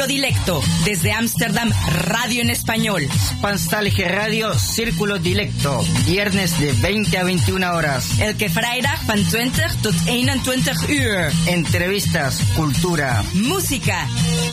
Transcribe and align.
Círculo 0.00 0.14
Dilecto, 0.14 0.62
desde 0.86 1.12
Ámsterdam, 1.12 1.70
radio 2.04 2.40
en 2.40 2.48
español. 2.48 3.06
Spanstalge 3.12 4.08
Radio, 4.08 4.58
Círculo 4.58 5.18
Dilecto, 5.18 5.84
viernes 6.06 6.58
de 6.58 6.72
20 6.72 7.18
a 7.18 7.24
21 7.24 7.74
horas. 7.74 8.18
Elke 8.18 8.48
vrijdag 8.48 9.04
van 9.04 9.22
20 9.30 9.62
tot 9.82 9.94
21 10.06 10.72
uur. 10.88 11.30
Entrevistas, 11.48 12.40
cultura, 12.56 13.22
música. 13.34 14.08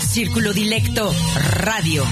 Círculo 0.06 0.52
Dilecto, 0.52 1.16
radio. 1.52 2.06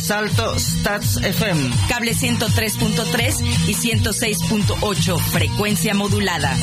Salto 0.00 0.56
Stats 0.56 1.16
FM. 1.16 1.68
Cable 1.88 2.12
103.3 2.12 3.42
y 3.66 3.74
106.8, 3.74 5.18
frecuencia 5.18 5.92
modulada. 5.92 6.56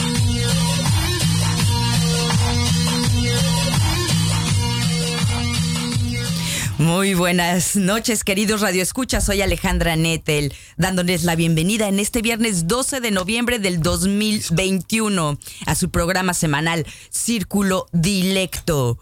Muy 6.79 7.13
buenas 7.13 7.75
noches, 7.75 8.23
queridos 8.23 8.61
radioescuchas. 8.61 9.23
Soy 9.25 9.41
Alejandra 9.41 9.95
Nettel, 9.95 10.53
dándoles 10.75 11.23
la 11.23 11.35
bienvenida 11.35 11.87
en 11.87 11.99
este 11.99 12.23
viernes 12.23 12.67
12 12.67 12.99
de 12.99 13.11
noviembre 13.11 13.59
del 13.59 13.79
2021 13.79 15.37
a 15.67 15.75
su 15.75 15.91
programa 15.91 16.33
semanal 16.33 16.87
Círculo 17.11 17.85
Dilecto. 17.91 18.97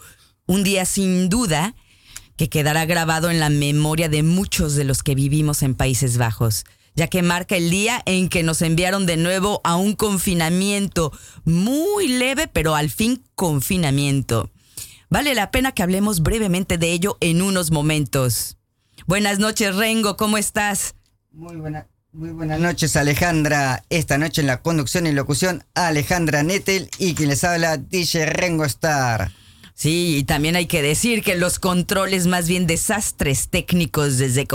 Un 0.48 0.66
día 0.66 0.84
sin 0.84 1.30
duda 1.30 1.74
que 2.36 2.50
quedará 2.50 2.86
grabado 2.86 3.32
en 3.32 3.40
la 3.40 3.50
memoria 3.50 4.10
de 4.10 4.22
muchos 4.22 4.76
de 4.76 4.84
los 4.84 5.02
que 5.02 5.16
vivimos 5.16 5.64
en 5.64 5.74
Países 5.74 6.18
Bajos 6.18 6.66
ya 6.94 7.08
que 7.08 7.22
marca 7.22 7.56
el 7.56 7.70
día 7.70 8.02
en 8.06 8.28
que 8.28 8.44
nos 8.44 8.62
enviaron 8.62 9.06
de 9.06 9.16
nuevo 9.16 9.62
a 9.64 9.78
un 9.78 9.96
confinamiento 9.96 11.12
muy 11.46 12.08
leve, 12.10 12.50
pero 12.52 12.76
al 12.76 12.90
fin 12.90 13.24
confinamiento. 13.36 14.52
Vale 15.12 15.36
la 15.36 15.52
pena 15.52 15.74
que 15.74 15.84
hablemos 15.84 16.22
brevemente 16.22 16.78
de 16.78 16.94
ello 16.94 17.18
en 17.20 17.42
unos 17.42 17.70
momentos. 17.70 18.56
Buenas 19.08 19.40
noches, 19.40 19.76
Rengo, 19.76 20.16
¿cómo 20.16 20.38
estás? 20.38 20.96
Muy, 21.34 21.58
muy 22.14 22.30
buenas 22.30 22.62
noches, 22.62 22.96
Alejandra. 22.96 23.84
Esta 23.90 24.18
noche 24.18 24.40
en 24.40 24.48
la 24.48 24.62
conducción 24.62 25.08
y 25.08 25.12
locución, 25.12 25.66
Alejandra 25.76 26.44
Nettel 26.44 26.90
y 26.98 27.14
quien 27.14 27.28
les 27.28 27.44
habla, 27.44 27.76
DJ 27.76 28.26
Rengo 28.26 28.64
Star. 28.64 29.34
Sí, 29.74 30.16
y 30.20 30.24
también 30.24 30.56
hay 30.56 30.68
que 30.68 30.82
decir 30.82 31.24
que 31.24 31.36
los 31.36 31.60
controles, 31.60 32.26
más 32.28 32.48
bien 32.48 32.66
desastres 32.66 33.50
técnicos 33.50 34.18
desde, 34.18 34.48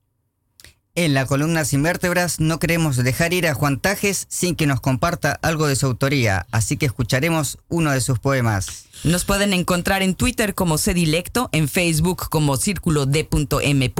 En 0.95 1.15
la 1.15 1.25
columna 1.25 1.65
Sin 1.65 1.81
Vértebras 1.81 2.39
no 2.39 2.59
queremos 2.59 2.97
dejar 2.97 3.33
ir 3.33 3.47
a 3.47 3.55
Juan 3.55 3.79
Tajes 3.79 4.27
sin 4.29 4.55
que 4.55 4.67
nos 4.67 4.79
comparta 4.79 5.39
algo 5.41 5.65
de 5.65 5.75
su 5.75 5.87
autoría, 5.87 6.45
así 6.51 6.77
que 6.77 6.85
escucharemos 6.85 7.57
uno 7.67 7.91
de 7.91 7.99
sus 7.99 8.19
poemas. 8.19 8.85
Nos 9.03 9.25
pueden 9.25 9.53
encontrar 9.53 10.03
en 10.03 10.13
Twitter 10.13 10.53
como 10.53 10.77
Cdilecto, 10.77 11.49
en 11.51 11.67
Facebook 11.67 12.29
como 12.29 12.57
Círculo 12.57 13.07
D.M. 13.07 13.93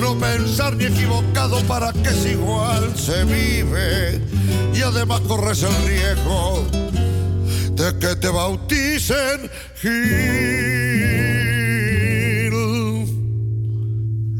No 0.00 0.18
pensar 0.18 0.76
ni 0.76 0.84
equivocado 0.84 1.62
para 1.62 1.94
que 1.94 2.10
es 2.10 2.26
igual 2.26 2.94
se 2.94 3.24
vive. 3.24 4.20
Y 4.74 4.82
además 4.82 5.20
corres 5.20 5.62
el 5.62 5.74
riesgo 5.86 6.66
de 7.72 7.98
que 7.98 8.16
te 8.16 8.28
bauticen 8.28 9.50
Gil. 9.80 9.94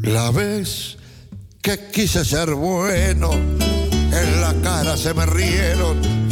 La 0.03 0.29
vez 0.29 0.97
que 1.63 1.79
quise 1.91 2.23
ser 2.23 2.53
bueno, 2.53 3.31
en 3.33 4.41
la 4.41 4.53
cara 4.61 4.95
se 4.95 5.15
me 5.15 5.25
rieron 5.25 6.24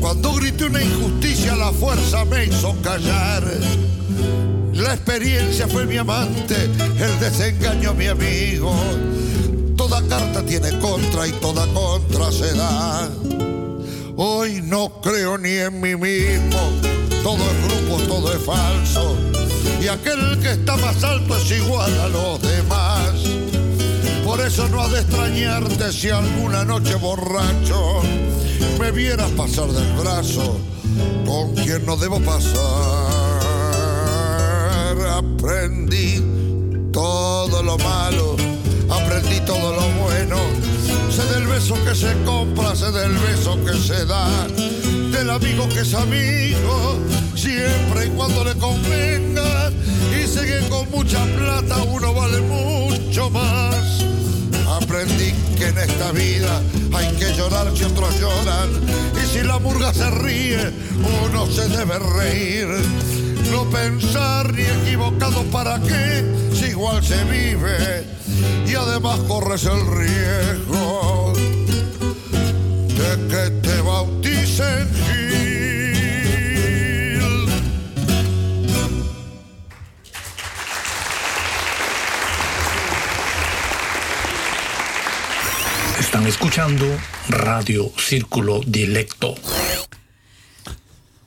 cuando 0.00 0.34
grité 0.34 0.66
una 0.66 0.82
injusticia, 0.82 1.56
la 1.56 1.72
fuerza 1.72 2.24
me 2.24 2.44
hizo 2.44 2.74
callar. 2.82 3.44
La 4.72 4.94
experiencia 4.94 5.66
fue 5.66 5.86
mi 5.86 5.96
amante, 5.96 6.54
el 6.98 7.20
desengaño 7.20 7.94
mi 7.94 8.06
amigo. 8.06 8.74
Toda 9.76 10.02
carta 10.08 10.42
tiene 10.44 10.78
contra 10.78 11.26
y 11.26 11.32
toda 11.32 11.66
contra 11.68 12.30
se 12.30 12.52
da. 12.54 13.10
Hoy 14.16 14.62
no 14.62 15.00
creo 15.02 15.38
ni 15.38 15.50
en 15.50 15.80
mí 15.80 15.96
mismo, 15.96 16.58
todo 17.22 17.38
es 17.38 17.64
grupo, 17.64 18.02
todo 18.06 18.32
es 18.32 18.42
falso. 18.42 19.16
Y 19.82 19.88
aquel 19.88 20.38
que 20.40 20.52
está 20.52 20.76
más 20.76 21.02
alto 21.04 21.36
es 21.36 21.50
igual 21.50 21.92
a 22.00 22.08
los 22.08 22.40
demás. 22.42 23.12
Por 24.24 24.40
eso 24.40 24.68
no 24.68 24.82
ha 24.82 24.88
de 24.88 25.00
extrañarte 25.00 25.92
si 25.92 26.10
alguna 26.10 26.64
noche 26.64 26.94
borracho 26.96 28.02
me 28.78 28.90
vieras 28.90 29.30
pasar 29.32 29.68
del 29.68 29.92
brazo 29.94 30.58
con 31.26 31.54
quien 31.54 31.84
no 31.86 31.96
debo 31.96 32.20
pasar. 32.20 32.56
Aprendí 35.10 36.22
todo 36.92 37.62
lo 37.62 37.78
malo, 37.78 38.36
aprendí 38.90 39.40
todo 39.40 39.72
lo 39.72 39.88
bueno. 40.02 40.36
Sé 41.10 41.24
del 41.34 41.46
beso 41.46 41.74
que 41.84 41.94
se 41.94 42.12
compra, 42.24 42.74
sé 42.74 42.90
del 42.92 43.12
beso 43.12 43.58
que 43.64 43.74
se 43.74 44.04
da, 44.04 44.46
del 45.12 45.30
amigo 45.30 45.68
que 45.68 45.80
es 45.80 45.94
amigo, 45.94 46.98
siempre 47.34 48.06
y 48.06 48.10
cuando 48.10 48.44
le 48.44 48.54
convenga. 48.54 49.70
Y 50.12 50.26
sé 50.26 50.46
que 50.46 50.68
con 50.68 50.90
mucha 50.90 51.24
plata 51.24 51.82
uno 51.84 52.12
vale 52.12 52.40
mucho 52.40 53.30
más. 53.30 54.04
Aprendí 54.68 55.32
que 55.56 55.68
en 55.68 55.78
esta 55.78 56.12
vida 56.12 56.60
que 57.48 57.54
llorar 57.54 57.76
si 57.76 57.84
otros 57.84 58.20
lloran. 58.20 58.70
Y 59.22 59.26
si 59.26 59.42
la 59.42 59.58
murga 59.58 59.92
se 59.92 60.10
ríe, 60.10 60.72
uno 61.24 61.46
se 61.46 61.68
debe 61.68 61.98
reír. 61.98 62.68
No 63.50 63.64
pensar 63.70 64.52
ni 64.52 64.62
equivocado 64.62 65.42
para 65.44 65.80
qué, 65.80 66.24
si 66.52 66.66
igual 66.66 67.04
se 67.04 67.22
vive. 67.24 68.04
Y 68.66 68.74
además 68.74 69.18
corres 69.28 69.64
el 69.64 69.80
riesgo 69.86 71.32
de 72.88 73.28
que 73.28 73.50
te 73.68 73.80
bauticen 73.80 74.88
Escuchando 86.26 86.86
Radio 87.28 87.92
Círculo 87.96 88.60
Dilecto. 88.66 89.36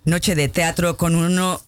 Noche 0.03 0.35
de 0.35 0.49
teatro 0.49 0.97
con 0.97 1.15
uno 1.15 1.61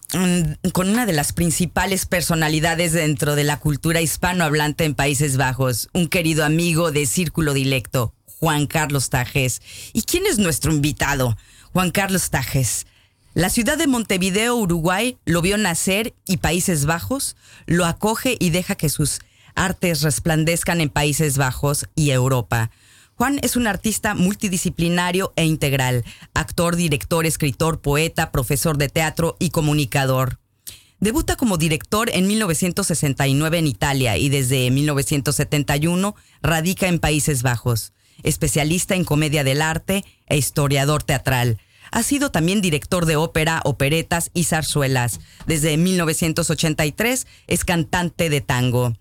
con 0.74 0.90
una 0.90 1.06
de 1.06 1.14
las 1.14 1.32
principales 1.32 2.04
personalidades 2.04 2.92
dentro 2.92 3.34
de 3.34 3.44
la 3.44 3.58
cultura 3.58 4.02
hispanohablante 4.02 4.84
en 4.84 4.94
Países 4.94 5.38
Bajos, 5.38 5.88
un 5.94 6.08
querido 6.08 6.44
amigo 6.44 6.92
de 6.92 7.06
Círculo 7.06 7.54
Dilecto, 7.54 8.12
Juan 8.26 8.66
Carlos 8.66 9.08
Tajes. 9.08 9.62
¿Y 9.94 10.02
quién 10.02 10.26
es 10.26 10.38
nuestro 10.38 10.70
invitado? 10.70 11.38
Juan 11.72 11.90
Carlos 11.90 12.28
Tajes. 12.28 12.86
La 13.32 13.48
ciudad 13.48 13.78
de 13.78 13.86
Montevideo, 13.86 14.56
Uruguay, 14.56 15.16
lo 15.24 15.40
vio 15.40 15.56
nacer 15.56 16.12
y 16.26 16.36
Países 16.36 16.84
Bajos 16.84 17.36
lo 17.64 17.86
acoge 17.86 18.36
y 18.38 18.50
deja 18.50 18.74
que 18.74 18.90
sus 18.90 19.20
artes 19.54 20.02
resplandezcan 20.02 20.82
en 20.82 20.90
Países 20.90 21.38
Bajos 21.38 21.88
y 21.94 22.10
Europa. 22.10 22.70
Juan 23.22 23.38
es 23.42 23.54
un 23.54 23.68
artista 23.68 24.16
multidisciplinario 24.16 25.32
e 25.36 25.44
integral, 25.44 26.04
actor, 26.34 26.74
director, 26.74 27.24
escritor, 27.24 27.80
poeta, 27.80 28.32
profesor 28.32 28.78
de 28.78 28.88
teatro 28.88 29.36
y 29.38 29.50
comunicador. 29.50 30.40
Debuta 30.98 31.36
como 31.36 31.56
director 31.56 32.10
en 32.12 32.26
1969 32.26 33.58
en 33.58 33.68
Italia 33.68 34.16
y 34.16 34.28
desde 34.28 34.68
1971 34.72 36.16
radica 36.42 36.88
en 36.88 36.98
Países 36.98 37.44
Bajos. 37.44 37.92
Especialista 38.24 38.96
en 38.96 39.04
comedia 39.04 39.44
del 39.44 39.62
arte 39.62 40.04
e 40.26 40.36
historiador 40.36 41.04
teatral. 41.04 41.60
Ha 41.92 42.02
sido 42.02 42.32
también 42.32 42.60
director 42.60 43.06
de 43.06 43.14
ópera, 43.14 43.60
operetas 43.62 44.32
y 44.34 44.42
zarzuelas. 44.42 45.20
Desde 45.46 45.76
1983 45.76 47.28
es 47.46 47.64
cantante 47.64 48.30
de 48.30 48.40
tango. 48.40 48.94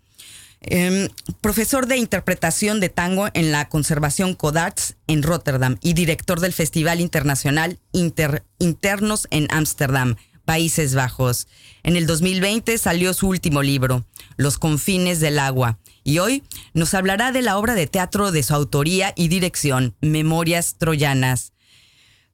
Eh, 0.63 1.09
profesor 1.41 1.87
de 1.87 1.97
interpretación 1.97 2.79
de 2.79 2.89
tango 2.89 3.29
en 3.33 3.51
la 3.51 3.67
Conservación 3.67 4.35
Codarts 4.35 4.95
en 5.07 5.23
Rotterdam 5.23 5.77
y 5.81 5.93
director 5.93 6.39
del 6.39 6.53
Festival 6.53 7.01
Internacional 7.01 7.79
Inter 7.91 8.45
Internos 8.59 9.27
en 9.31 9.47
Ámsterdam, 9.49 10.17
Países 10.45 10.93
Bajos. 10.93 11.47
En 11.81 11.95
el 11.95 12.05
2020 12.05 12.77
salió 12.77 13.15
su 13.15 13.27
último 13.27 13.63
libro, 13.63 14.05
Los 14.37 14.59
Confines 14.59 15.19
del 15.19 15.39
Agua, 15.39 15.79
y 16.03 16.19
hoy 16.19 16.43
nos 16.73 16.93
hablará 16.93 17.31
de 17.31 17.41
la 17.41 17.57
obra 17.57 17.73
de 17.73 17.87
teatro 17.87 18.31
de 18.31 18.43
su 18.43 18.53
autoría 18.53 19.13
y 19.15 19.29
dirección, 19.29 19.95
Memorias 19.99 20.75
Troyanas. 20.77 21.53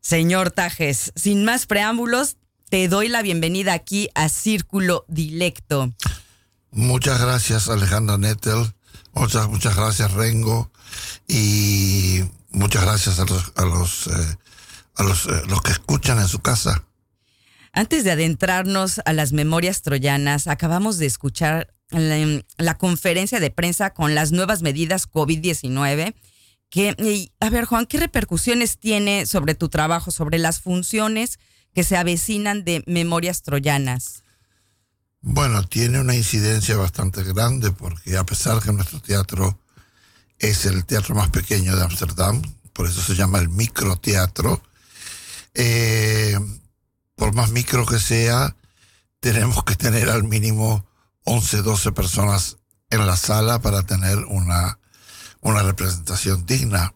Señor 0.01 0.51
Tajes, 0.51 1.13
sin 1.15 1.45
más 1.45 1.65
preámbulos, 1.65 2.35
te 2.69 2.89
doy 2.89 3.07
la 3.07 3.21
bienvenida 3.21 3.71
aquí 3.71 4.09
a 4.15 4.27
Círculo 4.27 5.05
Dilecto. 5.07 5.93
Muchas 6.71 7.19
gracias 7.19 7.69
Alejandra 7.69 8.17
Nettel, 8.17 8.73
muchas, 9.13 9.47
muchas 9.47 9.75
gracias 9.75 10.11
Rengo 10.13 10.71
y 11.27 12.23
muchas 12.49 12.83
gracias 12.83 13.19
a 13.19 13.25
los, 13.25 13.53
a 13.55 13.65
los, 13.65 14.07
eh, 14.07 14.37
a 14.95 15.03
los, 15.03 15.25
eh, 15.27 15.41
los 15.47 15.61
que 15.61 15.71
escuchan 15.71 16.19
en 16.19 16.27
su 16.27 16.39
casa. 16.39 16.83
Antes 17.73 18.03
de 18.03 18.11
adentrarnos 18.11 19.01
a 19.05 19.13
las 19.13 19.33
memorias 19.33 19.81
troyanas, 19.81 20.47
acabamos 20.47 20.97
de 20.97 21.05
escuchar 21.05 21.73
la, 21.89 22.41
la 22.57 22.77
conferencia 22.77 23.39
de 23.39 23.51
prensa 23.51 23.93
con 23.93 24.15
las 24.15 24.31
nuevas 24.31 24.61
medidas 24.61 25.09
COVID-19. 25.09 26.15
Que, 26.69 27.31
a 27.39 27.49
ver, 27.49 27.65
Juan, 27.65 27.85
¿qué 27.85 27.97
repercusiones 27.97 28.77
tiene 28.77 29.25
sobre 29.25 29.55
tu 29.55 29.69
trabajo, 29.69 30.11
sobre 30.11 30.37
las 30.37 30.59
funciones 30.59 31.39
que 31.73 31.83
se 31.83 31.95
avecinan 31.95 32.65
de 32.65 32.83
memorias 32.87 33.41
troyanas? 33.41 34.23
Bueno, 35.21 35.63
tiene 35.63 35.99
una 35.99 36.15
incidencia 36.15 36.77
bastante 36.77 37.23
grande 37.23 37.71
porque 37.71 38.17
a 38.17 38.25
pesar 38.25 38.61
que 38.61 38.71
nuestro 38.71 39.01
teatro 39.01 39.59
es 40.39 40.65
el 40.65 40.85
teatro 40.85 41.15
más 41.15 41.29
pequeño 41.29 41.75
de 41.75 41.83
Ámsterdam, 41.83 42.41
por 42.73 42.87
eso 42.87 43.01
se 43.01 43.15
llama 43.15 43.39
el 43.39 43.49
microteatro, 43.49 44.61
eh, 45.53 46.37
por 47.15 47.33
más 47.33 47.49
micro 47.49 47.85
que 47.85 47.99
sea, 47.99 48.55
tenemos 49.19 49.63
que 49.63 49.75
tener 49.75 50.09
al 50.09 50.23
mínimo 50.23 50.85
11, 51.23 51.63
12 51.63 51.91
personas 51.91 52.57
en 52.91 53.05
la 53.05 53.17
sala 53.17 53.59
para 53.59 53.83
tener 53.83 54.19
una, 54.25 54.79
una 55.41 55.63
representación 55.63 56.45
digna. 56.45 56.93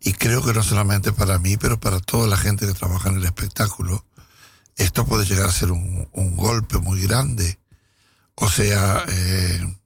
Y 0.00 0.14
creo 0.14 0.42
que 0.42 0.54
no 0.54 0.62
solamente 0.62 1.12
para 1.12 1.38
mí, 1.38 1.56
pero 1.56 1.78
para 1.78 2.00
toda 2.00 2.26
la 2.26 2.36
gente 2.36 2.66
que 2.66 2.72
trabaja 2.72 3.10
en 3.10 3.16
el 3.16 3.24
espectáculo, 3.24 4.06
esto 4.80 5.04
puede 5.04 5.26
llegar 5.26 5.48
a 5.48 5.52
ser 5.52 5.70
un, 5.72 6.08
golpe 6.36 6.78
muy 6.78 7.02
grande. 7.02 7.58
O 8.34 8.48
sea, 8.48 9.04
eh, 9.08 9.76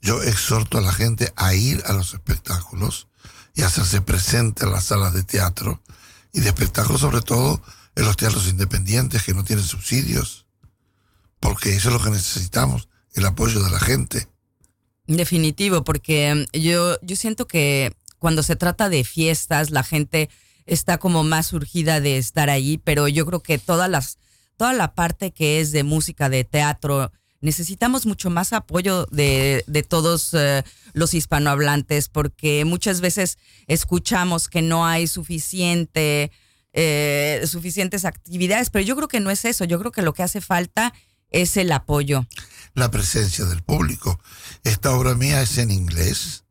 yo 0.00 0.22
exhorto 0.22 0.78
a 0.78 0.80
la 0.80 0.92
gente 0.92 1.32
a 1.34 1.54
ir 1.54 1.82
a 1.86 1.92
los 1.92 2.14
espectáculos 2.14 3.08
y 3.54 3.62
hacerse 3.62 4.00
presente 4.00 4.64
en 4.64 4.70
las 4.70 4.84
salas 4.84 5.12
de 5.12 5.24
teatro 5.24 5.82
y 6.32 6.40
de 6.40 6.48
espectáculos, 6.48 7.00
sobre 7.00 7.20
todo 7.20 7.60
en 7.96 8.04
los 8.04 8.16
teatros 8.16 8.46
independientes 8.46 9.24
que 9.24 9.34
no 9.34 9.44
tienen 9.44 9.64
subsidios, 9.64 10.46
porque 11.40 11.74
eso 11.74 11.88
es 11.88 11.94
lo 11.94 12.02
que 12.02 12.10
necesitamos, 12.10 12.88
el 13.14 13.26
apoyo 13.26 13.62
de 13.62 13.70
la 13.70 13.80
gente. 13.80 14.28
Definitivo, 15.08 15.82
porque 15.82 16.46
yo, 16.52 16.96
yo 17.02 17.16
siento 17.16 17.48
que 17.48 17.92
cuando 18.20 18.44
se 18.44 18.54
trata 18.54 18.88
de 18.88 19.02
fiestas, 19.02 19.70
la 19.70 19.82
gente 19.82 20.30
está 20.66 20.98
como 20.98 21.24
más 21.24 21.52
urgida 21.52 22.00
de 22.00 22.18
estar 22.18 22.50
ahí, 22.50 22.78
pero 22.78 23.08
yo 23.08 23.26
creo 23.26 23.40
que 23.40 23.58
todas 23.58 23.90
las, 23.90 24.18
toda 24.56 24.72
la 24.72 24.94
parte 24.94 25.32
que 25.32 25.60
es 25.60 25.72
de 25.72 25.82
música, 25.82 26.28
de 26.28 26.44
teatro, 26.44 27.12
necesitamos 27.40 28.06
mucho 28.06 28.30
más 28.30 28.52
apoyo 28.52 29.06
de, 29.10 29.64
de 29.66 29.82
todos 29.82 30.32
uh, 30.32 30.62
los 30.94 31.12
hispanohablantes, 31.12 32.08
porque 32.08 32.64
muchas 32.64 33.00
veces 33.00 33.36
escuchamos 33.66 34.48
que 34.48 34.62
no 34.62 34.86
hay 34.86 35.06
suficiente, 35.06 36.30
eh, 36.72 37.42
suficientes 37.46 38.04
actividades, 38.04 38.70
pero 38.70 38.84
yo 38.84 38.96
creo 38.96 39.08
que 39.08 39.20
no 39.20 39.30
es 39.30 39.44
eso, 39.44 39.64
yo 39.64 39.78
creo 39.78 39.92
que 39.92 40.02
lo 40.02 40.14
que 40.14 40.22
hace 40.22 40.40
falta 40.40 40.94
es 41.30 41.56
el 41.56 41.72
apoyo. 41.72 42.26
La 42.74 42.90
presencia 42.90 43.44
del 43.44 43.62
público. 43.62 44.20
Esta 44.64 44.92
obra 44.92 45.14
mía 45.14 45.42
es 45.42 45.58
en 45.58 45.70
inglés 45.70 46.41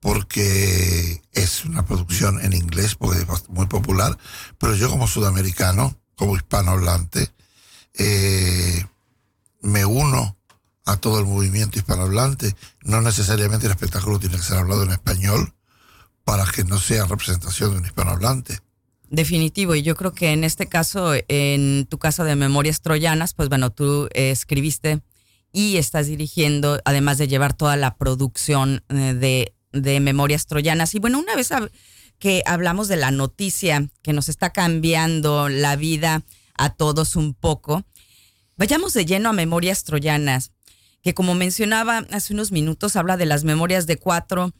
porque 0.00 1.22
es 1.32 1.64
una 1.64 1.84
producción 1.84 2.40
en 2.42 2.54
inglés, 2.54 2.94
porque 2.94 3.20
es 3.20 3.48
muy 3.48 3.66
popular, 3.66 4.18
pero 4.58 4.74
yo 4.74 4.90
como 4.90 5.06
sudamericano, 5.06 5.96
como 6.16 6.36
hispanohablante, 6.36 7.30
eh, 7.94 8.84
me 9.60 9.84
uno 9.84 10.36
a 10.86 10.96
todo 10.96 11.20
el 11.20 11.26
movimiento 11.26 11.78
hispanohablante. 11.78 12.54
No 12.82 13.00
necesariamente 13.00 13.66
el 13.66 13.72
espectáculo 13.72 14.18
tiene 14.18 14.36
que 14.36 14.42
ser 14.42 14.58
hablado 14.58 14.82
en 14.82 14.90
español 14.90 15.54
para 16.24 16.44
que 16.46 16.64
no 16.64 16.78
sea 16.78 17.06
representación 17.06 17.72
de 17.72 17.78
un 17.78 17.84
hispanohablante. 17.84 18.58
Definitivo, 19.08 19.74
y 19.74 19.82
yo 19.82 19.96
creo 19.96 20.12
que 20.12 20.32
en 20.32 20.44
este 20.44 20.68
caso, 20.68 21.12
en 21.28 21.86
tu 21.86 21.98
caso 21.98 22.22
de 22.24 22.36
Memorias 22.36 22.80
Troyanas, 22.80 23.34
pues 23.34 23.48
bueno, 23.48 23.70
tú 23.70 24.08
eh, 24.14 24.30
escribiste 24.30 25.02
y 25.52 25.78
estás 25.78 26.06
dirigiendo, 26.06 26.80
además 26.84 27.18
de 27.18 27.26
llevar 27.26 27.54
toda 27.54 27.76
la 27.76 27.96
producción 27.96 28.84
eh, 28.88 29.14
de, 29.14 29.52
de, 29.72 30.00
Memorias 30.00 30.46
Troyanas. 30.46 30.94
Y 30.94 30.98
bueno, 30.98 31.18
una 31.18 31.36
vez 31.36 31.50
que 32.18 32.42
hablamos 32.46 32.88
de 32.88 32.96
la 32.96 33.10
noticia 33.10 33.88
que 34.02 34.12
nos 34.12 34.28
está 34.28 34.50
cambiando 34.50 35.48
la 35.48 35.76
vida 35.76 36.22
a 36.54 36.70
todos 36.70 37.16
un 37.16 37.34
poco, 37.34 37.84
vayamos 38.56 38.92
de 38.92 39.06
lleno 39.06 39.30
a 39.30 39.32
Memorias 39.32 39.84
Troyanas, 39.84 40.52
que 41.02 41.14
como 41.14 41.34
mencionaba 41.34 42.04
hace 42.10 42.34
unos 42.34 42.52
minutos, 42.52 42.96
habla 42.96 43.16
de 43.16 43.26
las 43.26 43.44
memorias 43.44 43.86
de 43.86 43.96
cuatro 43.96 44.52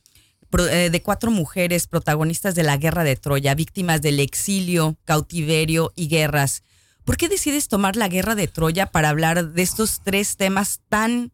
eh, 0.59 0.91
de 0.91 1.03
cuatro 1.03 1.31
mujeres 1.31 1.87
protagonistas 1.87 2.57
de 2.57 2.65
la 2.65 2.77
guerra 2.77 3.05
de 3.05 3.15
Troya, 3.15 3.55
víctimas 3.55 4.03
del 4.03 4.19
exilio, 4.19 4.97
cautiverio 5.05 5.93
y 5.95 6.09
guerras. 6.09 6.65
¿Por 7.05 7.17
qué 7.17 7.29
decides 7.29 7.69
tomar 7.69 7.95
la 7.95 8.09
guerra 8.09 8.35
de 8.35 8.49
Troya 8.49 8.87
para 8.87 9.11
hablar 9.11 9.53
de 9.53 9.63
estos 9.63 10.01
tres 10.03 10.37
temas 10.37 10.81
tan 10.89 11.33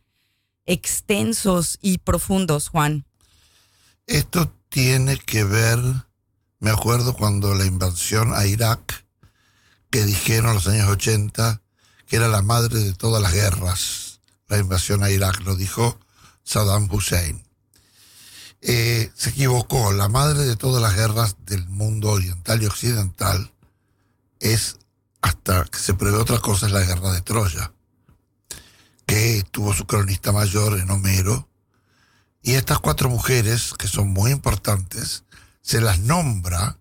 extensos 0.66 1.78
y 1.80 1.98
profundos, 1.98 2.68
Juan? 2.68 3.05
Esto 4.06 4.52
tiene 4.68 5.18
que 5.18 5.42
ver, 5.42 5.78
me 6.60 6.70
acuerdo 6.70 7.16
cuando 7.16 7.54
la 7.54 7.66
invasión 7.66 8.32
a 8.34 8.46
Irak, 8.46 9.04
que 9.90 10.04
dijeron 10.04 10.50
en 10.50 10.54
los 10.54 10.68
años 10.68 10.88
80 10.88 11.60
que 12.06 12.16
era 12.16 12.28
la 12.28 12.42
madre 12.42 12.78
de 12.78 12.94
todas 12.94 13.20
las 13.20 13.32
guerras, 13.32 14.20
la 14.46 14.58
invasión 14.58 15.02
a 15.02 15.10
Irak, 15.10 15.40
lo 15.40 15.56
dijo 15.56 15.98
Saddam 16.44 16.88
Hussein. 16.90 17.42
Eh, 18.60 19.10
se 19.16 19.30
equivocó, 19.30 19.92
la 19.92 20.08
madre 20.08 20.44
de 20.44 20.56
todas 20.56 20.80
las 20.80 20.94
guerras 20.94 21.36
del 21.44 21.66
mundo 21.66 22.10
oriental 22.10 22.62
y 22.62 22.66
occidental 22.66 23.52
es, 24.38 24.76
hasta 25.20 25.64
que 25.64 25.78
se 25.78 25.94
prevé 25.94 26.16
otra 26.16 26.38
cosa, 26.38 26.66
es 26.66 26.72
la 26.72 26.84
guerra 26.84 27.12
de 27.12 27.22
Troya, 27.22 27.72
que 29.04 29.44
tuvo 29.50 29.74
su 29.74 29.84
cronista 29.86 30.30
mayor 30.30 30.78
en 30.78 30.90
Homero, 30.90 31.48
y 32.46 32.54
estas 32.54 32.78
cuatro 32.78 33.10
mujeres, 33.10 33.74
que 33.76 33.88
son 33.88 34.10
muy 34.10 34.30
importantes, 34.30 35.24
se 35.62 35.80
las 35.80 35.98
nombra 35.98 36.78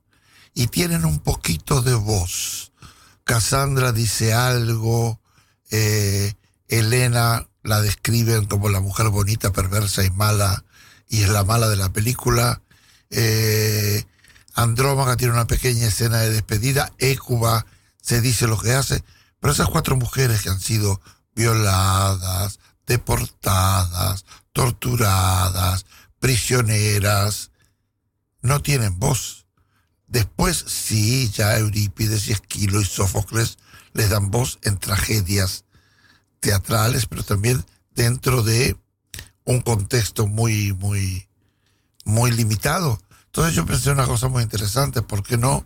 y 0.53 0.67
tienen 0.67 1.05
un 1.05 1.17
poquito 1.17 1.81
de 1.81 1.95
voz. 1.95 2.72
Cassandra 3.24 3.91
dice 3.91 4.36
algo, 4.36 5.19
eh, 5.72 6.36
Elena 6.67 7.48
la 7.63 7.81
describen 7.81 8.45
como 8.45 8.69
la 8.69 8.79
mujer 8.79 9.10
bonita, 9.10 9.51
perversa 9.53 10.03
y 10.03 10.12
mala, 10.12 10.63
y 11.10 11.24
es 11.24 11.29
la 11.29 11.43
mala 11.43 11.67
de 11.67 11.77
la 11.77 11.91
película. 11.91 12.62
Eh, 13.10 14.05
Andrómaga 14.53 15.17
tiene 15.17 15.34
una 15.34 15.48
pequeña 15.48 15.88
escena 15.88 16.19
de 16.19 16.29
despedida, 16.29 16.93
Écuba 17.00 17.65
se 18.03 18.22
dice 18.22 18.45
lo 18.45 18.60
que 18.60 18.74
hace, 18.74 19.03
pero 19.39 19.51
esas 19.51 19.69
cuatro 19.69 19.95
mujeres 19.95 20.43
que 20.43 20.50
han 20.50 20.60
sido 20.60 21.01
violadas, 21.34 22.60
deportadas, 22.86 24.25
torturadas, 24.56 25.86
prisioneras, 26.20 27.52
no 28.42 28.62
tienen 28.62 28.98
voz. 28.98 29.48
Después 30.08 30.56
sí, 30.66 31.30
ya 31.30 31.58
Eurípides 31.58 32.30
y 32.30 32.32
Esquilo 32.32 32.80
y 32.80 32.86
Sófocles 32.86 33.58
les 33.94 34.10
dan 34.10 34.32
voz 34.32 34.60
en 34.62 34.78
tragedias 34.78 35.66
teatrales, 36.40 37.06
pero 37.06 37.24
también 37.24 37.66
dentro 37.96 38.44
de 38.44 38.78
un 39.44 39.60
contexto 39.60 40.26
muy, 40.26 40.72
muy, 40.72 41.28
muy 42.06 42.32
limitado. 42.32 42.98
Entonces 43.26 43.56
yo 43.56 43.66
pensé 43.66 43.92
una 43.92 44.08
cosa 44.08 44.30
muy 44.30 44.42
interesante, 44.42 45.02
¿por 45.02 45.22
qué 45.22 45.36
no 45.38 45.66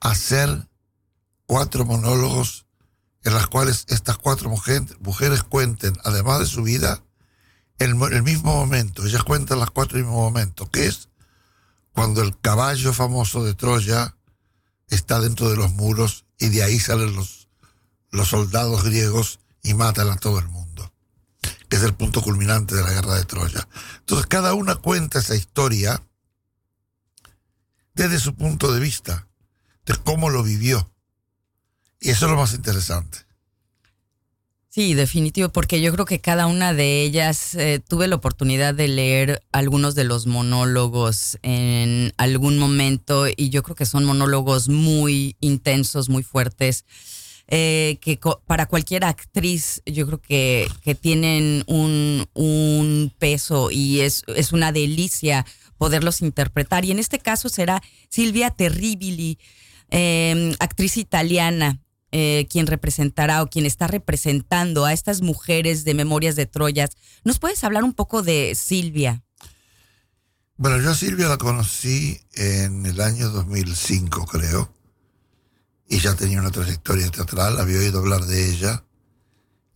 hacer 0.00 0.68
cuatro 1.44 1.84
monólogos 1.84 2.64
en 3.24 3.34
las 3.34 3.46
cuales 3.48 3.84
estas 3.88 4.16
cuatro 4.16 4.48
mujeres, 4.48 4.98
mujeres 5.00 5.42
cuenten, 5.42 5.92
además 6.02 6.38
de 6.38 6.46
su 6.46 6.62
vida, 6.62 7.02
el, 7.80 8.22
mismo 8.22 8.54
momento, 8.54 9.06
ellas 9.06 9.24
cuentan 9.24 9.58
las 9.58 9.70
cuatro 9.70 9.96
el 9.96 10.04
mismo 10.04 10.20
momento, 10.20 10.70
que 10.70 10.86
es 10.86 11.08
cuando 11.92 12.22
el 12.22 12.38
caballo 12.38 12.92
famoso 12.92 13.42
de 13.42 13.54
Troya 13.54 14.16
está 14.88 15.18
dentro 15.18 15.48
de 15.48 15.56
los 15.56 15.72
muros 15.72 16.26
y 16.38 16.50
de 16.50 16.62
ahí 16.62 16.78
salen 16.78 17.16
los, 17.16 17.48
los 18.10 18.28
soldados 18.28 18.84
griegos 18.84 19.40
y 19.62 19.72
matan 19.72 20.10
a 20.10 20.16
todo 20.16 20.38
el 20.38 20.48
mundo, 20.48 20.92
que 21.68 21.76
es 21.76 21.82
el 21.82 21.94
punto 21.94 22.20
culminante 22.20 22.74
de 22.74 22.82
la 22.82 22.92
guerra 22.92 23.14
de 23.14 23.24
Troya. 23.24 23.66
Entonces 24.00 24.26
cada 24.26 24.52
una 24.52 24.76
cuenta 24.76 25.18
esa 25.18 25.34
historia 25.34 26.02
desde 27.94 28.20
su 28.20 28.34
punto 28.34 28.72
de 28.72 28.80
vista, 28.80 29.26
de 29.86 29.94
cómo 29.96 30.28
lo 30.28 30.42
vivió. 30.42 30.92
Y 31.98 32.10
eso 32.10 32.26
es 32.26 32.30
lo 32.30 32.36
más 32.36 32.52
interesante. 32.52 33.29
Sí, 34.72 34.94
definitivo, 34.94 35.48
porque 35.48 35.80
yo 35.80 35.92
creo 35.92 36.04
que 36.04 36.20
cada 36.20 36.46
una 36.46 36.72
de 36.72 37.02
ellas 37.02 37.56
eh, 37.56 37.80
tuve 37.80 38.06
la 38.06 38.14
oportunidad 38.14 38.72
de 38.72 38.86
leer 38.86 39.42
algunos 39.50 39.96
de 39.96 40.04
los 40.04 40.28
monólogos 40.28 41.38
en 41.42 42.12
algún 42.18 42.56
momento 42.56 43.26
y 43.26 43.50
yo 43.50 43.64
creo 43.64 43.74
que 43.74 43.84
son 43.84 44.04
monólogos 44.04 44.68
muy 44.68 45.34
intensos, 45.40 46.08
muy 46.08 46.22
fuertes, 46.22 46.84
eh, 47.48 47.98
que 48.00 48.20
para 48.46 48.66
cualquier 48.66 49.04
actriz 49.04 49.82
yo 49.86 50.06
creo 50.06 50.20
que, 50.20 50.68
que 50.82 50.94
tienen 50.94 51.64
un, 51.66 52.28
un 52.34 53.12
peso 53.18 53.72
y 53.72 54.02
es, 54.02 54.22
es 54.28 54.52
una 54.52 54.70
delicia 54.70 55.46
poderlos 55.78 56.22
interpretar. 56.22 56.84
Y 56.84 56.92
en 56.92 57.00
este 57.00 57.18
caso 57.18 57.48
será 57.48 57.82
Silvia 58.08 58.50
Terribili, 58.50 59.40
eh, 59.90 60.54
actriz 60.60 60.96
italiana, 60.96 61.80
eh, 62.12 62.46
quien 62.50 62.66
representará 62.66 63.42
o 63.42 63.48
quien 63.48 63.66
está 63.66 63.86
representando 63.86 64.84
a 64.84 64.92
estas 64.92 65.22
mujeres 65.22 65.84
de 65.84 65.94
Memorias 65.94 66.36
de 66.36 66.46
Troyas. 66.46 66.90
¿Nos 67.24 67.38
puedes 67.38 67.62
hablar 67.62 67.84
un 67.84 67.94
poco 67.94 68.22
de 68.22 68.54
Silvia? 68.56 69.22
Bueno, 70.56 70.78
yo 70.78 70.90
a 70.90 70.94
Silvia 70.94 71.28
la 71.28 71.38
conocí 71.38 72.20
en 72.34 72.84
el 72.84 73.00
año 73.00 73.30
2005, 73.30 74.26
creo, 74.26 74.74
y 75.88 76.00
ya 76.00 76.14
tenía 76.16 76.40
una 76.40 76.50
trayectoria 76.50 77.08
teatral, 77.10 77.58
había 77.58 77.78
oído 77.78 78.00
hablar 78.00 78.26
de 78.26 78.50
ella, 78.50 78.84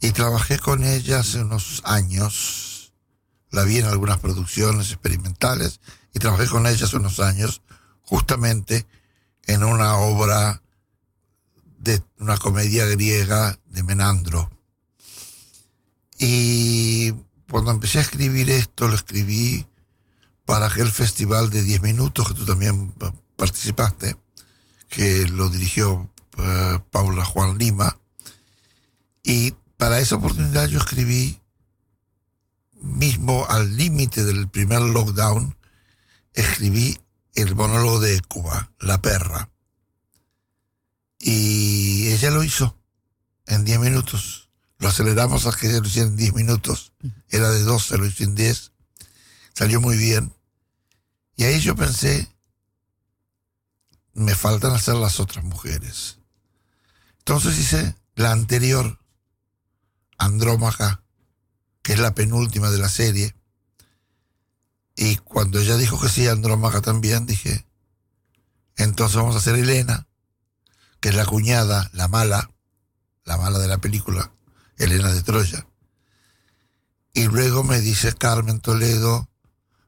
y 0.00 0.10
trabajé 0.10 0.58
con 0.58 0.84
ella 0.84 1.20
hace 1.20 1.40
unos 1.40 1.80
años, 1.84 2.92
la 3.50 3.64
vi 3.64 3.78
en 3.78 3.86
algunas 3.86 4.18
producciones 4.18 4.90
experimentales, 4.90 5.80
y 6.12 6.18
trabajé 6.18 6.48
con 6.48 6.66
ella 6.66 6.84
hace 6.84 6.96
unos 6.96 7.18
años, 7.18 7.62
justamente 8.02 8.86
en 9.46 9.64
una 9.64 9.96
obra 9.96 10.63
de 11.84 12.02
una 12.18 12.38
comedia 12.38 12.86
griega 12.86 13.58
de 13.66 13.82
Menandro. 13.82 14.50
Y 16.18 17.12
cuando 17.50 17.70
empecé 17.70 17.98
a 17.98 18.02
escribir 18.02 18.50
esto, 18.50 18.88
lo 18.88 18.94
escribí 18.94 19.66
para 20.46 20.66
aquel 20.66 20.90
festival 20.90 21.50
de 21.50 21.62
10 21.62 21.82
minutos 21.82 22.28
que 22.28 22.34
tú 22.34 22.46
también 22.46 22.94
participaste, 23.36 24.16
que 24.88 25.28
lo 25.28 25.48
dirigió 25.50 26.10
eh, 26.38 26.78
Paula 26.90 27.24
Juan 27.24 27.58
Lima. 27.58 27.98
Y 29.22 29.54
para 29.76 30.00
esa 30.00 30.16
oportunidad 30.16 30.66
yo 30.68 30.78
escribí, 30.78 31.40
mismo 32.80 33.46
al 33.48 33.76
límite 33.76 34.24
del 34.24 34.48
primer 34.48 34.80
lockdown, 34.80 35.56
escribí 36.32 36.98
el 37.34 37.54
monólogo 37.54 38.00
de 38.00 38.20
Cuba, 38.22 38.72
La 38.80 39.00
Perra. 39.00 39.50
Y 41.26 42.08
ella 42.12 42.30
lo 42.30 42.44
hizo 42.44 42.78
en 43.46 43.64
10 43.64 43.80
minutos. 43.80 44.50
Lo 44.76 44.88
aceleramos 44.88 45.46
a 45.46 45.52
que 45.52 45.70
se 45.70 45.80
lo 45.80 45.86
hiciera 45.86 46.08
en 46.08 46.16
10 46.16 46.34
minutos. 46.34 46.92
Era 47.30 47.50
de 47.50 47.62
12, 47.62 47.96
lo 47.96 48.04
hizo 48.04 48.24
en 48.24 48.34
10. 48.34 48.72
Salió 49.54 49.80
muy 49.80 49.96
bien. 49.96 50.34
Y 51.36 51.44
ahí 51.44 51.60
yo 51.60 51.74
pensé, 51.76 52.28
me 54.12 54.34
faltan 54.34 54.72
hacer 54.72 54.96
las 54.96 55.18
otras 55.18 55.42
mujeres. 55.46 56.18
Entonces 57.20 57.58
hice 57.58 57.96
la 58.16 58.30
anterior, 58.30 59.00
Andrómaca, 60.18 61.04
que 61.80 61.94
es 61.94 62.00
la 62.00 62.14
penúltima 62.14 62.68
de 62.68 62.78
la 62.78 62.90
serie. 62.90 63.34
Y 64.94 65.16
cuando 65.16 65.58
ella 65.58 65.78
dijo 65.78 65.98
que 65.98 66.10
sí, 66.10 66.28
Andrómaca 66.28 66.82
también, 66.82 67.24
dije, 67.24 67.64
entonces 68.76 69.16
vamos 69.16 69.36
a 69.36 69.38
hacer 69.38 69.54
Elena 69.54 70.06
que 71.04 71.10
es 71.10 71.16
la 71.16 71.26
cuñada, 71.26 71.90
la 71.92 72.08
mala, 72.08 72.50
la 73.26 73.36
mala 73.36 73.58
de 73.58 73.68
la 73.68 73.76
película, 73.76 74.32
Elena 74.78 75.12
de 75.12 75.22
Troya. 75.22 75.66
Y 77.12 77.26
luego 77.26 77.62
me 77.62 77.82
dice 77.82 78.14
Carmen 78.14 78.58
Toledo, 78.58 79.28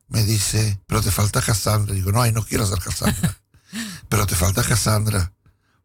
me 0.08 0.24
dice, 0.24 0.78
pero 0.86 1.00
te 1.00 1.10
falta 1.10 1.40
Cassandra. 1.40 1.94
digo, 1.94 2.12
no, 2.12 2.20
ay, 2.20 2.32
no 2.32 2.44
quiero 2.44 2.64
hacer 2.64 2.80
Cassandra. 2.80 3.40
pero 4.10 4.26
te 4.26 4.34
falta 4.34 4.62
Cassandra, 4.62 5.32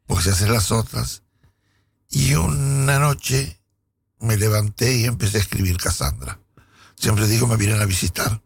porque 0.06 0.26
se 0.26 0.32
hacen 0.32 0.52
las 0.52 0.70
otras. 0.70 1.24
Y 2.10 2.34
una 2.34 3.00
noche 3.00 3.58
me 4.20 4.36
levanté 4.36 4.98
y 4.98 5.06
empecé 5.06 5.38
a 5.38 5.42
escribir 5.44 5.78
Cassandra. 5.78 6.42
Siempre 6.98 7.26
digo, 7.26 7.48
me 7.48 7.56
vienen 7.56 7.82
a 7.82 7.86
visitar. 7.86 8.42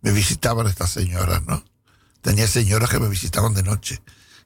Me 0.00 0.10
visitaban 0.10 0.68
estas 0.68 0.88
señoras, 0.88 1.42
¿no? 1.44 1.62
Tenía 2.22 2.48
señoras 2.48 2.88
que 2.88 2.98
me 2.98 3.10
visitaban 3.10 3.52
de 3.52 3.62
noche. 3.62 4.00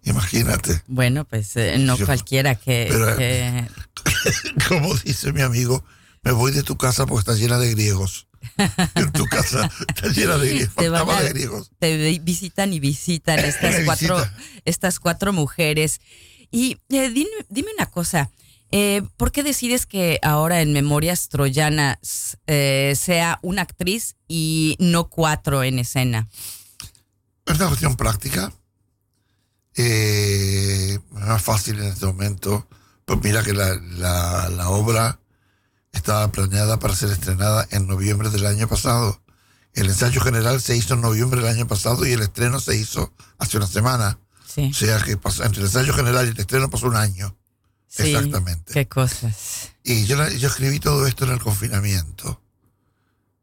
Imagínate. 0.04 0.82
Bueno, 0.86 1.24
pues 1.24 1.56
eh, 1.56 1.78
no 1.78 1.98
cualquiera 1.98 2.54
que, 2.54 2.88
eh, 3.18 3.66
Como 4.68 4.94
dice 4.96 5.32
mi 5.32 5.42
amigo, 5.42 5.84
me 6.22 6.32
voy 6.32 6.52
de 6.52 6.62
tu 6.62 6.76
casa 6.76 7.06
porque 7.06 7.30
está 7.30 7.34
llena 7.34 7.58
de 7.58 7.70
griegos. 7.70 8.26
En 8.94 9.12
tu 9.12 9.24
casa 9.26 9.70
está 9.88 10.08
llena 10.08 10.38
de 10.38 10.68
griegos. 11.30 11.70
Te 11.78 12.18
visitan 12.20 12.72
y 12.72 12.80
visitan 12.80 13.38
estas, 13.44 13.84
cuatro, 13.84 14.24
estas 14.64 15.00
cuatro 15.00 15.32
mujeres. 15.32 16.00
Y 16.50 16.78
eh, 16.88 17.10
dime, 17.10 17.70
una 17.76 17.86
cosa. 17.86 18.30
¿Por 19.16 19.32
qué 19.32 19.42
decides 19.42 19.86
que 19.86 20.18
ahora 20.22 20.60
en 20.60 20.72
Memorias 20.72 21.28
Troyanas 21.28 22.38
sea 22.46 23.38
una 23.42 23.62
actriz 23.62 24.16
y 24.28 24.76
no 24.78 25.08
cuatro 25.08 25.62
en 25.62 25.78
escena? 25.78 26.28
Es 27.46 27.56
una 27.56 27.68
cuestión 27.68 27.96
práctica. 27.96 28.52
Eh, 29.80 30.94
es 30.94 31.12
más 31.12 31.42
fácil 31.42 31.78
en 31.78 31.86
este 31.86 32.06
momento. 32.06 32.66
Pues 33.04 33.20
mira 33.22 33.42
que 33.42 33.52
la, 33.54 33.74
la, 33.74 34.48
la 34.50 34.68
obra 34.70 35.20
estaba 35.92 36.30
planeada 36.30 36.78
para 36.78 36.94
ser 36.94 37.10
estrenada 37.10 37.66
en 37.70 37.86
noviembre 37.86 38.28
del 38.30 38.44
año 38.46 38.68
pasado. 38.68 39.22
El 39.74 39.86
ensayo 39.86 40.20
general 40.20 40.60
se 40.60 40.76
hizo 40.76 40.94
en 40.94 41.00
noviembre 41.00 41.40
del 41.40 41.50
año 41.54 41.66
pasado 41.66 42.04
y 42.06 42.12
el 42.12 42.20
estreno 42.22 42.58
se 42.60 42.76
hizo 42.76 43.12
hace 43.38 43.56
una 43.56 43.66
semana. 43.66 44.18
Sí. 44.46 44.70
O 44.72 44.74
sea 44.74 45.00
que 45.00 45.16
pasó- 45.16 45.44
entre 45.44 45.60
el 45.60 45.66
ensayo 45.66 45.94
general 45.94 46.26
y 46.26 46.30
el 46.30 46.38
estreno 46.40 46.68
pasó 46.68 46.86
un 46.88 46.96
año. 46.96 47.36
Sí, 47.86 48.02
Exactamente. 48.14 48.72
Qué 48.74 48.86
cosas. 48.88 49.70
Y 49.84 50.04
yo, 50.06 50.28
yo 50.30 50.48
escribí 50.48 50.80
todo 50.80 51.06
esto 51.06 51.24
en 51.24 51.30
el 51.30 51.40
confinamiento. 51.40 52.42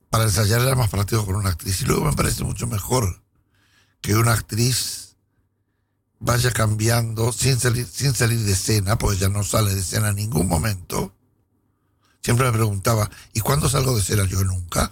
Para 0.10 0.26
ensayar 0.26 0.62
era 0.62 0.76
más 0.76 0.90
práctico 0.90 1.26
con 1.26 1.36
una 1.36 1.50
actriz. 1.50 1.82
Y 1.82 1.86
luego 1.86 2.06
me 2.06 2.14
parece 2.14 2.44
mucho 2.44 2.68
mejor 2.68 3.24
que 4.02 4.16
una 4.16 4.34
actriz 4.34 5.05
vaya 6.26 6.52
cambiando 6.52 7.32
sin 7.32 7.60
salir, 7.60 7.88
sin 7.88 8.16
salir 8.16 8.40
de 8.40 8.54
escena, 8.54 8.98
porque 8.98 9.20
ya 9.20 9.30
no 9.30 9.44
sale 9.44 9.74
de 9.76 9.80
escena 9.80 10.10
en 10.10 10.16
ningún 10.16 10.48
momento. 10.48 11.14
Siempre 12.22 12.48
me 12.48 12.54
preguntaba, 12.54 13.12
¿y 13.34 13.42
cuándo 13.42 13.70
salgo 13.70 13.94
de 13.94 14.02
escena? 14.02 14.26
Yo 14.26 14.44
nunca. 14.44 14.92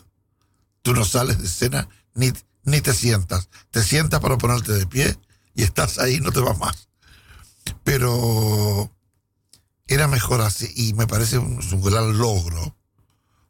Tú 0.83 0.93
no 0.93 1.03
sales 1.03 1.39
de 1.39 1.47
escena 1.47 1.89
ni, 2.13 2.31
ni 2.63 2.81
te 2.81 2.93
sientas. 2.93 3.49
Te 3.71 3.81
sientas 3.81 4.19
para 4.19 4.37
ponerte 4.37 4.73
de 4.73 4.85
pie 4.85 5.17
y 5.55 5.63
estás 5.63 5.97
ahí, 5.97 6.19
no 6.19 6.31
te 6.31 6.39
vas 6.39 6.57
más. 6.59 6.87
Pero 7.83 8.91
era 9.87 10.07
mejor 10.07 10.41
así 10.41 10.71
y 10.75 10.93
me 10.93 11.07
parece 11.07 11.39
un, 11.39 11.59
un 11.73 11.81
gran 11.81 12.15
logro 12.15 12.75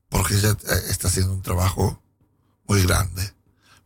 porque 0.07 0.35
ella 0.35 0.51
eh, 0.51 0.83
está 0.89 1.09
haciendo 1.09 1.33
un 1.33 1.41
trabajo 1.41 2.01
muy 2.65 2.81
grande. 2.83 3.33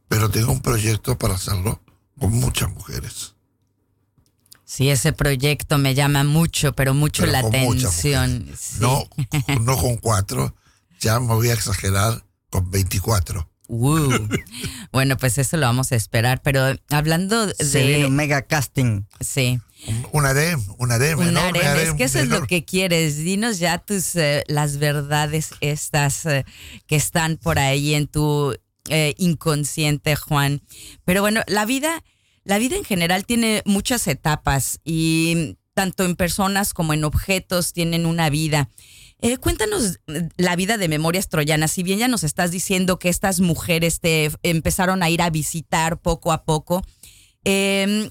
Pero 0.07 0.29
tengo 0.29 0.51
un 0.51 0.61
proyecto 0.61 1.17
para 1.17 1.33
hacerlo 1.33 1.81
con 2.19 2.31
muchas 2.31 2.69
mujeres. 2.69 3.36
Sí, 4.67 4.89
ese 4.89 5.13
proyecto 5.13 5.77
me 5.77 5.95
llama 5.95 6.25
mucho, 6.25 6.73
pero 6.73 6.93
mucho 6.93 7.21
Pero 7.21 7.31
la 7.31 7.41
muchas 7.41 7.99
atención. 7.99 8.51
Sí. 8.59 8.79
No, 8.81 9.05
no 9.61 9.77
con 9.77 9.95
cuatro, 9.95 10.53
ya 10.99 11.21
me 11.21 11.33
voy 11.33 11.49
a 11.49 11.53
exagerar 11.53 12.21
con 12.49 12.69
24. 12.69 13.49
Uh. 13.69 14.09
Bueno, 14.91 15.17
pues 15.17 15.37
eso 15.37 15.55
lo 15.55 15.67
vamos 15.67 15.93
a 15.93 15.95
esperar. 15.95 16.41
Pero 16.41 16.75
hablando 16.89 17.43
un 17.43 17.53
de. 17.71 18.07
mega 18.09 18.41
casting. 18.41 19.03
Sí. 19.21 19.61
Un, 20.11 20.25
harem, 20.25 20.61
un 20.77 20.91
harem. 20.91 21.19
Un 21.19 21.37
harem, 21.37 21.55
es 21.55 21.65
harem 21.65 21.97
que 21.97 22.03
eso 22.03 22.19
es 22.19 22.27
lo 22.27 22.45
que 22.45 22.65
quieres. 22.65 23.17
Dinos 23.17 23.59
ya 23.59 23.77
tus 23.77 24.17
eh, 24.17 24.43
las 24.47 24.79
verdades 24.79 25.51
estas 25.61 26.25
eh, 26.25 26.45
que 26.87 26.97
están 26.97 27.37
por 27.37 27.57
ahí 27.57 27.93
en 27.93 28.07
tu 28.07 28.53
eh, 28.89 29.13
inconsciente, 29.17 30.17
Juan. 30.17 30.61
Pero 31.05 31.21
bueno, 31.21 31.41
la 31.47 31.65
vida, 31.65 32.03
la 32.47 32.59
vida 32.59 32.77
en 32.77 32.85
general 32.85 33.25
tiene 33.25 33.61
muchas 33.65 34.07
etapas 34.07 34.79
y 34.85 35.57
tanto 35.73 36.05
en 36.05 36.15
personas 36.15 36.73
como 36.73 36.93
en 36.93 37.03
objetos 37.03 37.73
tienen 37.73 38.05
una 38.05 38.29
vida. 38.29 38.69
Eh, 39.19 39.35
cuéntanos 39.35 39.99
eh, 40.07 40.29
la 40.37 40.55
vida 40.55 40.77
de 40.77 40.87
Memorias 40.87 41.27
Troyanas. 41.27 41.71
Si 41.71 41.83
bien 41.83 41.99
ya 41.99 42.07
nos 42.07 42.23
estás 42.23 42.49
diciendo 42.49 42.99
que 42.99 43.09
estas 43.09 43.41
mujeres 43.41 43.99
te 43.99 44.31
empezaron 44.43 45.03
a 45.03 45.09
ir 45.09 45.21
a 45.21 45.29
visitar 45.29 45.99
poco 45.99 46.31
a 46.31 46.45
poco, 46.45 46.85
eh, 47.43 48.07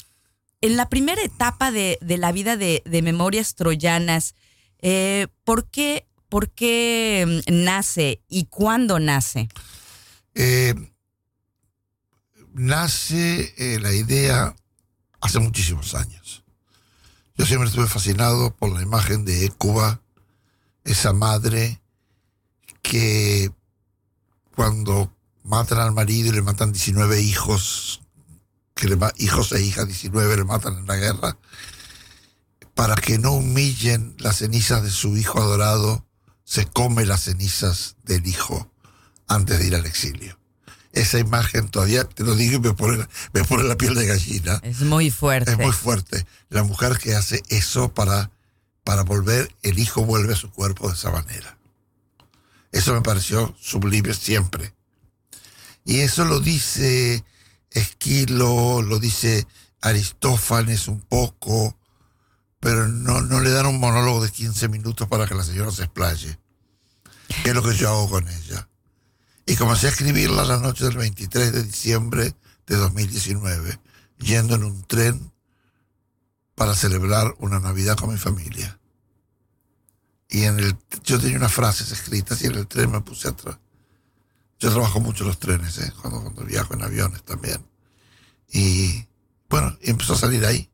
en 0.61 0.77
la 0.77 0.91
primera 0.91 1.23
etapa 1.23 1.73
de, 1.73 1.99
la 2.03 2.31
vida 2.31 2.59
de, 2.59 2.83
Memorias 3.03 3.55
Troyanas, 3.55 4.35
eh, 4.83 5.29
¿por, 5.45 5.71
qué, 5.71 6.07
¿por 6.29 6.51
qué 6.51 7.43
mm, 7.49 7.65
nace 7.65 8.21
y 8.29 8.45
cuándo 8.45 8.99
nace? 8.99 9.49
Nace 12.59 13.53
eh, 13.59 13.79
la 13.81 13.93
idea 13.93 14.57
hace 15.21 15.39
muchísimos 15.41 15.95
años. 15.95 16.43
Yo 17.37 17.45
siempre 17.45 17.69
estuve 17.69 17.87
fascinado 17.87 18.57
por 18.57 18.73
la 18.73 18.81
imagen 18.81 19.27
de 19.27 19.51
Cuba, 19.59 20.01
esa 20.83 21.13
madre 21.13 21.83
que 22.81 23.53
cuando 24.55 25.15
matan 25.45 25.81
al 25.81 25.93
marido 25.93 26.31
y 26.31 26.33
le 26.33 26.41
matan 26.41 26.73
19 26.73 27.21
hijos, 27.21 28.01
que 28.75 28.89
le 28.89 28.97
hijos 29.19 29.53
e 29.53 29.61
hijas 29.61 29.87
19 29.87 30.39
le 30.39 30.45
matan 30.45 30.79
en 30.79 30.87
la 30.87 30.97
guerra, 30.97 31.37
para 32.75 32.95
que 32.95 33.19
no 33.19 33.33
humillen 33.33 34.17
las 34.19 34.37
cenizas 34.37 34.83
de 34.83 34.91
su 34.91 35.15
hijo 35.19 35.43
adorado, 35.43 36.07
se 36.45 36.65
come 36.65 37.05
las 37.05 37.25
cenizas 37.25 37.97
del 38.05 38.27
hijo 38.27 38.73
antes 39.29 39.59
de 39.59 39.67
ir 39.67 39.75
al 39.75 39.85
exilio. 39.85 40.36
Esa 40.97 41.19
imagen 41.19 41.69
todavía, 41.69 42.05
te 42.05 42.25
lo 42.25 42.35
digo 42.35 42.57
y 42.57 42.61
me 42.61 42.73
pone, 42.75 42.97
la- 42.99 43.09
me 43.33 43.45
pone 43.45 43.65
la 43.65 43.77
piel 43.77 43.95
de 43.95 44.07
gallina. 44.07 44.61
Es 44.65 44.81
muy 44.81 45.11
fuerte. 45.11 45.53
Es 45.53 45.59
muy 45.59 45.73
fuerte. 45.73 46.27
La 46.49 46.63
mujer 46.63 46.99
que 46.99 47.15
hace 47.15 47.43
eso 47.49 47.93
para, 47.93 48.31
para 48.83 49.03
volver, 49.03 49.55
el 49.63 49.79
hijo 49.79 50.05
vuelve 50.05 50.33
a 50.33 50.37
su 50.37 50.51
cuerpo 50.51 50.89
de 50.89 50.95
esa 50.95 51.11
manera. 51.11 51.59
Eso 52.73 52.95
me 52.95 53.03
pareció 53.03 53.55
sublime 53.61 54.15
siempre. 54.15 54.75
Y 55.85 56.01
eso 56.01 56.25
lo 56.25 56.41
dice 56.41 57.25
Esquilo, 57.71 58.81
lo 58.83 58.99
dice 58.99 59.47
Aristófanes 59.83 60.89
un 60.89 61.01
poco, 61.01 61.77
pero 62.59 62.89
no, 62.89 63.21
no 63.21 63.41
le 63.41 63.51
dan 63.51 63.67
un 63.67 63.79
monólogo 63.79 64.25
de 64.25 64.31
15 64.31 64.69
minutos 64.69 65.07
para 65.09 65.27
que 65.27 65.35
la 65.35 65.45
señora 65.45 65.71
se 65.71 65.85
explaye. 65.85 66.39
Que 67.45 67.51
es 67.51 67.55
lo 67.55 67.63
que 67.63 67.77
yo 67.77 67.89
hago 67.91 68.09
con 68.11 68.27
ella. 68.29 68.69
Y 69.47 69.55
comencé 69.55 69.87
a 69.87 69.91
escribirla 69.91 70.45
la 70.45 70.59
noche 70.59 70.85
del 70.85 70.97
23 70.97 71.53
de 71.53 71.63
diciembre 71.63 72.35
de 72.67 72.77
2019, 72.77 73.79
yendo 74.19 74.57
en 74.57 74.65
un 74.65 74.83
tren 74.85 75.33
para 76.57 76.75
celebrar 76.75 77.37
una 77.39 77.61
Navidad 77.61 77.97
con 77.97 78.11
mi 78.11 78.19
familia. 78.19 78.81
Y 80.29 80.43
en 80.43 80.59
el, 80.59 80.77
yo 81.05 81.21
tenía 81.21 81.39
unas 81.39 81.53
frases 81.53 81.93
escritas 81.93 82.43
y 82.43 82.47
en 82.47 82.57
el 82.57 82.67
tren 82.67 82.91
me 82.91 83.01
puse 83.03 83.29
atrás. 83.29 83.59
Yo 84.59 84.71
trabajo 84.71 84.99
mucho 85.01 85.25
los 85.25 85.39
trenes, 85.39 85.79
¿eh? 85.79 85.93
cuando, 86.01 86.23
cuando 86.23 86.45
viajo 86.45 86.75
en 86.75 86.83
aviones 86.83 87.23
también. 87.23 87.65
Y 88.51 89.07
bueno, 89.49 89.77
empezó 89.83 90.15
a 90.15 90.19
salir 90.19 90.45
ahí. 90.45 90.69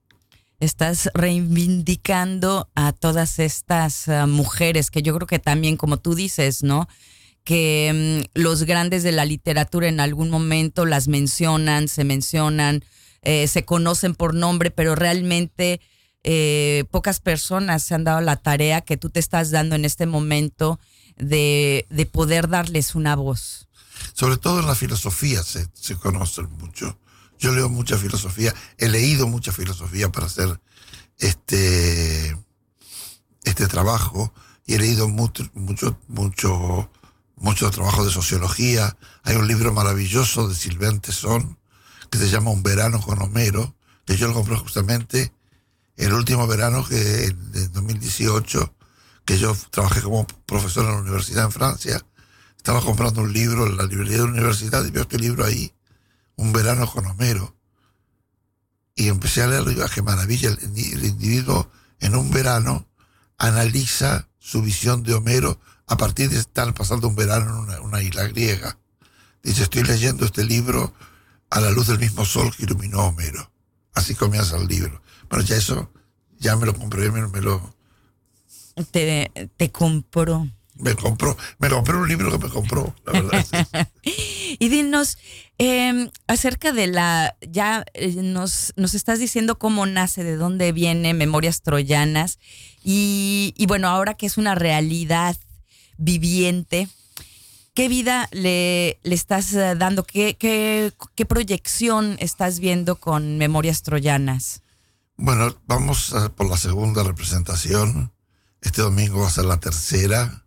Estás 0.61 1.11
reivindicando 1.12 2.70
a 2.74 2.92
todas 2.92 3.38
estas 3.40 4.06
eh, 4.08 4.26
mujeres 4.26 4.90
que 4.90 5.02
yo 5.02 5.14
creo 5.16 5.26
que 5.26 5.40
también, 5.40 5.76
como 5.76 5.98
tú 5.98 6.14
dices, 6.14 6.62
¿no? 6.62 6.88
Que 7.44 8.22
mm, 8.35 8.38
los 8.40 8.64
grandes 8.64 9.02
de 9.02 9.12
la 9.12 9.24
literatura 9.24 9.88
en 9.88 10.00
algún 10.00 10.31
momento 10.31 10.87
las 10.87 11.09
mencionan, 11.09 11.88
se 11.88 12.05
mencionan, 12.05 12.85
eh, 13.22 13.48
se 13.48 13.64
conocen 13.64 14.14
por 14.14 14.35
nombre, 14.35 14.70
pero 14.70 14.94
realmente 14.94 15.81
eh, 16.24 16.85
pocas 16.90 17.20
personas 17.20 17.83
se 17.83 17.94
han 17.94 18.05
dado 18.05 18.20
la 18.20 18.37
tarea 18.37 18.81
que 18.81 18.96
tú 18.96 19.11
te 19.11 19.20
estás 19.20 19.50
dando 19.50 19.74
en 19.74 19.85
este 19.85 20.07
momento 20.07 20.78
de, 21.16 21.87
de 21.90 22.07
poder 22.07 22.48
darles 22.48 22.94
una 22.94 23.16
voz. 23.16 23.68
Sobre 24.12 24.37
todo 24.37 24.61
en 24.61 24.66
la 24.66 24.74
filosofía 24.74 25.42
se, 25.42 25.66
se 25.74 25.96
conocen 25.96 26.48
mucho. 26.59 26.98
Yo 27.38 27.52
leo 27.52 27.68
mucha 27.68 27.98
filosofía, 27.98 28.55
he 28.78 28.88
leído 28.88 29.26
mucha 29.26 29.50
filosofía 29.50 30.11
para 30.11 30.26
hacer 30.26 30.61
este, 31.18 32.37
este 33.42 33.66
trabajo 33.66 34.33
y 34.64 34.74
he 34.74 34.78
leído 34.78 35.09
mucho, 35.09 35.50
mucho, 35.55 35.98
mucho, 36.07 36.88
mucho 37.42 37.70
trabajo 37.72 38.05
de 38.05 38.11
sociología. 38.12 38.96
Hay 39.24 39.35
un 39.35 39.48
libro 39.48 39.72
maravilloso 39.72 40.48
de 40.48 40.55
Silvén 40.55 41.00
Tesón 41.00 41.59
que 42.09 42.18
se 42.18 42.31
llama 42.31 42.50
Un 42.50 42.62
verano 42.62 43.00
con 43.00 43.20
Homero, 43.20 43.74
que 44.07 44.16
yo 44.16 44.28
lo 44.28 44.35
compré 44.35 44.57
justamente 44.57 45.33
el 45.96 46.12
último 46.12 46.46
verano 46.46 46.87
que 46.87 46.96
de 46.96 47.68
2018, 47.68 48.74
que 49.24 49.38
yo 49.38 49.57
trabajé 49.70 50.02
como 50.02 50.26
profesor 50.46 50.85
en 50.85 50.92
la 50.92 51.00
universidad 51.00 51.44
en 51.44 51.52
Francia. 51.52 52.07
Estaba 52.57 52.81
comprando 52.81 53.22
un 53.22 53.33
libro 53.33 53.66
en 53.66 53.76
la 53.76 53.85
librería 53.85 54.18
de 54.18 54.24
la 54.24 54.31
universidad 54.31 54.85
y 54.85 54.92
veo 54.92 55.02
este 55.02 55.18
libro 55.18 55.44
ahí, 55.44 55.74
Un 56.37 56.52
verano 56.52 56.87
con 56.87 57.07
Homero. 57.07 57.57
Y 58.94 59.09
empecé 59.09 59.42
a 59.42 59.48
leerlo 59.48 59.72
y 59.72 59.74
digo, 59.74 59.87
"Ah, 59.87 59.90
qué 59.92 60.02
maravilla, 60.02 60.48
el 60.50 61.05
individuo 61.05 61.68
en 61.98 62.14
un 62.14 62.31
verano 62.31 62.87
analiza 63.37 64.28
su 64.38 64.62
visión 64.62 65.02
de 65.02 65.14
Homero 65.14 65.61
a 65.86 65.96
partir 65.96 66.30
de 66.30 66.38
estar 66.38 66.72
pasando 66.74 67.08
un 67.08 67.16
verano 67.16 67.50
en 67.50 67.58
una, 67.64 67.80
una 67.80 68.02
isla 68.02 68.24
griega. 68.28 68.78
Dice, 69.42 69.64
estoy 69.64 69.82
leyendo 69.82 70.24
este 70.24 70.44
libro 70.44 70.94
a 71.50 71.60
la 71.60 71.70
luz 71.70 71.88
del 71.88 71.98
mismo 71.98 72.24
sol 72.24 72.54
que 72.56 72.64
iluminó 72.64 73.00
Homero. 73.08 73.50
Así 73.94 74.14
comienza 74.14 74.56
el 74.56 74.68
libro. 74.68 75.02
Bueno, 75.28 75.44
ya 75.44 75.56
eso, 75.56 75.90
ya 76.38 76.56
me 76.56 76.66
lo 76.66 76.74
compré, 76.74 77.10
me, 77.10 77.26
me 77.28 77.40
lo, 77.40 77.74
Te, 78.90 79.30
te 79.56 79.70
compro. 79.70 80.48
me 80.74 80.94
compró, 80.94 81.36
me 81.58 81.68
compré 81.68 81.96
un 81.96 82.08
libro 82.08 82.30
que 82.30 82.38
me 82.46 82.50
compró, 82.52 82.94
la 83.04 83.12
verdad. 83.12 83.44
sí. 83.44 83.56
Y 84.58 84.68
dinos 84.68 85.16
eh, 85.58 86.10
acerca 86.26 86.72
de 86.72 86.86
la, 86.86 87.36
ya 87.40 87.84
eh, 87.94 88.12
nos, 88.16 88.74
nos 88.76 88.92
estás 88.94 89.18
diciendo 89.18 89.58
cómo 89.58 89.86
nace, 89.86 90.24
de 90.24 90.36
dónde 90.36 90.72
viene 90.72 91.14
Memorias 91.14 91.62
Troyanas. 91.62 92.38
Y, 92.84 93.54
y 93.56 93.66
bueno, 93.66 93.88
ahora 93.88 94.12
que 94.14 94.26
es 94.26 94.36
una 94.36 94.54
realidad 94.54 95.36
viviente, 96.02 96.88
¿Qué 97.74 97.88
vida 97.88 98.28
le, 98.32 98.98
le 99.02 99.14
estás 99.14 99.54
eh, 99.54 99.74
dando? 99.76 100.04
¿Qué, 100.04 100.36
qué, 100.36 101.26
proyección 101.26 102.16
estás 102.20 102.58
viendo 102.58 102.96
con 102.96 103.38
Memorias 103.38 103.82
Troyanas? 103.82 104.60
Bueno, 105.16 105.56
vamos 105.66 106.14
por 106.36 106.50
la 106.50 106.58
segunda 106.58 107.02
representación. 107.02 108.12
Este 108.60 108.82
domingo 108.82 109.20
va 109.20 109.28
a 109.28 109.30
ser 109.30 109.46
la 109.46 109.58
tercera. 109.58 110.44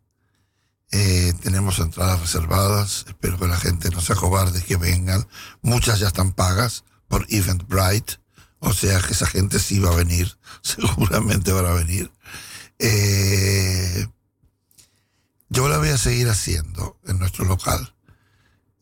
Eh, 0.92 1.34
tenemos 1.42 1.80
entradas 1.80 2.22
reservadas. 2.22 3.06
Espero 3.08 3.40
que 3.40 3.48
la 3.48 3.58
gente 3.58 3.90
no 3.90 4.02
sea 4.02 4.16
cobarde, 4.16 4.62
que 4.62 4.78
vengan. 4.78 5.28
Muchas 5.64 6.00
ya 6.00 6.10
están 6.10 6.32
pagas 6.32 6.84
por 7.08 7.26
Eventbrite. 7.30 8.20
O 8.60 8.72
sea 8.72 9.02
que 9.02 9.14
esa 9.14 9.26
gente 9.26 9.58
sí 9.58 9.80
va 9.80 9.90
a 9.90 9.96
venir. 9.96 10.38
Seguramente 10.62 11.52
van 11.52 11.66
a 11.66 11.74
venir. 11.74 12.12
Eh, 12.78 14.08
yo 15.50 15.70
la 15.70 15.78
voy 15.78 15.90
a 15.90 15.98
seguir 15.98 16.30
haciendo 16.30 17.00
en 17.06 17.20
nuestro 17.20 17.46
local. 17.46 17.96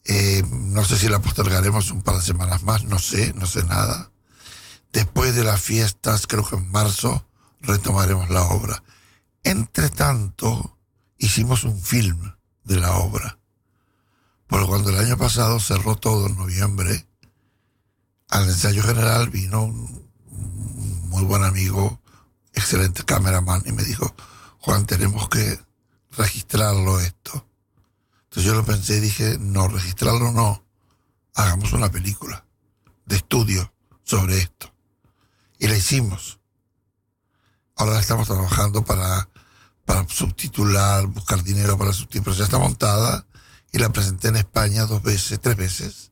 Eh, 0.06 0.44
no 0.50 0.84
sé 0.84 0.98
si 0.98 1.08
la 1.08 1.20
postergaremos 1.20 1.92
un 1.92 2.02
par 2.02 2.16
de 2.16 2.22
semanas 2.22 2.64
más, 2.64 2.84
no 2.84 3.00
sé, 3.00 3.34
no 3.34 3.46
sé 3.46 3.64
nada. 3.64 4.12
Después 4.92 5.36
de 5.36 5.44
las 5.44 5.62
fiestas, 5.62 6.28
creo 6.28 6.48
que 6.48 6.56
en 6.56 6.70
marzo, 6.72 7.28
retomaremos 7.62 8.30
la 8.30 8.44
obra. 8.44 8.84
Entre 9.44 9.90
tanto, 9.90 10.78
hicimos 11.18 11.64
un 11.64 11.82
film 11.82 12.34
de 12.64 12.80
la 12.80 12.94
obra. 12.98 13.40
Porque 14.48 14.68
cuando 14.68 14.90
el 14.90 15.00
año 15.00 15.18
pasado 15.18 15.60
cerró 15.60 15.96
todo 15.96 16.28
en 16.28 16.36
noviembre, 16.36 17.08
al 18.30 18.48
ensayo 18.48 18.84
general 18.84 19.30
vino 19.30 19.64
un, 19.64 20.10
un 20.30 21.10
muy 21.10 21.24
buen 21.24 21.44
amigo, 21.44 22.02
excelente 22.54 23.04
cameraman, 23.04 23.64
y 23.66 23.72
me 23.72 23.84
dijo, 23.84 24.16
Juan, 24.60 24.86
tenemos 24.86 25.28
que 25.30 25.60
registrarlo 26.18 27.00
esto. 27.00 27.48
Entonces 28.24 28.44
yo 28.44 28.56
lo 28.56 28.66
pensé 28.66 28.98
y 28.98 29.02
dije, 29.02 29.38
no, 29.40 29.68
registrarlo 29.68 30.32
no, 30.32 30.66
hagamos 31.36 31.74
una 31.74 31.92
película 31.92 32.46
de 33.06 33.18
estudio 33.18 33.74
sobre 34.04 34.38
esto. 34.38 34.74
Y 35.60 35.68
la 35.68 35.78
hicimos. 35.78 36.40
Ahora 37.76 37.94
la 37.94 38.00
estamos 38.00 38.28
trabajando 38.28 38.84
para, 38.84 39.30
para 39.86 40.08
subtitular, 40.08 41.06
buscar 41.08 41.44
dinero 41.44 41.78
para 41.78 41.94
subtitular. 41.94 42.38
Ya 42.38 42.46
está 42.46 42.58
montada 42.58 43.26
y 43.72 43.80
la 43.80 43.90
presenté 43.90 44.30
en 44.30 44.38
España 44.38 44.86
dos 44.86 45.02
veces, 45.02 45.40
tres 45.42 45.58
veces, 45.58 46.12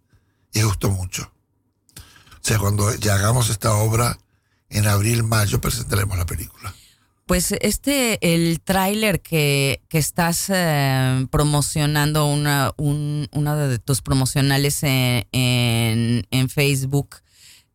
y 0.53 0.61
gustó 0.63 0.89
mucho. 0.89 1.31
O 1.95 2.43
sea, 2.43 2.57
cuando 2.57 2.93
ya 2.95 3.15
hagamos 3.15 3.49
esta 3.49 3.73
obra, 3.73 4.17
en 4.69 4.87
abril, 4.87 5.23
mayo, 5.23 5.61
presentaremos 5.61 6.17
la 6.17 6.25
película. 6.25 6.73
Pues 7.31 7.53
este, 7.61 8.33
el 8.33 8.59
tráiler 8.59 9.21
que, 9.21 9.81
que 9.87 9.99
estás 9.99 10.47
eh, 10.49 11.25
promocionando, 11.31 12.25
una, 12.25 12.73
un, 12.75 13.29
una 13.31 13.55
de 13.55 13.79
tus 13.79 14.01
promocionales 14.01 14.83
en, 14.83 15.25
en, 15.31 16.27
en 16.29 16.49
Facebook, 16.49 17.21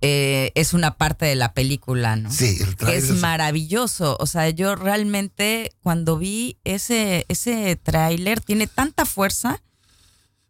eh, 0.02 0.52
es 0.54 0.74
una 0.74 0.98
parte 0.98 1.24
de 1.24 1.36
la 1.36 1.54
película, 1.54 2.16
¿no? 2.16 2.30
Sí, 2.30 2.58
el 2.60 2.76
tráiler 2.76 3.02
es 3.02 3.12
maravilloso. 3.12 4.18
O 4.20 4.26
sea, 4.26 4.50
yo 4.50 4.76
realmente 4.76 5.72
cuando 5.82 6.18
vi 6.18 6.58
ese, 6.64 7.24
ese 7.28 7.76
tráiler, 7.76 8.42
tiene 8.42 8.66
tanta 8.66 9.06
fuerza. 9.06 9.62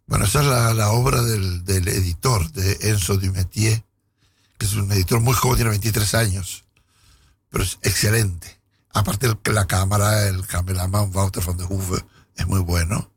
Bueno, 0.09 0.25
esa 0.25 0.41
es 0.41 0.47
la, 0.47 0.75
la 0.75 0.91
obra 0.91 1.23
del, 1.23 1.65
del 1.65 1.87
editor, 1.87 2.51
de 2.51 2.91
Enzo 2.91 3.19
Dumetier, 3.19 3.85
que 4.59 4.67
es 4.67 4.75
un 4.75 4.91
editor 4.91 5.21
muy 5.21 5.35
joven, 5.35 5.59
tiene 5.59 5.71
23 5.71 6.13
años, 6.17 6.65
pero 7.51 7.63
es 7.63 7.79
excelente. 7.83 8.56
Aparte, 8.97 9.27
el- 9.27 9.55
la 9.55 9.67
cámara, 9.67 10.27
el 10.27 10.47
cameraman 10.47 11.15
Wouter 11.15 11.45
van 11.45 11.59
der 11.59 11.67
es 12.37 12.47
muy 12.47 12.61
bueno. 12.61 13.11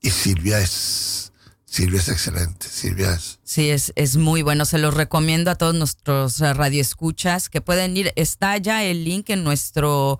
Y 0.00 0.10
Silvia 0.10 0.58
es, 0.58 1.32
Silvia 1.64 2.00
es 2.00 2.08
excelente. 2.08 2.66
Silvia 2.68 3.12
es, 3.14 3.38
Sí, 3.44 3.70
es, 3.70 3.92
es 3.94 4.16
muy 4.16 4.42
bueno. 4.42 4.64
Se 4.64 4.78
los 4.78 4.92
recomiendo 4.94 5.52
a 5.52 5.54
todos 5.54 5.76
nuestros 5.76 6.40
eh, 6.40 6.52
radioescuchas 6.52 7.48
que 7.48 7.60
pueden 7.60 7.96
ir. 7.96 8.12
Está 8.16 8.56
ya 8.58 8.82
el 8.82 9.04
link 9.04 9.30
en 9.30 9.44
nuestro 9.44 10.18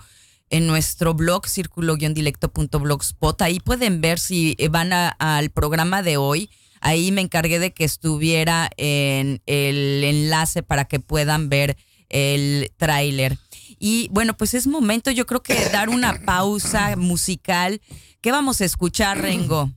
en 0.49 0.69
nuestro 0.69 1.13
blog 1.15 1.49
círculo-dilecto.blogspot. 1.49 3.43
Ahí 3.43 3.59
pueden 3.59 4.01
ver 4.01 4.21
si 4.21 4.55
eh, 4.59 4.69
van 4.69 4.93
al 4.93 5.51
programa 5.51 6.03
de 6.05 6.19
hoy. 6.19 6.51
Ahí 6.81 7.11
me 7.11 7.21
encargué 7.21 7.59
de 7.59 7.73
que 7.73 7.83
estuviera 7.85 8.71
en 8.77 9.43
el 9.47 10.05
enlace 10.05 10.63
para 10.63 10.85
que 10.85 11.01
puedan 11.01 11.49
ver 11.49 11.77
el 12.09 12.71
tráiler. 12.77 13.39
Y 13.79 14.09
bueno, 14.11 14.37
pues 14.37 14.55
es 14.55 14.67
momento 14.67 15.11
yo 15.11 15.27
creo 15.27 15.43
que 15.43 15.69
dar 15.71 15.89
una 15.89 16.21
pausa 16.25 16.97
musical. 16.97 17.81
¿Qué 18.21 18.33
vamos 18.33 18.61
a 18.61 18.65
escuchar, 18.65 19.21
Rengo? 19.21 19.71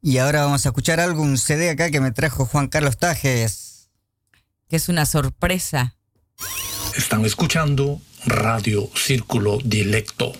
Y 0.00 0.18
ahora 0.18 0.44
vamos 0.44 0.64
a 0.64 0.68
escuchar 0.70 1.00
algo, 1.00 1.22
un 1.22 1.38
CD 1.38 1.70
acá 1.70 1.90
que 1.90 2.00
me 2.00 2.12
trajo 2.12 2.46
Juan 2.46 2.68
Carlos 2.68 2.98
Tajes. 2.98 3.90
Que 4.68 4.76
es 4.76 4.88
una 4.88 5.06
sorpresa. 5.06 5.96
Están 6.96 7.24
escuchando 7.24 8.00
Radio 8.24 8.88
Círculo 8.94 9.58
Dilecto. 9.64 10.32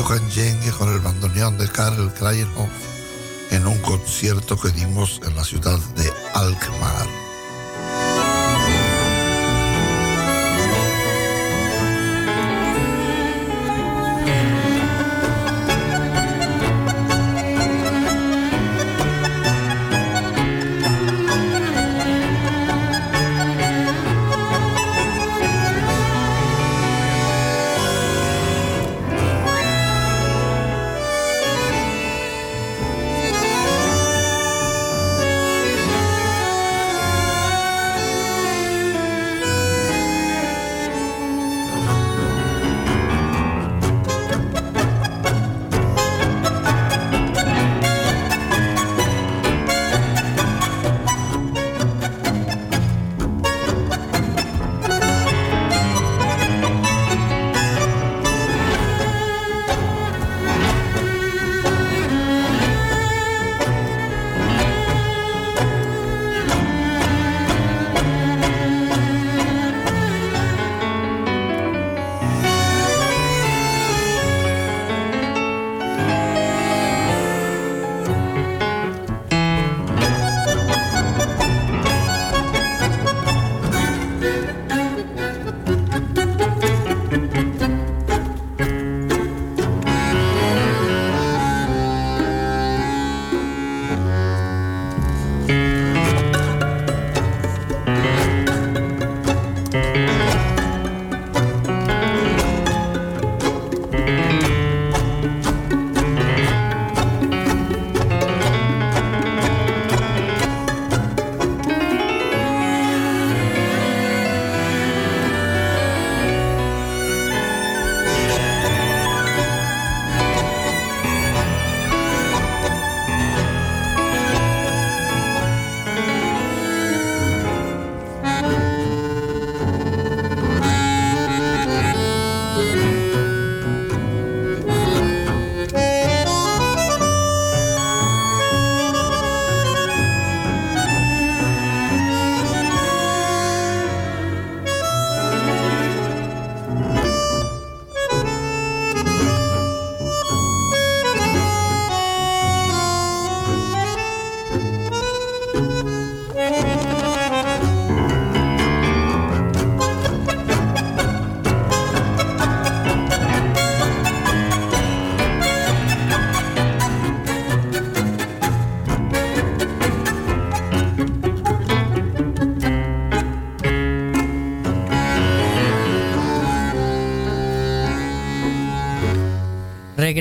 El 0.00 0.06
sexteto 0.06 0.06
Canyengue 0.06 0.70
con 0.72 0.92
el 0.92 1.00
bandoneón 1.00 1.58
de 1.58 1.68
Karel 1.68 2.12
Krayenhoff 2.12 2.70
en 3.50 3.66
un 3.66 3.78
concierto 3.78 4.56
que 4.58 4.70
dimos 4.70 5.20
en 5.26 5.36
la 5.36 5.44
ciudad 5.44 5.78
de 5.96 6.10
Alkmaar. 6.34 7.29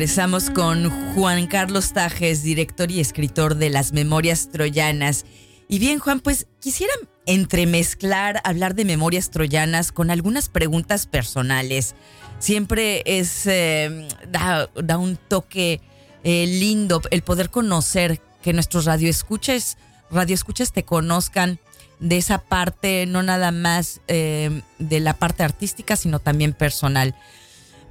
Regresamos 0.09 0.49
con 0.49 0.89
Juan 1.13 1.45
Carlos 1.45 1.93
Tajes, 1.93 2.41
director 2.41 2.89
y 2.89 2.99
escritor 2.99 3.53
de 3.53 3.69
Las 3.69 3.93
Memorias 3.93 4.49
Troyanas. 4.51 5.23
Y 5.67 5.77
bien, 5.77 5.99
Juan, 5.99 6.19
pues 6.19 6.47
quisiera 6.59 6.91
entremezclar, 7.27 8.41
hablar 8.43 8.73
de 8.73 8.85
memorias 8.85 9.29
troyanas 9.29 9.91
con 9.91 10.09
algunas 10.09 10.49
preguntas 10.49 11.05
personales. 11.05 11.93
Siempre 12.39 13.03
es, 13.05 13.45
eh, 13.45 14.07
da, 14.31 14.97
un 14.97 15.15
toque 15.15 15.79
eh, 16.23 16.47
lindo 16.47 17.03
el 17.11 17.21
poder 17.21 17.51
conocer, 17.51 18.19
que 18.41 18.51
nuestros 18.51 18.85
radioescuchas, 18.85 19.77
radioescuchas 20.09 20.73
te 20.73 20.85
conozcan 20.85 21.59
de 21.99 22.17
esa 22.17 22.39
parte, 22.39 23.05
no 23.05 23.21
nada 23.21 23.51
más 23.51 24.01
eh, 24.07 24.63
de 24.79 25.01
la 25.01 25.13
parte 25.13 25.43
artística, 25.43 25.95
sino 25.95 26.17
también 26.17 26.53
personal. 26.53 27.13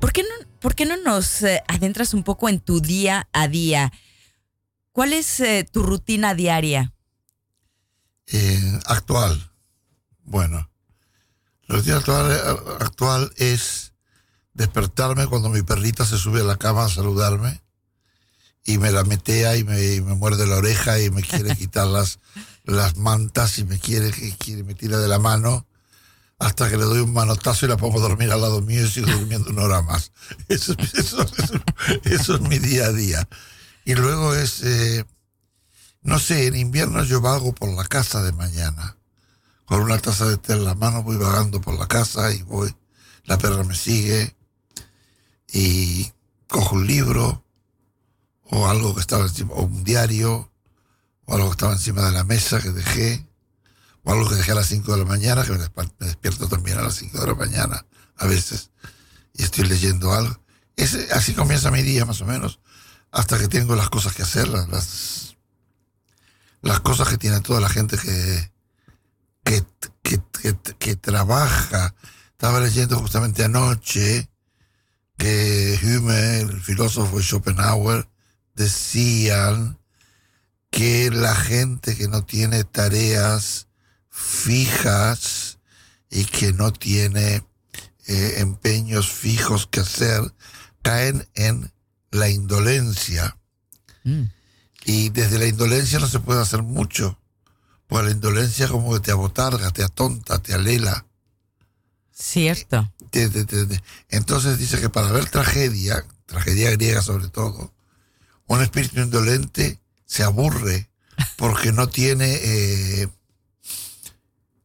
¿Por 0.00 0.12
qué 0.12 0.22
no, 0.22 0.48
por 0.60 0.74
qué 0.74 0.86
no 0.86 0.96
nos 0.96 1.42
adentras 1.66 2.14
un 2.14 2.22
poco 2.22 2.48
en 2.48 2.60
tu 2.60 2.80
día 2.80 3.28
a 3.32 3.48
día? 3.48 3.92
¿Cuál 4.92 5.12
es 5.12 5.42
tu 5.72 5.82
rutina 5.82 6.34
diaria? 6.34 6.92
actual. 8.86 9.50
Bueno, 10.24 10.70
la 11.66 11.76
rutina 11.76 11.96
actual, 11.96 12.32
actual 12.80 13.32
es 13.36 13.94
despertarme 14.52 15.26
cuando 15.26 15.48
mi 15.48 15.62
perrita 15.62 16.04
se 16.04 16.18
sube 16.18 16.40
a 16.40 16.44
la 16.44 16.56
cama 16.56 16.84
a 16.84 16.88
saludarme 16.88 17.62
y 18.64 18.78
me 18.78 18.90
la 18.90 19.04
metea 19.04 19.56
y 19.56 19.64
me, 19.64 20.00
muerde 20.00 20.46
la 20.46 20.56
oreja 20.56 21.00
y 21.00 21.10
me 21.10 21.22
quiere 21.22 21.56
quitar 21.56 21.86
las, 21.86 22.18
las 22.64 22.96
mantas 22.96 23.58
y 23.58 23.64
me 23.64 23.78
quiere, 23.78 24.10
quiere, 24.36 24.64
me 24.64 24.74
tira 24.74 24.98
de 24.98 25.08
la 25.08 25.18
mano 25.18 25.67
hasta 26.38 26.70
que 26.70 26.76
le 26.76 26.84
doy 26.84 27.00
un 27.00 27.12
manotazo 27.12 27.66
y 27.66 27.68
la 27.68 27.76
pongo 27.76 27.98
a 27.98 28.02
dormir 28.02 28.30
al 28.30 28.40
lado 28.40 28.60
mío 28.60 28.84
y 28.84 28.88
sigo 28.88 29.10
durmiendo 29.10 29.50
una 29.50 29.64
hora 29.64 29.82
más. 29.82 30.12
Eso, 30.48 30.74
es 32.04 32.40
mi 32.42 32.58
día 32.58 32.86
a 32.86 32.92
día. 32.92 33.28
Y 33.84 33.94
luego 33.94 34.34
es, 34.34 34.62
eh, 34.62 35.04
no 36.02 36.18
sé, 36.18 36.46
en 36.46 36.56
invierno 36.56 37.02
yo 37.02 37.20
vago 37.20 37.52
por 37.54 37.70
la 37.70 37.84
casa 37.84 38.22
de 38.22 38.32
mañana. 38.32 38.96
Con 39.64 39.80
una 39.80 39.98
taza 39.98 40.26
de 40.26 40.38
té 40.38 40.52
en 40.54 40.64
la 40.64 40.74
mano 40.74 41.02
voy 41.02 41.16
vagando 41.16 41.60
por 41.60 41.78
la 41.78 41.88
casa 41.88 42.32
y 42.32 42.42
voy, 42.42 42.74
la 43.24 43.36
perra 43.36 43.64
me 43.64 43.74
sigue, 43.74 44.34
y 45.52 46.10
cojo 46.46 46.76
un 46.76 46.86
libro 46.86 47.44
o 48.44 48.66
algo 48.66 48.94
que 48.94 49.00
estaba 49.00 49.24
encima, 49.24 49.52
o 49.54 49.64
un 49.64 49.84
diario, 49.84 50.50
o 51.26 51.34
algo 51.34 51.48
que 51.48 51.52
estaba 51.52 51.72
encima 51.72 52.02
de 52.02 52.12
la 52.12 52.24
mesa 52.24 52.60
que 52.60 52.70
dejé, 52.70 53.27
algo 54.12 54.28
que 54.28 54.36
dejé 54.36 54.52
a 54.52 54.56
las 54.56 54.66
5 54.66 54.92
de 54.92 54.98
la 54.98 55.04
mañana, 55.04 55.44
que 55.44 55.52
me, 55.52 55.58
despierto 56.00 56.48
también 56.48 56.78
a 56.78 56.82
las 56.82 56.94
5 56.94 57.20
de 57.20 57.26
la 57.26 57.34
mañana 57.34 57.86
a 58.16 58.26
veces, 58.26 58.70
y 59.34 59.42
estoy 59.42 59.64
leyendo 59.66 60.12
algo. 60.12 60.40
Ese, 60.76 61.08
así 61.12 61.34
comienza 61.34 61.70
mi 61.70 61.82
día 61.82 62.04
más 62.04 62.20
o 62.20 62.26
menos, 62.26 62.60
hasta 63.10 63.38
que 63.38 63.48
tengo 63.48 63.76
las 63.76 63.90
cosas 63.90 64.14
que 64.14 64.22
hacer, 64.22 64.48
las, 64.48 65.36
las 66.62 66.80
cosas 66.80 67.08
que 67.08 67.18
tiene 67.18 67.40
toda 67.40 67.60
la 67.60 67.68
gente 67.68 67.96
que, 67.98 68.52
que, 69.44 69.64
que, 70.02 70.56
que 70.78 70.96
trabaja. 70.96 71.94
Estaba 72.32 72.60
leyendo 72.60 72.98
justamente 72.98 73.44
anoche 73.44 74.28
que 75.16 75.78
Hume, 75.82 76.40
el 76.40 76.60
filósofo 76.62 77.20
Schopenhauer, 77.20 78.08
decían 78.54 79.78
que 80.70 81.10
la 81.10 81.34
gente 81.34 81.96
que 81.96 82.08
no 82.08 82.24
tiene 82.24 82.64
tareas 82.64 83.67
fijas 84.18 85.58
y 86.10 86.24
que 86.24 86.52
no 86.52 86.72
tiene 86.72 87.44
eh, 88.06 88.34
empeños 88.38 89.10
fijos 89.10 89.66
que 89.66 89.80
hacer, 89.80 90.34
caen 90.82 91.28
en 91.34 91.72
la 92.10 92.28
indolencia. 92.28 93.36
Mm. 94.04 94.24
Y 94.84 95.10
desde 95.10 95.38
la 95.38 95.46
indolencia 95.46 95.98
no 95.98 96.08
se 96.08 96.20
puede 96.20 96.40
hacer 96.40 96.62
mucho. 96.62 97.18
Porque 97.86 98.06
la 98.06 98.12
indolencia 98.12 98.68
como 98.68 98.92
que 98.94 99.00
te 99.00 99.12
abotarga, 99.12 99.70
te 99.70 99.84
atonta, 99.84 100.38
te 100.42 100.54
alela. 100.54 101.06
Cierto. 102.12 102.92
Entonces 104.08 104.58
dice 104.58 104.80
que 104.80 104.88
para 104.88 105.12
ver 105.12 105.30
tragedia, 105.30 106.04
tragedia 106.26 106.70
griega 106.72 107.02
sobre 107.02 107.28
todo, 107.28 107.72
un 108.46 108.62
espíritu 108.62 109.00
indolente 109.00 109.78
se 110.04 110.24
aburre 110.24 110.90
porque 111.36 111.72
no 111.72 111.88
tiene 111.88 112.34
eh, 112.42 113.08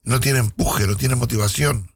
no 0.04 0.20
tiene 0.20 0.40
empuje, 0.40 0.88
no 0.88 0.96
tiene 0.96 1.16
motivación. 1.16 1.92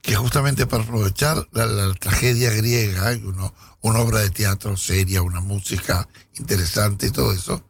Que 0.00 0.16
justamente 0.16 0.66
para 0.66 0.82
aprovechar 0.82 1.48
la, 1.52 1.94
tragedia 1.94 2.50
griega, 2.50 3.12
uno, 3.22 3.54
una 3.80 4.00
obra 4.00 4.18
de 4.20 4.30
teatro 4.30 4.76
seria, 4.76 5.22
una 5.22 5.40
música 5.40 6.08
interesante 6.38 7.06
y 7.06 7.10
todo 7.10 7.32
eso, 7.32 7.64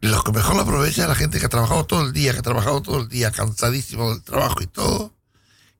lo 0.00 0.22
que 0.22 0.32
mejor 0.32 0.56
lo 0.56 0.62
aprovecha 0.62 1.02
es 1.02 1.08
la 1.08 1.14
gente 1.14 1.38
que 1.38 1.46
ha 1.46 1.48
trabajado 1.48 1.84
todo 1.84 2.02
el 2.02 2.12
día, 2.12 2.32
que 2.32 2.40
ha 2.40 2.42
trabajado 2.42 2.82
todo 2.82 3.00
el 3.00 3.08
día, 3.08 3.30
cansadísimo 3.30 4.10
del 4.10 4.22
trabajo 4.22 4.62
y 4.62 4.66
todo, 4.66 5.14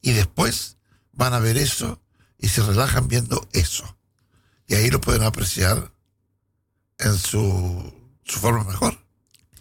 y 0.00 0.12
después 0.12 0.76
van 1.12 1.34
a 1.34 1.40
ver 1.40 1.56
eso 1.56 2.00
y 2.38 2.48
se 2.48 2.62
relajan 2.62 3.08
viendo 3.08 3.48
eso. 3.52 3.96
Y 4.66 4.74
ahí 4.74 4.90
lo 4.90 5.00
pueden 5.00 5.22
apreciar 5.22 5.92
en 6.98 7.16
su, 7.18 7.92
su 8.24 8.38
forma 8.38 8.64
mejor. 8.64 8.98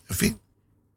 En 0.10 0.16
fin. 0.16 0.42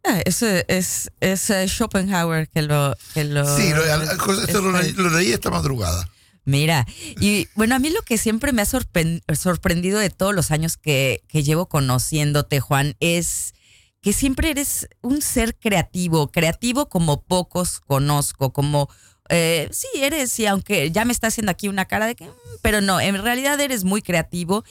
Ah, 0.05 0.21
es, 0.25 0.43
es, 0.43 1.11
es 1.21 1.51
eh, 1.51 1.67
Schopenhauer 1.67 2.49
que 2.49 2.62
lo... 2.62 2.95
Que 3.14 3.25
lo 3.25 3.57
sí, 3.57 3.71
lo, 3.71 5.11
leí, 5.11 5.33
esta 5.33 5.51
madrugada. 5.51 6.09
Mira, 6.45 6.87
y 7.21 7.49
bueno, 7.55 7.75
a 7.75 7.79
mí 7.79 7.88
lo 7.88 8.03
que 8.03 8.19
siempre 8.19 8.53
me 8.53 8.61
ha 8.61 8.67
sorprendido 8.67 9.99
de 9.99 10.11
todos 10.11 10.35
los 10.35 10.51
años 10.51 10.77
que, 10.77 11.23
que 11.27 11.43
llevo 11.43 11.67
conociéndote, 11.67 12.61
Juan, 12.61 12.97
es 13.01 13.55
que 14.03 14.12
siempre 14.12 14.51
eres 14.51 14.87
un 15.01 15.23
ser 15.23 15.57
creativo, 15.57 16.31
creativo 16.31 16.90
como 16.90 17.23
pocos 17.23 17.81
conozco, 17.81 18.53
como 18.53 18.90
eh, 19.31 19.69
sí, 19.73 19.88
eres, 19.97 20.38
y 20.38 20.47
aunque 20.47 20.90
ya 20.90 21.05
me 21.05 21.12
está 21.12 21.29
haciendo 21.29 21.51
aquí 21.51 21.69
una 21.69 21.87
cara 21.87 22.07
de 22.07 22.14
que, 22.14 22.27
mm, 22.27 22.33
pero 22.61 22.81
no, 22.81 23.01
en 23.01 23.23
realidad 23.23 23.59
eres 23.61 23.85
muy 23.85 24.03
creativo. 24.03 24.64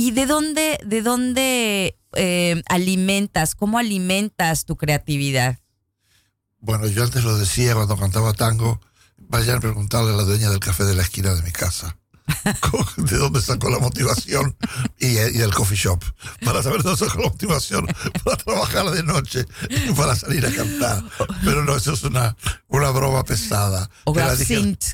¿Y 0.00 0.12
de 0.12 0.24
dónde, 0.24 0.80
de 0.82 1.02
dónde 1.02 1.98
eh, 2.14 2.62
alimentas, 2.70 3.54
cómo 3.54 3.78
alimentas 3.78 4.64
tu 4.64 4.78
creatividad? 4.78 5.58
Bueno, 6.58 6.86
yo 6.86 7.04
antes 7.04 7.22
lo 7.22 7.36
decía 7.36 7.74
cuando 7.74 7.98
cantaba 7.98 8.32
tango, 8.32 8.80
vayan 9.18 9.58
a 9.58 9.60
preguntarle 9.60 10.14
a 10.14 10.16
la 10.16 10.22
dueña 10.22 10.48
del 10.48 10.58
café 10.58 10.84
de 10.84 10.94
la 10.94 11.02
esquina 11.02 11.34
de 11.34 11.42
mi 11.42 11.52
casa. 11.52 11.98
de 12.96 13.16
dónde 13.16 13.40
sacó 13.40 13.70
la 13.70 13.78
motivación 13.78 14.56
y, 14.98 15.16
el 15.16 15.54
coffee 15.54 15.76
shop. 15.76 16.02
Para 16.44 16.62
saber 16.62 16.82
dónde 16.82 17.04
sacó 17.06 17.22
la 17.22 17.28
motivación 17.28 17.86
para 18.24 18.36
trabajar 18.36 18.90
de 18.90 19.02
noche 19.02 19.46
y 19.68 19.92
para 19.92 20.14
salir 20.16 20.46
a 20.46 20.54
cantar. 20.54 21.04
Pero 21.44 21.64
no, 21.64 21.76
eso 21.76 21.92
es 21.92 22.02
una, 22.04 22.36
una 22.68 22.90
broma 22.90 23.24
pesada. 23.24 23.90
O 24.04 24.14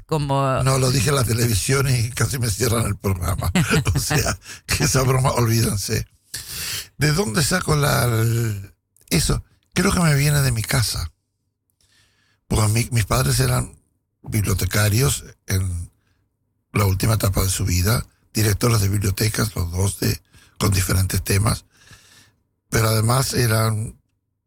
como... 0.06 0.62
No, 0.62 0.78
lo 0.78 0.90
dije 0.90 1.10
en 1.10 1.16
la 1.16 1.24
televisión 1.24 1.88
y 1.88 2.10
casi 2.10 2.38
me 2.38 2.50
cierran 2.50 2.86
el 2.86 2.96
programa. 2.96 3.50
O 3.94 3.98
sea, 3.98 4.38
que 4.66 4.84
esa 4.84 5.02
broma, 5.02 5.32
olvídense. 5.32 6.06
¿De 6.98 7.12
dónde 7.12 7.42
saco 7.42 7.76
la... 7.76 8.08
eso? 9.10 9.42
Creo 9.74 9.92
que 9.92 10.00
me 10.00 10.14
viene 10.14 10.40
de 10.42 10.52
mi 10.52 10.62
casa. 10.62 11.12
Porque 12.48 12.88
mis 12.90 13.04
padres 13.04 13.40
eran 13.40 13.76
bibliotecarios 14.22 15.24
en 15.46 15.85
la 16.76 16.86
última 16.86 17.14
etapa 17.14 17.42
de 17.42 17.48
su 17.48 17.64
vida, 17.64 18.06
directores 18.32 18.80
de 18.80 18.88
bibliotecas, 18.88 19.54
los 19.54 19.70
dos 19.70 19.98
con 20.58 20.70
diferentes 20.70 21.22
temas, 21.22 21.64
pero 22.68 22.88
además 22.88 23.34
eran 23.34 23.98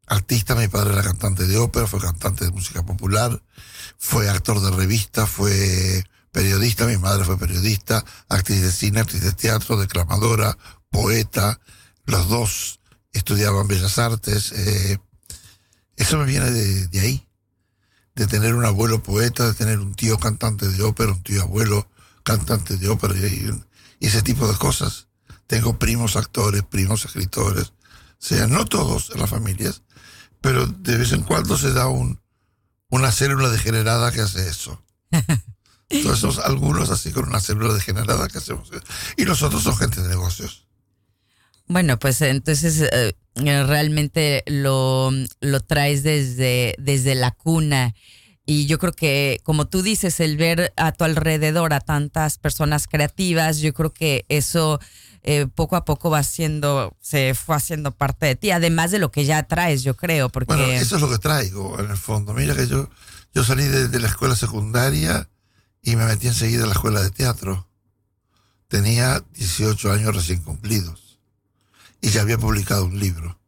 artistas, 0.07 0.57
mi 0.57 0.67
padre 0.67 0.93
era 0.93 1.03
cantante 1.03 1.45
de 1.45 1.57
ópera, 1.57 1.87
fue 1.87 1.99
cantante 1.99 2.45
de 2.45 2.51
música 2.51 2.83
popular, 2.83 3.41
fue 3.97 4.29
actor 4.29 4.59
de 4.59 4.71
revista, 4.71 5.25
fue 5.27 6.03
periodista, 6.31 6.85
mi 6.85 6.97
madre 6.97 7.23
fue 7.23 7.37
periodista, 7.37 8.03
actriz 8.27 8.61
de 8.61 8.71
cine, 8.71 8.99
actriz 8.99 9.21
de 9.21 9.33
teatro, 9.33 9.77
declamadora, 9.77 10.57
poeta, 10.89 11.59
los 12.05 12.27
dos 12.27 12.79
estudiaban 13.13 13.67
bellas 13.67 13.99
artes, 13.99 14.51
eh, 14.51 14.99
eso 15.95 16.17
me 16.17 16.25
viene 16.25 16.49
de, 16.49 16.87
de, 16.87 16.99
ahí, 16.99 17.27
de 18.15 18.25
tener 18.27 18.55
un 18.55 18.65
abuelo 18.65 19.03
poeta, 19.03 19.45
de 19.45 19.53
tener 19.53 19.79
un 19.79 19.95
tío 19.95 20.17
cantante 20.17 20.67
de 20.67 20.83
ópera, 20.83 21.11
un 21.11 21.23
tío 21.23 21.41
abuelo 21.43 21.87
cantantes 22.23 22.79
de 22.79 22.89
ópera 22.89 23.15
y, 23.15 23.49
ese 23.99 24.21
tipo 24.21 24.47
de 24.47 24.57
cosas. 24.57 25.07
Tengo 25.47 25.79
primos 25.79 26.15
actores, 26.15 26.63
primos 26.63 27.05
escritores, 27.05 27.69
o 27.69 28.15
sea, 28.19 28.47
no 28.47 28.65
todos 28.65 29.11
en 29.13 29.19
las 29.19 29.29
familias, 29.29 29.81
pero 30.41 30.67
de 30.67 30.97
vez 30.97 31.11
en 31.11 31.23
cuando 31.23 31.57
se 31.57 31.73
da 31.73 31.87
un, 31.87 32.19
una 32.89 33.11
célula 33.11 33.49
degenerada 33.49 34.11
que 34.11 34.21
hace 34.21 34.47
eso. 34.47 34.83
Entonces, 35.89 36.37
algunos 36.39 36.91
así 36.91 37.11
con 37.11 37.27
una 37.27 37.39
célula 37.39 37.73
degenerada 37.73 38.27
que 38.27 38.37
hacemos. 38.37 38.69
Y 39.17 39.25
los 39.25 39.41
otros 39.41 39.63
son 39.63 39.75
gente 39.75 40.01
de 40.01 40.09
negocios. 40.09 40.67
Bueno, 41.65 41.99
pues 41.99 42.21
entonces 42.21 42.81
eh, 42.81 43.13
realmente 43.35 44.43
lo, 44.47 45.11
lo 45.39 45.59
traes 45.61 46.03
desde, 46.03 46.75
desde 46.79 47.15
la 47.15 47.31
cuna. 47.31 47.93
Y 48.49 48.65
yo 48.65 48.79
creo 48.79 48.93
que, 48.93 49.41
como 49.43 49.67
tú 49.67 49.83
dices, 49.83 50.19
el 50.19 50.35
ver 50.35 50.73
a 50.75 50.91
tu 50.91 51.03
alrededor 51.03 51.71
a 51.71 51.81
tantas 51.81 52.39
personas 52.39 52.87
creativas, 52.87 53.59
yo 53.59 53.75
creo 53.75 53.93
que 53.93 54.25
eso 54.27 54.79
eh, 55.21 55.45
poco 55.53 55.75
a 55.75 55.85
poco 55.85 56.09
va 56.09 56.23
siendo, 56.23 56.97
se 56.99 57.35
fue 57.35 57.55
haciendo 57.55 57.91
parte 57.91 58.25
de 58.25 58.35
ti, 58.35 58.49
además 58.49 58.89
de 58.89 58.97
lo 58.97 59.11
que 59.11 59.25
ya 59.25 59.43
traes, 59.43 59.83
yo 59.83 59.95
creo. 59.95 60.29
Porque... 60.29 60.55
Bueno, 60.55 60.65
eso 60.65 60.95
es 60.95 61.01
lo 61.03 61.11
que 61.11 61.19
traigo 61.19 61.79
en 61.79 61.91
el 61.91 61.97
fondo. 61.97 62.33
Mira 62.33 62.55
que 62.55 62.67
yo, 62.67 62.89
yo 63.35 63.43
salí 63.43 63.65
de, 63.65 63.99
la 63.99 64.07
escuela 64.07 64.35
secundaria 64.35 65.29
y 65.83 65.95
me 65.95 66.05
metí 66.05 66.25
enseguida 66.25 66.63
en 66.63 66.69
la 66.69 66.73
escuela 66.73 67.03
de 67.03 67.11
teatro. 67.11 67.69
Tenía 68.67 69.23
18 69.35 69.91
años 69.91 70.15
recién 70.15 70.41
cumplidos 70.41 71.19
y 72.01 72.09
ya 72.09 72.21
había 72.21 72.39
publicado 72.39 72.85
un 72.85 72.99
libro 72.99 73.38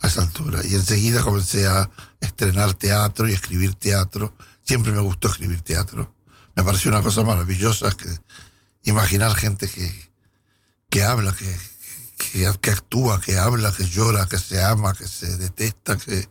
a 0.00 0.06
esa 0.06 0.22
altura. 0.22 0.60
Y 0.64 0.74
enseguida 0.74 1.22
comencé 1.22 1.66
a 1.66 1.90
estrenar 2.20 2.74
teatro 2.74 3.28
y 3.28 3.32
escribir 3.32 3.74
teatro. 3.74 4.34
Siempre 4.62 4.92
me 4.92 5.00
gustó 5.00 5.28
escribir 5.28 5.62
teatro. 5.62 6.14
Me 6.54 6.64
pareció 6.64 6.90
una 6.90 7.02
cosa 7.02 7.22
maravillosa 7.22 7.90
que 7.90 8.08
imaginar 8.84 9.34
gente 9.34 9.68
que, 9.68 10.10
que 10.88 11.04
habla, 11.04 11.34
que, 11.34 11.56
que, 12.32 12.70
actúa, 12.70 13.20
que 13.20 13.38
habla, 13.38 13.72
que 13.72 13.84
llora, 13.84 14.26
que 14.26 14.38
se 14.38 14.62
ama, 14.62 14.94
que 14.94 15.06
se 15.06 15.36
detesta, 15.36 15.96
que, 15.96 16.28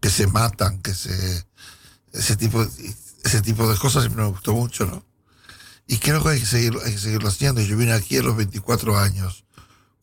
que 0.00 0.10
se 0.10 0.26
matan, 0.26 0.80
que 0.82 0.94
se... 0.94 1.46
Ese 2.12 2.36
tipo, 2.36 2.66
ese 3.24 3.42
tipo 3.42 3.68
de 3.70 3.76
cosas 3.76 4.04
siempre 4.04 4.22
me 4.22 4.30
gustó 4.30 4.54
mucho, 4.54 4.86
¿no? 4.86 5.04
Y 5.86 5.98
creo 5.98 6.22
que 6.22 6.30
hay 6.30 6.40
que 6.40 6.46
seguirlo, 6.46 6.80
hay 6.84 6.92
que 6.92 6.98
seguirlo 6.98 7.28
haciendo. 7.28 7.60
Yo 7.60 7.76
vine 7.76 7.92
aquí 7.92 8.16
a 8.16 8.22
los 8.22 8.36
24 8.36 8.98
años 8.98 9.45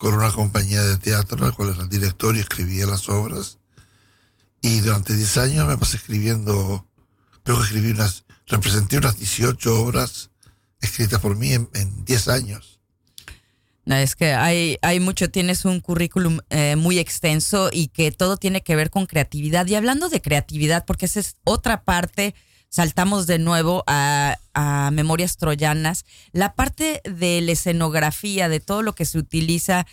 con 0.03 0.15
una 0.15 0.33
compañía 0.33 0.83
de 0.83 0.97
teatro, 0.97 1.37
en 1.37 1.45
la 1.45 1.51
cual 1.53 1.69
era 1.69 1.83
el 1.83 1.87
director 1.87 2.35
y 2.35 2.41
escribía 2.41 2.85
las 2.85 3.07
obras. 3.07 3.59
Y 4.61 4.81
durante 4.81 5.15
10 5.15 5.37
años 5.37 5.65
me 5.65 5.77
pasé 5.77 5.95
escribiendo, 5.95 6.85
creo 7.43 7.55
que 7.55 7.63
escribí 7.63 7.91
unas, 7.91 8.25
representé 8.47 8.97
unas 8.97 9.17
18 9.17 9.81
obras 9.81 10.29
escritas 10.81 11.21
por 11.21 11.37
mí 11.37 11.53
en, 11.53 11.69
10 12.03 12.27
años. 12.27 12.81
No, 13.85 13.95
es 13.95 14.17
que 14.17 14.33
hay, 14.33 14.77
hay 14.81 14.99
mucho, 14.99 15.31
tienes 15.31 15.63
un 15.63 15.79
currículum 15.79 16.39
eh, 16.49 16.75
muy 16.75 16.99
extenso 16.99 17.69
y 17.71 17.87
que 17.87 18.11
todo 18.11 18.35
tiene 18.35 18.61
que 18.61 18.75
ver 18.75 18.89
con 18.89 19.05
creatividad. 19.05 19.65
Y 19.67 19.75
hablando 19.75 20.09
de 20.09 20.21
creatividad, 20.21 20.83
porque 20.83 21.05
esa 21.05 21.21
es 21.21 21.37
otra 21.45 21.85
parte, 21.85 22.35
saltamos 22.73 23.27
de 23.27 23.37
nuevo 23.37 23.83
a, 23.85 24.35
Memorias 24.91 25.37
Troyanas, 25.37 26.05
la 26.31 26.53
parte 26.53 27.01
de 27.03 27.41
la 27.41 27.51
escenografía, 27.51 28.49
de 28.49 28.59
todo 28.59 28.81
lo 28.81 28.93
que 28.93 29.05
se 29.05 29.17
utiliza 29.17 29.85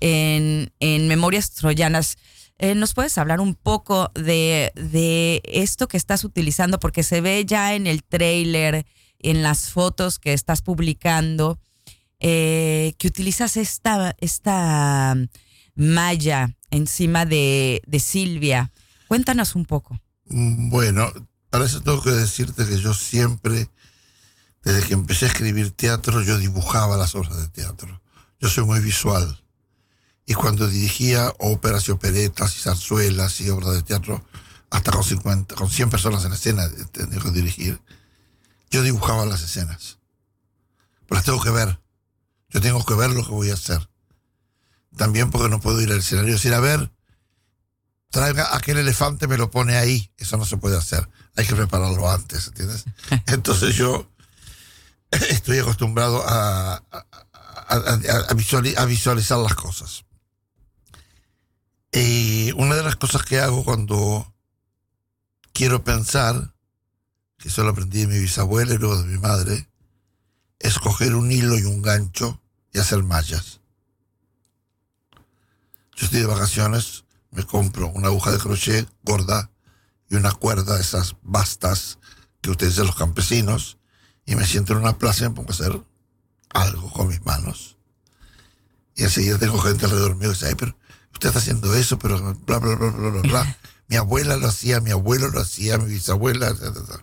en, 0.00 0.72
en 0.80 1.08
Memorias 1.08 1.50
Troyanas. 1.50 2.16
Eh, 2.58 2.74
¿Nos 2.74 2.94
puedes 2.94 3.18
hablar 3.18 3.40
un 3.40 3.54
poco 3.54 4.10
de, 4.14 5.40
esto 5.44 5.88
que 5.88 5.96
estás 5.96 6.24
utilizando? 6.24 6.78
Porque 6.80 7.02
se 7.02 7.20
ve 7.20 7.44
ya 7.44 7.74
en 7.74 7.86
el 7.86 8.02
trailer, 8.04 8.86
en 9.18 9.42
las 9.42 9.70
fotos 9.70 10.18
que 10.18 10.32
estás 10.32 10.62
publicando, 10.62 11.58
eh, 12.20 12.94
que 12.98 13.08
utilizas 13.08 13.56
esta, 13.56 14.14
esta 14.20 15.16
malla 15.74 16.56
encima 16.70 17.24
de, 17.24 17.82
de 17.86 18.00
Silvia. 18.00 18.72
Cuéntanos 19.08 19.54
un 19.54 19.64
poco. 19.64 20.00
Bueno, 20.24 21.12
para 21.50 21.64
eso 21.64 21.80
tengo 21.80 22.02
que 22.02 22.10
decirte 22.10 22.66
que 22.66 22.80
yo 22.80 22.94
siempre, 22.94 23.70
desde 24.62 24.86
que 24.86 24.94
empecé 24.94 25.26
a 25.26 25.28
escribir 25.28 25.70
teatro, 25.70 26.22
yo 26.22 26.38
dibujaba 26.38 26.96
las 26.96 27.14
obras 27.14 27.36
de 27.36 27.48
teatro. 27.48 28.00
Yo 28.40 28.48
soy 28.48 28.64
muy 28.64 28.80
visual. 28.80 29.42
Y 30.26 30.34
cuando 30.34 30.68
dirigía 30.68 31.32
óperas 31.38 31.88
y 31.88 31.90
operetas 31.90 32.56
y 32.56 32.60
zarzuelas 32.60 33.40
y 33.40 33.48
obras 33.48 33.72
de 33.72 33.82
teatro, 33.82 34.22
hasta 34.70 34.92
con 34.92 35.02
50, 35.02 35.54
con 35.54 35.70
100 35.70 35.90
personas 35.90 36.24
en 36.24 36.32
escena, 36.32 36.68
tenía 36.92 37.18
que 37.18 37.30
dirigir, 37.30 37.80
yo 38.70 38.82
dibujaba 38.82 39.24
las 39.24 39.42
escenas. 39.42 39.98
Pero 41.06 41.16
las 41.16 41.24
tengo 41.24 41.40
que 41.40 41.50
ver. 41.50 41.80
Yo 42.50 42.60
tengo 42.60 42.84
que 42.84 42.94
ver 42.94 43.10
lo 43.10 43.24
que 43.24 43.30
voy 43.30 43.50
a 43.50 43.54
hacer. 43.54 43.88
También 44.96 45.30
porque 45.30 45.48
no 45.48 45.60
puedo 45.60 45.80
ir 45.80 45.90
al 45.90 45.98
escenario 45.98 46.30
y 46.30 46.32
decir, 46.34 46.52
a 46.52 46.60
ver, 46.60 46.92
traiga 48.10 48.54
aquel 48.54 48.78
elefante, 48.78 49.26
me 49.26 49.38
lo 49.38 49.50
pone 49.50 49.76
ahí. 49.76 50.12
Eso 50.18 50.36
no 50.36 50.44
se 50.44 50.56
puede 50.56 50.76
hacer. 50.76 51.08
Hay 51.38 51.46
que 51.46 51.54
prepararlo 51.54 52.10
antes, 52.10 52.48
¿entiendes? 52.48 52.84
Entonces 53.26 53.76
yo 53.76 54.10
estoy 55.12 55.60
acostumbrado 55.60 56.24
a, 56.26 56.82
a, 56.88 58.34
visualizar 58.34 59.38
las 59.38 59.54
cosas. 59.54 60.04
Y 61.92 62.50
una 62.56 62.74
de 62.74 62.82
las 62.82 62.96
cosas 62.96 63.22
que 63.22 63.38
hago 63.38 63.64
cuando 63.64 64.34
quiero 65.52 65.84
pensar 65.84 66.52
que 67.38 67.50
eso 67.50 67.62
lo 67.62 67.70
aprendí 67.70 68.00
de 68.00 68.08
mi 68.08 68.18
bisabuela 68.18 68.74
y 68.74 68.78
luego 68.78 69.00
de 69.00 69.06
mi 69.06 69.18
madre, 69.18 69.68
es 70.58 70.80
coger 70.80 71.14
un 71.14 71.30
hilo 71.30 71.56
y 71.56 71.62
un 71.62 71.82
gancho 71.82 72.42
y 72.72 72.80
hacer 72.80 73.04
mallas. 73.04 73.60
Yo 75.94 76.06
estoy 76.06 76.18
de 76.18 76.26
vacaciones, 76.26 77.04
me 77.30 77.44
compro 77.44 77.90
una 77.90 78.08
aguja 78.08 78.32
de 78.32 78.38
crochet 78.38 78.88
gorda 79.04 79.52
y 80.08 80.16
una 80.16 80.32
cuerda 80.32 80.76
de 80.76 80.80
esas 80.80 81.16
bastas 81.22 81.98
que 82.40 82.50
utilizan 82.50 82.86
los 82.86 82.96
campesinos 82.96 83.78
y 84.24 84.36
me 84.36 84.46
siento 84.46 84.72
en 84.72 84.80
una 84.80 84.98
plaza 84.98 85.24
y 85.24 85.28
me 85.28 85.34
pongo 85.34 85.50
a 85.50 85.54
hacer 85.54 85.82
algo 86.50 86.92
con 86.92 87.08
mis 87.08 87.24
manos. 87.24 87.76
Y 88.94 89.04
enseguida 89.04 89.38
tengo 89.38 89.58
gente 89.58 89.84
alrededor 89.84 90.16
mío 90.16 90.28
que 90.28 90.34
dice, 90.34 90.48
Ay, 90.48 90.54
pero 90.56 90.76
usted 91.12 91.28
está 91.28 91.38
haciendo 91.38 91.74
eso, 91.74 91.98
pero 91.98 92.18
bla, 92.46 92.58
bla, 92.58 92.74
bla, 92.74 92.90
bla, 92.90 93.10
bla, 93.10 93.22
bla. 93.22 93.58
mi 93.88 93.96
abuela 93.96 94.36
lo 94.36 94.48
hacía, 94.48 94.80
mi 94.80 94.90
abuelo 94.90 95.28
lo 95.28 95.40
hacía, 95.40 95.78
mi 95.78 95.92
bisabuela, 95.92 96.48
etc. 96.48 97.02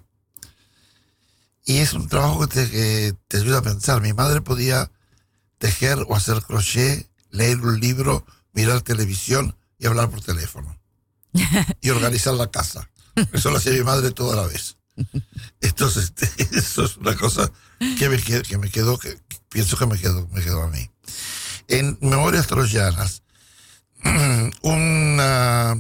Y 1.66 1.78
es 1.78 1.94
un 1.94 2.08
trabajo 2.08 2.48
que 2.48 3.16
te, 3.28 3.38
ayuda 3.38 3.58
a 3.60 3.64
pensar. 3.64 4.02
Mi 4.02 4.14
madre 4.14 4.42
podía 4.42 4.92
tejer 5.58 6.06
o 6.08 6.16
hacer 6.16 6.44
crochet, 6.44 7.10
leer 7.32 7.60
un 7.60 7.80
libro, 7.80 8.26
mirar 8.54 8.82
televisión 8.82 9.58
y 9.80 9.88
hablar 9.88 10.10
por 10.10 10.22
teléfono. 10.22 10.80
Y 11.82 11.90
organizar 11.90 12.34
la 12.36 12.50
casa. 12.50 12.90
Eso 13.34 13.52
lo 13.52 13.58
hacía 13.58 13.74
mi 13.74 13.84
madre 13.84 14.12
toda 14.12 14.36
la 14.36 14.48
vez. 14.48 14.78
Entonces, 15.62 16.14
eso 16.52 16.86
es 16.86 16.98
una 16.98 17.16
cosa 17.16 17.52
que 17.98 18.10
me, 18.10 18.22
que 18.22 18.58
me 18.58 18.70
quedó, 18.70 18.98
que, 18.98 19.18
pienso 19.50 19.78
que 19.78 19.86
me 19.86 19.98
quedó, 19.98 20.28
me 20.30 20.42
quedó 20.42 20.64
a 20.64 20.70
mí. 20.70 20.90
En 21.68 21.98
Memorias 22.02 22.48
Troyanas, 22.48 23.24
una 24.62 25.76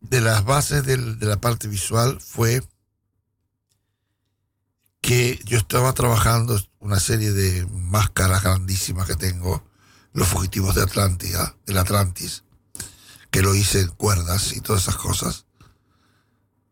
de 0.00 0.20
las 0.20 0.44
bases 0.44 0.84
de 0.84 0.96
la 1.26 1.40
parte 1.40 1.68
visual 1.68 2.18
fue 2.20 2.62
que 5.00 5.40
yo 5.44 5.58
estaba 5.58 5.92
trabajando 5.92 6.60
una 6.78 7.00
serie 7.00 7.32
de 7.32 7.66
máscaras 7.66 8.42
grandísimas 8.42 9.06
que 9.06 9.16
tengo, 9.16 9.64
los 10.12 10.28
fugitivos 10.28 10.74
de 10.74 10.82
Atlántida, 10.82 11.56
del 11.66 11.78
Atlantis, 11.78 12.44
que 13.30 13.42
lo 13.42 13.54
hice 13.54 13.80
en 13.80 13.88
cuerdas 13.88 14.52
y 14.52 14.60
todas 14.60 14.82
esas 14.82 14.96
cosas. 14.96 15.46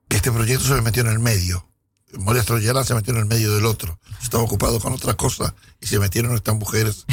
Este 0.09 0.33
proyecto 0.33 0.65
se 0.65 0.75
me 0.75 0.83
metió 0.83 1.03
en 1.03 1.09
el 1.09 1.19
medio. 1.19 1.69
Moria 2.15 2.43
Troyana 2.43 2.85
se 2.85 2.95
metió 2.95 3.13
en 3.13 3.21
el 3.21 3.27
medio 3.27 3.55
del 3.55 3.67
otro. 3.67 3.99
estaba 4.23 4.43
ocupado 4.43 4.81
con 4.81 4.93
otras 4.93 5.17
cosas 5.17 5.53
y 5.81 5.87
se 5.87 5.99
metieron 5.99 6.35
estas 6.35 6.55
mujeres, 6.55 7.05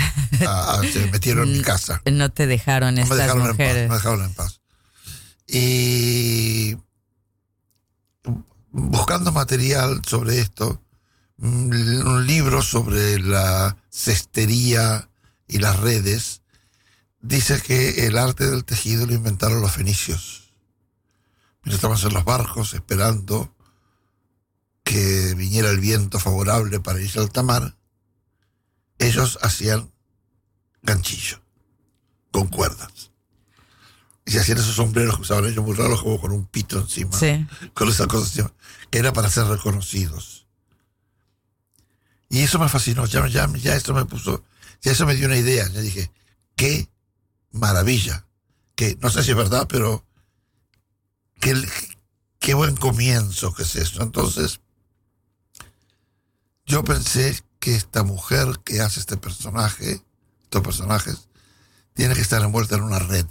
se 0.91 1.05
metieron 1.11 1.49
en 1.49 1.57
mi 1.57 1.61
casa. 1.61 2.01
No 2.09 2.31
te 2.31 2.47
dejaron 2.47 2.97
estas 2.97 3.17
dejaron 3.17 3.47
mujeres. 3.47 3.83
En 3.83 3.89
paz, 3.89 3.89
me 3.89 3.95
dejaron 3.95 4.25
en 4.25 4.33
paz. 4.33 4.61
Y 5.47 6.77
buscando 8.71 9.31
material 9.31 10.01
sobre 10.07 10.39
esto, 10.39 10.81
un 11.37 12.25
libro 12.25 12.61
sobre 12.61 13.19
la 13.19 13.77
cestería 13.89 15.09
y 15.47 15.59
las 15.59 15.79
redes, 15.79 16.41
dice 17.27 17.59
que 17.61 18.05
el 18.05 18.17
arte 18.17 18.49
del 18.49 18.65
tejido 18.65 19.05
lo 19.05 19.13
inventaron 19.13 19.61
los 19.61 19.71
fenicios. 19.71 20.53
Mientras 21.63 21.75
estaban 21.75 21.97
en 21.97 22.13
los 22.13 22.23
barcos 22.23 22.73
esperando 22.75 23.53
que 24.83 25.33
viniera 25.35 25.71
el 25.71 25.79
viento 25.79 26.19
favorable 26.19 26.79
para 26.79 27.01
irse 27.01 27.19
al 27.19 27.31
tamar, 27.31 27.75
ellos 28.99 29.39
hacían 29.41 29.91
ganchillo 30.83 31.41
con 32.31 32.47
cuerdas. 32.47 33.11
Y 34.25 34.31
se 34.31 34.39
hacían 34.39 34.59
esos 34.59 34.75
sombreros 34.75 35.15
que 35.15 35.21
usaban 35.23 35.45
ellos 35.45 35.65
muy 35.65 35.75
raros, 35.75 36.01
como 36.03 36.21
con 36.21 36.31
un 36.31 36.45
pito 36.45 36.79
encima, 36.79 37.17
con 37.73 37.89
esa 37.89 38.07
cosa 38.07 38.25
encima, 38.27 38.53
que 38.91 38.99
era 38.99 39.13
para 39.13 39.29
ser 39.29 39.45
reconocidos. 39.45 40.45
Y 42.29 42.41
eso 42.41 42.59
me 42.59 42.69
fascinó, 42.69 43.05
ya, 43.05 43.27
ya, 43.27 43.47
ya 43.55 43.75
esto 43.75 43.93
me 43.93 44.05
puso, 44.05 44.43
ya 44.81 44.91
eso 44.91 45.05
me 45.05 45.15
dio 45.15 45.27
una 45.27 45.37
idea. 45.37 45.67
Ya 45.69 45.81
dije, 45.81 46.11
qué 46.55 46.89
maravilla. 47.55 48.27
Que 48.75 48.97
no 49.01 49.09
sé 49.09 49.23
si 49.23 49.31
es 49.31 49.37
verdad, 49.37 49.67
pero 49.67 50.05
qué, 51.39 51.55
qué 52.39 52.53
buen 52.53 52.75
comienzo 52.75 53.53
que 53.53 53.63
es 53.63 53.75
eso. 53.75 54.03
Entonces, 54.03 54.59
yo 56.65 56.83
pensé 56.83 57.41
que 57.59 57.75
esta 57.75 58.03
mujer 58.03 58.59
que 58.63 58.81
hace 58.81 58.99
este 58.99 59.17
personaje, 59.17 60.01
estos 60.43 60.61
personajes, 60.61 61.29
tiene 61.93 62.13
que 62.13 62.21
estar 62.21 62.41
envuelta 62.41 62.75
en 62.75 62.83
una 62.83 62.99
red. 62.99 63.27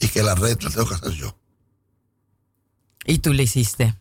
Y 0.00 0.08
que 0.08 0.22
la 0.22 0.34
red 0.34 0.60
la 0.60 0.70
tengo 0.70 0.88
que 0.88 0.94
hacer 0.94 1.12
yo. 1.12 1.36
¿Y 3.04 3.18
tú 3.18 3.32
le 3.32 3.44
hiciste? 3.44 3.96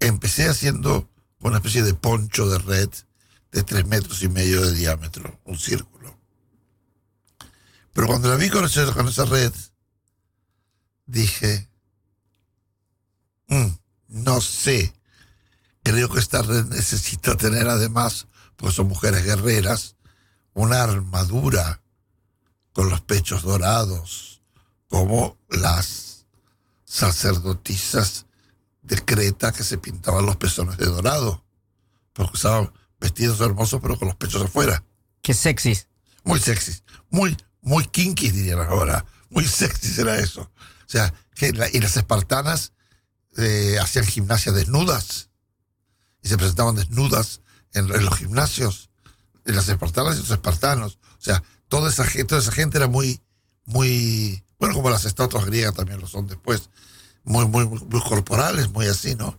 Empecé 0.00 0.48
haciendo 0.48 1.08
una 1.40 1.58
especie 1.58 1.82
de 1.82 1.94
poncho 1.94 2.48
de 2.48 2.58
red 2.58 2.90
de 3.52 3.62
tres 3.62 3.86
metros 3.86 4.22
y 4.22 4.28
medio 4.28 4.62
de 4.62 4.74
diámetro, 4.74 5.40
un 5.44 5.58
círculo. 5.58 5.97
Pero 7.98 8.06
cuando 8.06 8.28
la 8.28 8.36
vi 8.36 8.48
con 8.48 8.64
con 8.94 9.08
esa 9.08 9.24
red, 9.24 9.52
dije, 11.06 11.68
"Mm, 13.48 13.70
no 14.06 14.40
sé, 14.40 14.94
creo 15.82 16.08
que 16.08 16.20
esta 16.20 16.42
red 16.42 16.66
necesita 16.66 17.36
tener 17.36 17.66
además, 17.66 18.28
pues 18.54 18.76
son 18.76 18.86
mujeres 18.86 19.24
guerreras, 19.24 19.96
una 20.54 20.84
armadura 20.84 21.82
con 22.72 22.88
los 22.88 23.00
pechos 23.00 23.42
dorados, 23.42 24.42
como 24.86 25.36
las 25.48 26.24
sacerdotisas 26.84 28.26
de 28.82 29.04
Creta 29.04 29.50
que 29.50 29.64
se 29.64 29.76
pintaban 29.76 30.24
los 30.24 30.36
pezones 30.36 30.76
de 30.76 30.86
dorado, 30.86 31.44
porque 32.12 32.34
usaban 32.34 32.72
vestidos 33.00 33.40
hermosos 33.40 33.80
pero 33.82 33.98
con 33.98 34.06
los 34.06 34.16
pechos 34.16 34.40
afuera. 34.40 34.84
Qué 35.20 35.34
sexys. 35.34 35.88
Muy 36.22 36.38
sexys, 36.38 36.84
muy, 37.10 37.36
muy 37.62 37.86
kinky 37.86 38.30
dirían 38.30 38.60
ahora, 38.60 39.04
muy 39.30 39.46
sexy 39.46 40.00
era 40.00 40.18
eso. 40.18 40.42
O 40.42 40.90
sea, 40.90 41.12
que 41.34 41.48
y 41.72 41.80
las 41.80 41.96
espartanas 41.96 42.72
eh, 43.36 43.78
hacían 43.80 44.06
gimnasia 44.06 44.52
desnudas 44.52 45.28
y 46.22 46.28
se 46.28 46.36
presentaban 46.36 46.76
desnudas 46.76 47.40
en, 47.74 47.88
los 47.88 48.16
gimnasios, 48.16 48.90
en 49.44 49.54
las 49.54 49.68
espartanas 49.68 50.16
y 50.16 50.20
los 50.20 50.30
espartanos. 50.30 50.98
O 51.18 51.22
sea, 51.22 51.42
toda 51.68 51.90
esa, 51.90 52.04
toda 52.26 52.40
esa 52.40 52.52
gente 52.52 52.78
era 52.78 52.88
muy, 52.88 53.20
muy, 53.64 54.42
bueno, 54.58 54.74
como 54.74 54.90
las 54.90 55.04
estatuas 55.04 55.44
griegas 55.44 55.74
también 55.74 56.00
lo 56.00 56.06
son 56.06 56.26
después, 56.26 56.70
muy, 57.24 57.46
muy, 57.46 57.66
muy, 57.66 58.00
corporales, 58.00 58.70
muy 58.70 58.86
así, 58.86 59.14
¿no? 59.14 59.38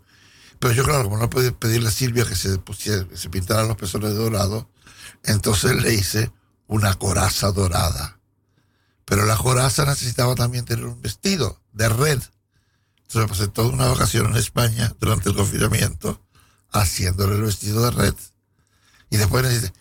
Pero 0.59 0.73
yo, 0.73 0.83
claro, 0.83 1.05
como 1.05 1.17
no 1.17 1.29
podía 1.29 1.51
pedirle 1.51 1.89
a 1.89 1.91
Silvia 1.91 2.25
que 2.25 2.35
se, 2.35 2.57
pusiera, 2.59 3.05
se 3.13 3.29
pintara 3.29 3.63
los 3.63 3.77
pezones 3.77 4.11
de 4.11 4.15
dorado, 4.15 4.69
entonces 5.23 5.81
le 5.81 5.93
hice 5.93 6.31
una 6.69 6.93
coraza 6.93 7.51
dorada. 7.51 8.19
Pero 9.05 9.25
la 9.25 9.35
coraza 9.35 9.85
necesitaba 9.85 10.35
también 10.35 10.63
tener 10.65 10.85
un 10.85 11.01
vestido 11.01 11.59
de 11.73 11.89
red. 11.89 12.21
Entonces 13.01 13.21
me 13.21 13.27
pasé 13.27 13.47
toda 13.47 13.69
una 13.69 13.87
vacación 13.87 14.27
en 14.27 14.37
España 14.37 14.95
durante 14.99 15.29
el 15.29 15.35
confinamiento 15.35 16.23
haciéndole 16.71 17.35
el 17.35 17.41
vestido 17.41 17.83
de 17.83 17.91
red. 17.91 18.13
Y 19.09 19.17
después, 19.17 19.71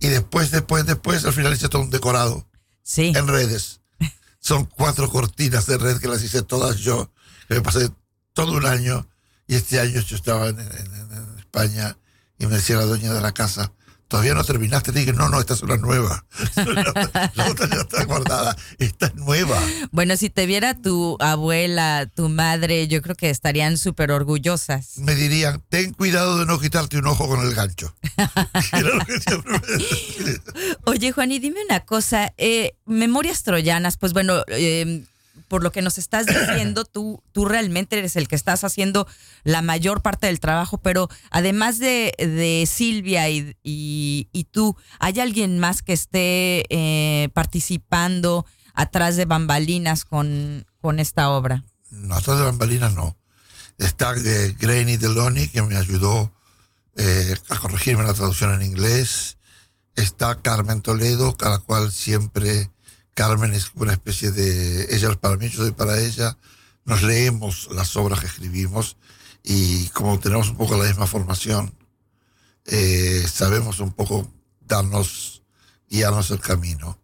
y 0.00 0.08
después, 0.08 0.50
después, 0.50 0.86
después, 0.86 1.24
al 1.26 1.34
final 1.34 1.52
hice 1.52 1.68
todo 1.68 1.82
un 1.82 1.90
decorado 1.90 2.48
Sí. 2.82 3.12
en 3.14 3.28
redes. 3.28 3.80
Son 4.40 4.64
cuatro 4.64 5.10
cortinas 5.10 5.66
de 5.66 5.76
red 5.76 5.98
que 6.00 6.08
las 6.08 6.22
hice 6.22 6.42
todas 6.42 6.76
yo. 6.78 7.12
que 7.46 7.54
me 7.54 7.60
pasé 7.62 7.90
todo 8.34 8.52
un 8.52 8.66
año 8.66 9.06
y 9.46 9.54
este 9.54 9.80
año 9.80 10.00
yo 10.02 10.16
estaba 10.16 10.48
en- 10.48 10.60
en 10.60 11.38
España 11.38 11.96
y 12.38 12.46
me 12.46 12.56
decía 12.56 12.76
la 12.76 12.84
dueña 12.84 13.12
de 13.14 13.22
la 13.22 13.32
casa, 13.32 13.72
todavía 14.08 14.34
no 14.34 14.42
terminaste. 14.44 14.92
Dije, 14.92 15.12
no, 15.12 15.28
no, 15.28 15.38
esta 15.38 15.54
es 15.54 15.62
una 15.62 15.76
nueva. 15.76 16.24
la 17.34 17.46
otra 17.50 17.68
ya 17.68 17.82
está 17.82 18.04
guardada, 18.04 18.56
esta 18.78 19.06
es 19.06 19.14
nueva. 19.14 19.58
Bueno, 19.92 20.16
si 20.16 20.30
te 20.30 20.46
viera 20.46 20.74
tu 20.80 21.16
abuela, 21.20 22.10
tu 22.14 22.28
madre, 22.28 22.88
yo 22.88 23.02
creo 23.02 23.14
que 23.14 23.30
estarían 23.30 23.78
súper 23.78 24.10
orgullosas. 24.10 24.98
Me 24.98 25.14
dirían, 25.14 25.62
ten 25.68 25.92
cuidado 25.92 26.38
de 26.38 26.46
no 26.46 26.58
quitarte 26.58 26.98
un 26.98 27.06
ojo 27.06 27.28
con 27.28 27.40
el 27.46 27.54
gancho. 27.54 27.94
Era 28.72 28.94
lo 28.94 29.04
que 29.04 29.20
siempre 29.20 29.60
me. 29.60 30.40
Oye, 30.86 31.12
Juan, 31.12 31.30
y 31.32 31.38
dime 31.38 31.60
una 31.64 31.80
cosa. 31.80 32.32
eh, 32.38 32.74
Memorias 32.86 33.42
Troyanas, 33.42 33.96
pues 33.96 34.12
bueno, 34.12 34.42
eh, 34.48 35.04
por 35.48 35.62
lo 35.62 35.72
que 35.72 35.82
nos 35.82 35.98
estás 35.98 36.26
diciendo, 36.26 36.84
tú, 36.84 37.22
tú 37.32 37.44
realmente 37.46 37.98
eres 37.98 38.16
el 38.16 38.28
que 38.28 38.36
estás 38.36 38.62
haciendo 38.64 39.06
la 39.44 39.62
mayor 39.62 40.02
parte 40.02 40.26
del 40.28 40.40
trabajo, 40.40 40.78
pero 40.78 41.08
además 41.30 41.78
de, 41.78 42.14
de 42.18 42.68
Silvia 42.70 43.28
y, 43.28 43.56
y- 43.62 44.28
y 44.32 44.44
tú, 44.44 44.76
¿hay 45.00 45.18
alguien 45.20 45.58
más 45.58 45.82
que 45.82 45.92
esté 45.94 46.64
eh, 46.70 47.28
participando 47.34 48.46
atrás 48.74 49.16
de 49.16 49.24
bambalinas 49.24 50.04
con, 50.04 50.66
con 50.80 51.00
esta 51.00 51.30
obra? 51.30 51.64
No, 51.90 52.14
atrás 52.14 52.38
de 52.38 52.44
bambalinas 52.44 52.94
no. 52.94 53.16
Está 53.78 54.14
eh, 54.16 54.54
Granny 54.58 54.96
Deloni, 54.96 55.48
que 55.48 55.62
me 55.62 55.76
ayudó 55.76 56.32
eh, 56.96 57.34
a 57.48 57.56
corregirme 57.58 58.04
la 58.04 58.12
traducción 58.14 58.52
en 58.54 58.62
inglés. 58.66 59.38
Está 59.96 60.36
Carmen 60.42 60.80
Toledo, 60.82 61.36
a 61.42 61.48
la 61.48 61.58
cual 61.58 61.90
siempre 61.92 62.70
Carmen 63.18 63.52
es 63.52 63.72
una 63.74 63.94
especie 63.94 64.30
de... 64.30 64.94
Ella 64.94 65.12
para 65.16 65.36
mí, 65.36 65.48
yo 65.48 65.62
soy 65.62 65.72
para 65.72 65.98
ella. 66.00 66.38
Nos 66.84 67.02
leemos 67.02 67.68
las 67.72 67.96
obras 67.96 68.20
que 68.20 68.26
escribimos 68.26 68.96
y 69.42 69.88
como 69.88 70.20
tenemos 70.20 70.50
un 70.50 70.56
poco 70.56 70.76
la 70.76 70.84
misma 70.84 71.08
formación, 71.08 71.74
eh, 72.64 73.26
sabemos 73.28 73.80
un 73.80 73.90
poco 73.90 74.32
darnos, 74.60 75.42
guiarnos 75.90 76.30
el 76.30 76.38
camino. 76.38 76.96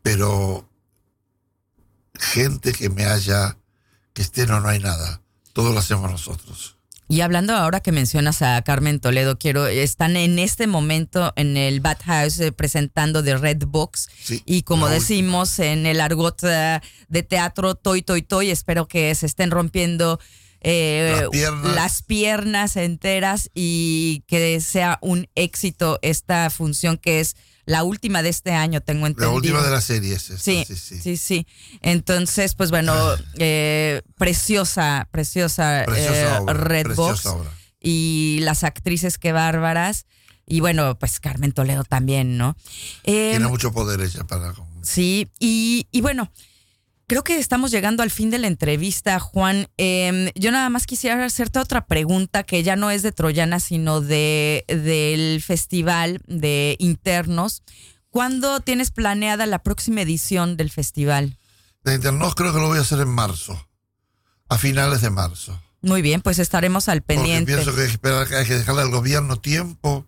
Pero 0.00 0.66
gente 2.14 2.72
que 2.72 2.88
me 2.88 3.04
haya, 3.04 3.58
que 4.14 4.22
esté, 4.22 4.46
no, 4.46 4.58
no 4.60 4.68
hay 4.70 4.78
nada. 4.78 5.20
Todo 5.52 5.74
lo 5.74 5.80
hacemos 5.80 6.10
nosotros. 6.10 6.78
Y 7.10 7.22
hablando 7.22 7.54
ahora 7.54 7.80
que 7.80 7.90
mencionas 7.90 8.40
a 8.40 8.62
Carmen 8.62 9.00
Toledo, 9.00 9.36
quiero, 9.36 9.66
están 9.66 10.16
en 10.16 10.38
este 10.38 10.68
momento 10.68 11.32
en 11.34 11.56
el 11.56 11.80
Bat 11.80 12.04
House 12.04 12.38
eh, 12.38 12.52
presentando 12.52 13.24
The 13.24 13.36
Red 13.36 13.64
Box. 13.66 14.08
Sí, 14.22 14.44
y 14.46 14.62
como 14.62 14.88
decimos 14.88 15.58
en 15.58 15.86
el 15.86 16.00
argot 16.00 16.38
eh, 16.44 16.80
de 17.08 17.22
teatro, 17.24 17.74
toy, 17.74 18.02
toy, 18.02 18.22
toy, 18.22 18.52
espero 18.52 18.86
que 18.86 19.12
se 19.16 19.26
estén 19.26 19.50
rompiendo 19.50 20.20
eh, 20.60 21.16
Las 21.16 21.30
piernas. 21.30 21.74
las 21.74 22.02
piernas 22.02 22.76
enteras 22.76 23.50
y 23.54 24.22
que 24.28 24.60
sea 24.60 25.00
un 25.02 25.26
éxito 25.34 25.98
esta 26.02 26.48
función 26.48 26.96
que 26.96 27.18
es 27.18 27.34
la 27.70 27.84
última 27.84 28.22
de 28.22 28.28
este 28.30 28.52
año, 28.52 28.80
tengo 28.80 29.02
La 29.02 29.08
entendido. 29.08 29.32
última 29.34 29.62
de 29.62 29.70
las 29.70 29.84
series. 29.84 30.22
Sí, 30.22 30.64
sí, 30.66 30.76
sí. 30.76 30.98
sí, 31.00 31.16
sí. 31.16 31.46
Entonces, 31.82 32.54
pues 32.54 32.70
bueno, 32.70 32.92
eh, 33.38 34.02
preciosa, 34.18 35.06
preciosa, 35.10 35.84
Preciosa 35.86 36.36
eh, 36.36 36.38
obra, 36.40 36.54
Red 36.54 36.82
preciosa 36.84 37.12
Box. 37.12 37.26
obra. 37.26 37.50
Y 37.80 38.38
las 38.42 38.64
actrices 38.64 39.18
que 39.18 39.32
bárbaras. 39.32 40.06
Y 40.46 40.58
bueno, 40.60 40.98
pues 40.98 41.20
Carmen 41.20 41.52
Toledo 41.52 41.84
también, 41.84 42.36
¿no? 42.36 42.56
Eh, 43.04 43.30
Tiene 43.30 43.46
mucho 43.46 43.70
poder 43.72 44.00
ella 44.00 44.24
para... 44.24 44.52
Sí, 44.82 45.28
y, 45.38 45.86
y 45.92 46.00
bueno, 46.00 46.32
creo 47.10 47.24
que 47.24 47.40
estamos 47.40 47.72
llegando 47.72 48.04
al 48.04 48.10
fin 48.12 48.30
de 48.30 48.38
la 48.38 48.46
entrevista, 48.46 49.18
Juan. 49.18 49.66
Eh, 49.78 50.30
yo 50.36 50.52
nada 50.52 50.70
más 50.70 50.86
quisiera 50.86 51.24
hacerte 51.24 51.58
otra 51.58 51.84
pregunta 51.84 52.44
que 52.44 52.62
ya 52.62 52.76
no 52.76 52.92
es 52.92 53.02
de 53.02 53.10
Troyana, 53.10 53.58
sino 53.58 54.00
de 54.00 54.64
del 54.68 55.42
festival 55.42 56.20
de 56.28 56.76
internos. 56.78 57.64
¿Cuándo 58.10 58.60
tienes 58.60 58.92
planeada 58.92 59.46
la 59.46 59.58
próxima 59.64 60.02
edición 60.02 60.56
del 60.56 60.70
festival? 60.70 61.36
De 61.82 61.96
internos 61.96 62.36
creo 62.36 62.52
que 62.52 62.60
lo 62.60 62.68
voy 62.68 62.78
a 62.78 62.82
hacer 62.82 63.00
en 63.00 63.08
marzo. 63.08 63.60
A 64.48 64.56
finales 64.56 65.00
de 65.00 65.10
marzo. 65.10 65.60
Muy 65.82 66.02
bien, 66.02 66.20
pues 66.20 66.38
estaremos 66.38 66.88
al 66.88 67.02
pendiente. 67.02 67.56
Porque 67.56 67.64
pienso 67.64 67.74
que 67.74 67.80
hay 67.80 67.86
que, 67.88 67.92
esperar, 67.94 68.28
que 68.28 68.36
hay 68.36 68.46
que 68.46 68.54
dejarle 68.54 68.82
al 68.82 68.90
gobierno 68.90 69.34
tiempo 69.34 70.06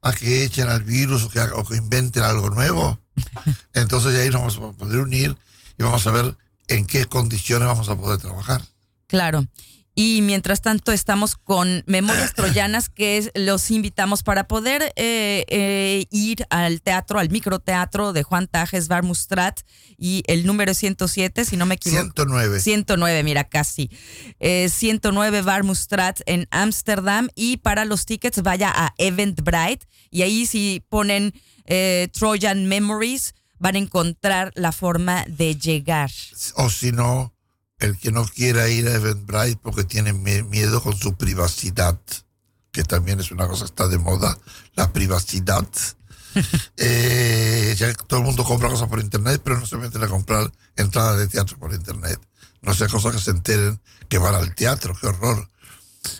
a 0.00 0.12
que 0.12 0.44
echen 0.44 0.68
al 0.68 0.84
virus 0.84 1.24
o 1.24 1.28
que, 1.28 1.40
o 1.40 1.64
que 1.64 1.74
inventen 1.74 2.22
algo 2.22 2.50
nuevo. 2.50 3.00
Entonces 3.74 4.14
ya 4.14 4.20
ahí 4.20 4.30
nos 4.30 4.60
vamos 4.60 4.76
a 4.76 4.78
poder 4.78 5.00
unir 5.00 5.36
y 5.78 5.82
vamos 5.82 6.06
a 6.06 6.10
ver 6.10 6.36
en 6.68 6.86
qué 6.86 7.04
condiciones 7.06 7.66
vamos 7.68 7.88
a 7.88 7.96
poder 7.96 8.18
trabajar. 8.20 8.62
Claro. 9.06 9.46
Y 9.98 10.20
mientras 10.20 10.60
tanto 10.60 10.92
estamos 10.92 11.36
con 11.36 11.82
Memorias 11.86 12.34
Troyanas 12.36 12.90
que 12.90 13.16
es- 13.16 13.30
los 13.34 13.70
invitamos 13.70 14.22
para 14.22 14.46
poder 14.46 14.92
eh, 14.96 15.46
eh, 15.48 16.04
ir 16.10 16.44
al 16.50 16.82
teatro, 16.82 17.18
al 17.18 17.30
microteatro 17.30 18.12
de 18.12 18.22
Juan 18.22 18.46
Tajes 18.46 18.88
Bar 18.88 19.04
Mustrat 19.04 19.60
y 19.96 20.22
el 20.26 20.44
número 20.44 20.72
es 20.72 20.76
107, 20.78 21.46
si 21.46 21.56
no 21.56 21.64
me 21.64 21.76
equivoco. 21.76 22.02
109. 22.02 22.60
109, 22.60 23.22
mira, 23.22 23.44
casi. 23.44 23.88
Eh, 24.38 24.68
109 24.68 25.40
Bar 25.40 25.64
Mustrat 25.64 26.20
en 26.26 26.46
Ámsterdam 26.50 27.28
y 27.34 27.56
para 27.58 27.86
los 27.86 28.04
tickets 28.04 28.42
vaya 28.42 28.70
a 28.74 28.92
Eventbrite 28.98 29.86
y 30.10 30.20
ahí 30.22 30.44
si 30.44 30.84
ponen 30.90 31.32
eh, 31.64 32.08
Trojan 32.12 32.66
Memories 32.66 33.34
van 33.58 33.74
a 33.76 33.78
encontrar 33.78 34.52
la 34.54 34.72
forma 34.72 35.24
de 35.28 35.56
llegar. 35.56 36.10
O 36.56 36.70
si 36.70 36.92
no, 36.92 37.34
el 37.78 37.98
que 37.98 38.10
no 38.12 38.24
quiera 38.26 38.68
ir 38.68 38.88
a 38.88 38.94
Eventbrite 38.94 39.58
porque 39.62 39.84
tiene 39.84 40.12
mi- 40.12 40.42
miedo 40.42 40.82
con 40.82 40.96
su 40.96 41.16
privacidad, 41.16 41.98
que 42.72 42.84
también 42.84 43.20
es 43.20 43.30
una 43.30 43.46
cosa 43.48 43.64
que 43.64 43.70
está 43.70 43.88
de 43.88 43.98
moda, 43.98 44.38
la 44.74 44.92
privacidad. 44.92 45.66
Eh, 46.76 47.74
ya 47.78 47.94
todo 47.94 48.20
el 48.20 48.26
mundo 48.26 48.44
compra 48.44 48.68
cosas 48.68 48.88
por 48.88 49.00
internet, 49.00 49.40
pero 49.42 49.58
no 49.58 49.64
se 49.66 49.76
meten 49.78 50.02
a 50.02 50.08
comprar 50.08 50.52
entradas 50.76 51.18
de 51.18 51.28
teatro 51.28 51.56
por 51.58 51.72
internet. 51.72 52.20
No 52.60 52.74
sea 52.74 52.88
cosa 52.88 53.10
que 53.10 53.18
se 53.18 53.30
enteren 53.30 53.80
que 54.08 54.18
van 54.18 54.34
al 54.34 54.54
teatro, 54.54 54.94
qué 55.00 55.06
horror, 55.06 55.50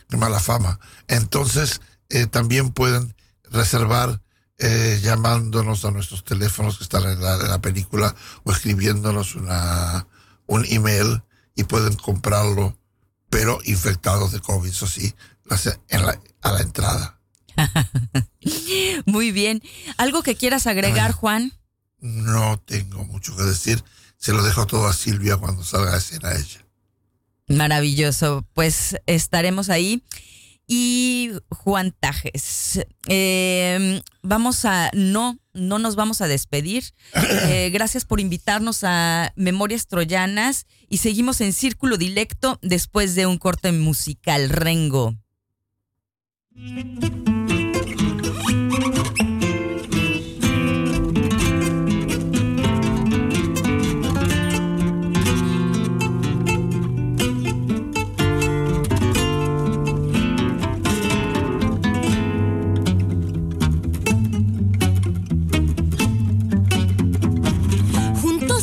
qué 0.08 0.16
mala 0.16 0.40
fama. 0.40 0.80
Entonces, 1.08 1.80
eh, 2.08 2.26
también 2.26 2.70
pueden 2.70 3.14
reservar 3.50 4.22
eh, 4.58 5.00
llamándonos 5.02 5.84
a 5.84 5.90
nuestros 5.90 6.24
teléfonos 6.24 6.78
que 6.78 6.84
están 6.84 7.04
en 7.04 7.22
la, 7.22 7.34
en 7.34 7.48
la 7.48 7.60
película 7.60 8.14
o 8.44 8.52
escribiéndonos 8.52 9.34
una, 9.34 10.06
un 10.46 10.64
email 10.68 11.22
y 11.54 11.64
pueden 11.64 11.94
comprarlo 11.96 12.78
pero 13.28 13.58
infectados 13.64 14.32
de 14.32 14.40
COVID, 14.40 14.70
eso 14.70 14.86
sí, 14.86 15.14
a 15.50 16.52
la 16.52 16.60
entrada. 16.60 17.16
Muy 19.06 19.32
bien. 19.32 19.62
¿Algo 19.96 20.22
que 20.22 20.36
quieras 20.36 20.66
agregar, 20.66 21.12
Juan? 21.12 21.52
No 21.98 22.58
tengo 22.64 23.04
mucho 23.04 23.36
que 23.36 23.42
decir. 23.42 23.82
Se 24.16 24.32
lo 24.32 24.42
dejo 24.42 24.66
todo 24.66 24.86
a 24.86 24.92
Silvia 24.92 25.36
cuando 25.36 25.64
salga 25.64 25.94
a 25.94 25.98
escena 25.98 26.32
ella. 26.34 26.64
Maravilloso. 27.48 28.46
Pues 28.54 28.96
estaremos 29.06 29.70
ahí. 29.70 30.02
Y 30.68 31.30
Juan 31.48 31.94
Tajes, 31.98 32.84
em, 33.06 34.00
vamos 34.22 34.64
a, 34.64 34.90
no, 34.94 35.38
no 35.54 35.78
nos 35.78 35.94
vamos 35.94 36.20
a 36.20 36.28
despedir. 36.28 36.84
Eh, 37.48 37.70
gracias 37.70 38.04
por 38.04 38.20
invitarnos 38.20 38.82
a 38.82 39.32
Memorias 39.36 39.86
Troyanas 39.86 40.66
y 40.88 40.98
seguimos 40.98 41.40
en 41.40 41.52
Círculo 41.52 41.96
Dilecto 41.96 42.58
después 42.62 43.14
de 43.14 43.26
un 43.26 43.38
corte 43.38 43.70
musical. 43.72 44.48
Rengo. 44.50 45.14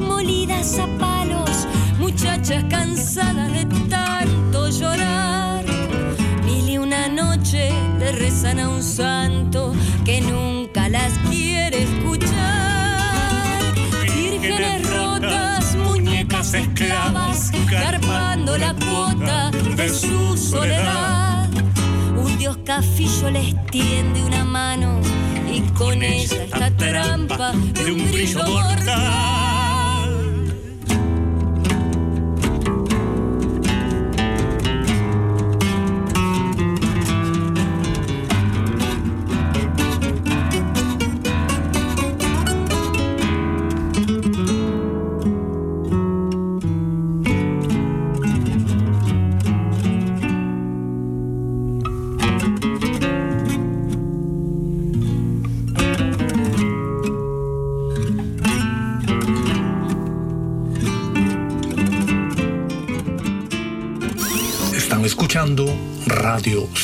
molidas 0.00 0.78
a 0.78 0.86
palos, 0.98 1.66
muchachas 1.98 2.64
cansadas 2.68 3.52
de 3.52 3.66
tanto 3.88 4.68
llorar 4.70 5.40
noche 7.08 7.70
le 7.98 8.12
rezan 8.12 8.58
a 8.58 8.68
un 8.68 8.82
santo 8.82 9.74
que 10.04 10.20
nunca 10.20 10.88
las 10.88 11.12
quiere 11.30 11.82
escuchar. 11.82 13.74
Vírgenes 14.14 14.88
rotas, 14.88 15.74
muñecas 15.76 16.54
esclavas, 16.54 17.52
carpando 17.68 18.56
la 18.56 18.74
cuota 18.74 19.50
de 19.50 19.88
su 19.88 20.36
soledad. 20.36 21.48
Un 22.16 22.38
dios 22.38 22.58
cafillo 22.64 23.30
les 23.30 23.54
tiende 23.66 24.22
una 24.24 24.44
mano 24.44 25.00
y 25.52 25.60
con 25.72 26.02
ella 26.02 26.44
esta 26.44 26.70
trampa 26.70 27.52
de 27.52 27.92
un 27.92 28.10
brillo 28.10 28.44
mortal. 28.46 29.59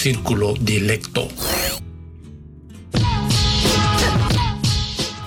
Círculo 0.07 0.55
Dilecto. 0.61 1.27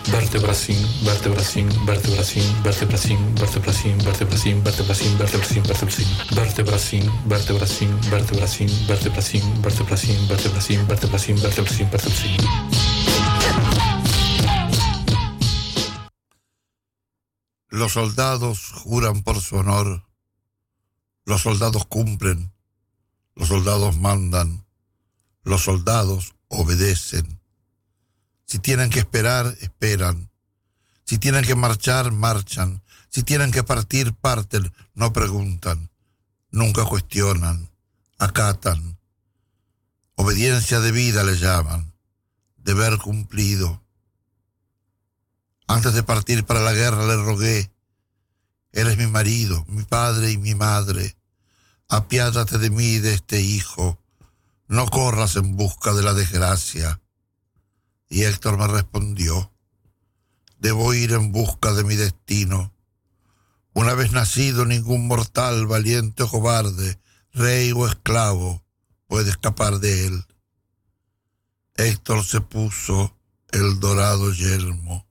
Vertebracín, 0.10 0.78
vertebracín, 1.04 1.68
vertebracín, 1.86 2.64
vertebracín, 2.64 3.36
vertebracín, 3.36 3.98
vertebracín, 4.06 4.64
vertebracín, 4.64 5.18
vertebracín, 5.18 5.18
vertebracín, 5.18 6.16
vertebracín, 6.40 7.04
vertebracín, 7.28 8.70
vertebracín, 8.88 8.88
vertebracín, 8.88 9.52
vertebracín, 9.68 10.28
vertebracín, 10.30 10.88
vertebracín, 10.88 11.36
vertebracín, 11.42 11.90
vertebracín. 11.92 12.38
Los 17.68 17.92
soldados 17.92 18.72
juran 18.72 19.24
por 19.24 19.42
su 19.42 19.58
honor. 19.58 20.06
Los 21.26 21.42
soldados 21.42 21.86
cumplen 21.86 22.54
los 23.40 23.48
soldados 23.48 23.98
mandan, 23.98 24.66
los 25.44 25.64
soldados 25.64 26.36
obedecen. 26.48 27.40
Si 28.46 28.60
tienen 28.60 28.90
que 28.90 29.00
esperar, 29.00 29.56
esperan. 29.62 30.32
Si 31.06 31.18
tienen 31.18 31.46
que 31.46 31.56
marchar, 31.56 32.12
marchan. 32.12 32.84
Si 33.10 33.24
tienen 33.24 33.52
que 33.52 33.64
partir, 33.64 34.14
parten. 34.14 34.72
No 34.94 35.14
preguntan, 35.14 35.90
nunca 36.52 36.86
cuestionan, 36.86 37.70
acatan. 38.18 39.00
Obediencia 40.16 40.80
de 40.80 40.92
vida 40.92 41.24
le 41.24 41.38
llaman, 41.38 41.94
deber 42.58 42.98
cumplido. 42.98 43.84
Antes 45.68 45.94
de 45.94 46.04
partir 46.04 46.46
para 46.46 46.62
la 46.62 46.74
guerra 46.74 47.06
le 47.06 47.16
rogué, 47.16 47.72
eres 48.72 48.98
mi 48.98 49.08
marido, 49.08 49.66
mi 49.68 49.84
padre 49.84 50.32
y 50.32 50.38
mi 50.38 50.56
madre 50.56 51.16
apiádate 51.90 52.60
de 52.60 52.70
mí 52.70 53.00
de 53.00 53.16
este 53.16 53.42
hijo, 53.42 54.00
no 54.70 54.86
corras 54.88 55.36
en 55.36 55.58
busca 55.58 55.94
de 55.94 56.02
la 56.04 56.14
desgracia. 56.14 57.02
Y 58.08 58.24
Héctor 58.24 58.58
me 58.58 58.68
respondió, 58.68 59.52
debo 60.60 60.94
ir 60.94 61.12
en 61.12 61.34
busca 61.34 61.74
de 61.74 61.84
mi 61.84 61.96
destino. 61.96 62.74
Una 63.74 63.94
vez 63.94 64.14
nacido, 64.14 64.64
ningún 64.64 65.08
mortal, 65.08 65.68
valiente 65.68 66.24
o 66.24 66.30
cobarde, 66.30 66.98
rey 67.34 67.74
o 67.74 67.86
esclavo, 67.86 68.64
puede 69.08 69.32
escapar 69.32 69.80
de 69.80 70.08
él. 70.08 70.26
Héctor 71.76 72.24
se 72.24 72.40
puso 72.40 73.18
el 73.52 73.82
dorado 73.82 74.32
yelmo 74.32 75.06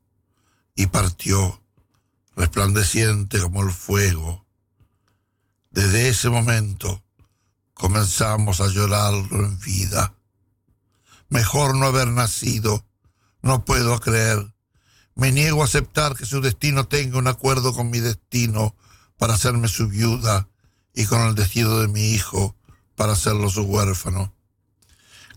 y 0.74 0.86
partió, 0.86 1.62
resplandeciente 2.34 3.38
como 3.40 3.62
el 3.62 3.72
fuego 3.72 4.48
desde 5.70 6.08
ese 6.08 6.28
momento 6.28 7.04
comenzamos 7.78 8.60
a 8.60 8.66
llorarlo 8.66 9.44
en 9.44 9.58
vida. 9.60 10.14
Mejor 11.28 11.76
no 11.76 11.86
haber 11.86 12.08
nacido, 12.08 12.84
no 13.40 13.64
puedo 13.64 13.98
creer. 14.00 14.52
Me 15.14 15.32
niego 15.32 15.62
a 15.62 15.66
aceptar 15.66 16.14
que 16.16 16.26
su 16.26 16.40
destino 16.40 16.86
tenga 16.88 17.18
un 17.18 17.28
acuerdo 17.28 17.72
con 17.72 17.90
mi 17.90 18.00
destino 18.00 18.76
para 19.16 19.34
hacerme 19.34 19.68
su 19.68 19.88
viuda 19.88 20.48
y 20.92 21.06
con 21.06 21.22
el 21.22 21.34
destino 21.34 21.78
de 21.78 21.88
mi 21.88 22.10
hijo 22.10 22.56
para 22.96 23.12
hacerlo 23.12 23.48
su 23.48 23.62
huérfano. 23.62 24.34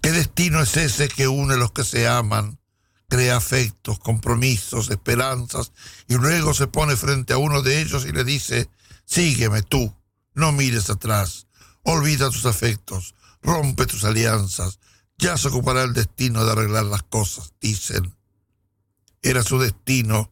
¿Qué 0.02 0.12
destino 0.12 0.62
es 0.62 0.76
ese 0.78 1.08
que 1.10 1.28
une 1.28 1.58
los 1.58 1.72
que 1.72 1.84
se 1.84 2.08
aman, 2.08 2.60
crea 3.08 3.38
afectos, 3.38 4.00
compromisos, 4.00 4.90
esperanzas 4.90 5.74
y 6.08 6.16
luego 6.16 6.56
se 6.56 6.68
pone 6.68 6.96
frente 6.96 7.34
a 7.34 7.38
uno 7.38 7.62
de 7.62 7.82
ellos 7.82 8.06
y 8.06 8.12
le 8.12 8.24
dice, 8.24 8.70
sígueme 9.06 9.62
tú? 9.62 9.96
No 10.34 10.52
mires 10.52 10.90
atrás, 10.90 11.48
olvida 11.84 12.30
tus 12.30 12.46
afectos, 12.46 13.16
rompe 13.42 13.86
tus 13.86 14.04
alianzas, 14.04 14.80
ya 15.18 15.38
se 15.38 15.50
ocupará 15.50 15.84
el 15.84 15.94
destino 15.94 16.44
de 16.46 16.52
arreglar 16.52 16.86
las 16.86 17.04
cosas, 17.04 17.54
dicen. 17.62 18.16
Era 19.22 19.44
su 19.44 19.60
destino 19.60 20.32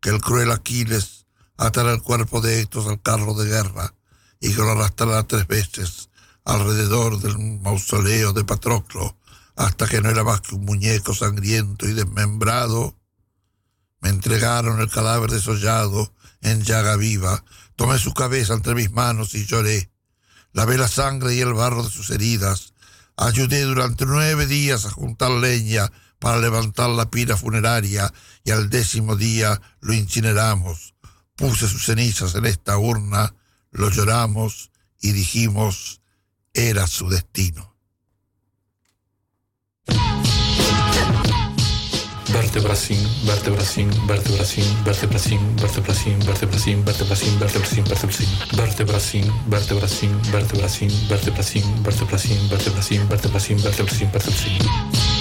que 0.00 0.10
el 0.10 0.20
cruel 0.20 0.50
Aquiles 0.50 1.26
atara 1.56 1.92
el 1.92 2.02
cuerpo 2.02 2.40
de 2.40 2.60
Héctor 2.60 2.90
al 2.90 3.00
carro 3.00 3.34
de 3.34 3.48
guerra 3.48 3.94
y 4.40 4.50
que 4.50 4.60
lo 4.60 4.72
arrastrara 4.72 5.22
tres 5.22 5.46
veces 5.46 6.10
alrededor 6.44 7.20
del 7.20 7.38
mausoleo 7.60 8.32
de 8.32 8.44
Patroclo 8.44 9.16
hasta 9.56 9.86
que 9.86 10.00
no 10.00 10.10
era 10.10 10.24
más 10.24 10.40
que 10.40 10.56
un 10.56 10.64
muñeco 10.64 11.14
sangriento 11.14 11.86
y 11.88 11.92
desmembrado. 11.92 12.98
Me 14.00 14.10
entregaron 14.10 14.80
el 14.80 14.90
cadáver 14.90 15.30
desollado 15.30 16.12
en 16.42 16.62
llaga 16.62 16.96
viva 16.96 17.44
Tomé 17.76 17.98
su 17.98 18.14
cabeza 18.14 18.54
entre 18.54 18.74
mis 18.74 18.92
manos 18.92 19.34
y 19.34 19.46
lloré. 19.46 19.90
Lavé 20.54 20.78
la 20.78 20.86
sangre 20.86 21.34
y 21.34 21.40
el 21.40 21.52
barro 21.52 21.82
de 21.82 21.90
sus 21.90 22.10
heridas. 22.10 22.74
Ayudé 23.16 23.62
durante 23.62 24.06
nueve 24.06 24.46
días 24.46 24.86
a 24.86 24.90
juntar 24.90 25.32
leña 25.32 25.90
para 26.20 26.38
levantar 26.38 26.90
la 26.90 27.10
pira 27.10 27.36
funeraria 27.36 28.14
y 28.44 28.52
al 28.52 28.70
décimo 28.70 29.16
día 29.16 29.60
lo 29.80 29.92
incineramos. 29.92 30.94
Puse 31.34 31.68
sus 31.68 31.84
cenizas 31.84 32.36
en 32.36 32.46
esta 32.46 32.78
urna, 32.78 33.34
lo 33.72 33.90
lloramos 33.90 34.70
y 35.00 35.10
dijimos, 35.10 36.00
era 36.52 36.86
su 36.86 37.08
destino. 37.08 37.73
Vertebracin, 42.34 42.98
vertebracin, 43.24 43.88
vertebracin, 44.08 44.64
vertebracin, 44.84 45.38
vertebracin, 45.56 46.20
vertebracin, 46.26 46.82
vertebracin, 46.82 47.36
vertebracin, 47.38 47.84
vertebracin, 47.86 48.34
vertebracin, 48.58 49.30
vertebracin, 49.48 50.10
vertebracin, 50.32 50.90
vertebracin, 51.06 51.62
vertebracin, 51.84 52.48
vertebracin, 52.50 53.08
vertebracin, 53.08 53.58
vertebracin, 53.58 54.10
vertebracin. 54.10 55.13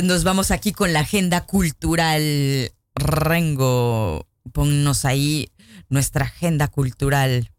Pues 0.00 0.08
nos 0.08 0.24
vamos 0.24 0.50
aquí 0.50 0.72
con 0.72 0.94
la 0.94 1.00
agenda 1.00 1.42
cultural. 1.42 2.72
Rengo, 2.94 4.26
ponnos 4.50 5.04
ahí 5.04 5.52
nuestra 5.90 6.24
agenda 6.24 6.68
cultural. 6.68 7.50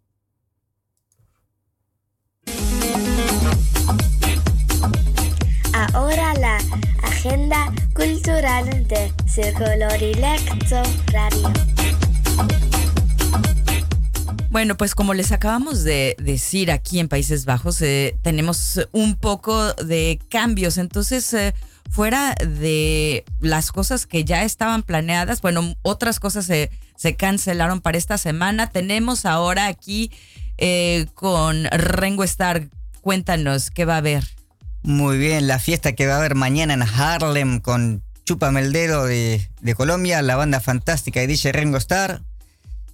Ahora 5.93 6.33
la 6.39 6.57
agenda 7.03 7.71
cultural 7.93 8.87
de 8.87 9.13
Círculo 9.27 9.87
Directo 9.99 10.81
Radio. 11.13 11.53
Bueno, 14.49 14.75
pues 14.77 14.95
como 14.95 15.13
les 15.13 15.31
acabamos 15.31 15.83
de 15.83 16.15
decir 16.17 16.71
aquí 16.71 16.99
en 16.99 17.07
Países 17.07 17.45
Bajos, 17.45 17.83
eh, 17.83 18.17
tenemos 18.23 18.81
un 18.91 19.15
poco 19.15 19.73
de 19.75 20.19
cambios. 20.27 20.79
Entonces, 20.79 21.31
eh, 21.35 21.53
fuera 21.91 22.35
de 22.35 23.25
las 23.39 23.71
cosas 23.71 24.07
que 24.07 24.23
ya 24.23 24.43
estaban 24.43 24.81
planeadas, 24.81 25.41
bueno, 25.41 25.75
otras 25.81 26.19
cosas 26.19 26.45
se, 26.45 26.71
se 26.95 27.15
cancelaron 27.15 27.81
para 27.81 27.97
esta 27.97 28.17
semana. 28.17 28.69
Tenemos 28.69 29.25
ahora 29.25 29.67
aquí 29.67 30.11
eh, 30.57 31.07
con 31.13 31.65
Rengo 31.65 32.23
Star. 32.23 32.69
Cuéntanos 33.01 33.71
qué 33.71 33.85
va 33.85 33.95
a 33.95 33.97
haber. 33.97 34.23
Muy 34.83 35.17
bien, 35.17 35.47
la 35.47 35.59
fiesta 35.59 35.93
que 35.93 36.07
va 36.07 36.15
a 36.15 36.17
haber 36.17 36.35
mañana 36.35 36.73
en 36.73 36.81
Harlem 36.81 37.59
con 37.59 38.03
Chúpame 38.25 38.61
el 38.61 38.71
de, 38.71 39.47
de 39.59 39.75
Colombia, 39.75 40.21
la 40.21 40.35
banda 40.35 40.59
fantástica 40.59 41.19
de 41.19 41.27
DJ 41.27 41.51
Ringo 41.51 41.77
Starr. 41.77 42.21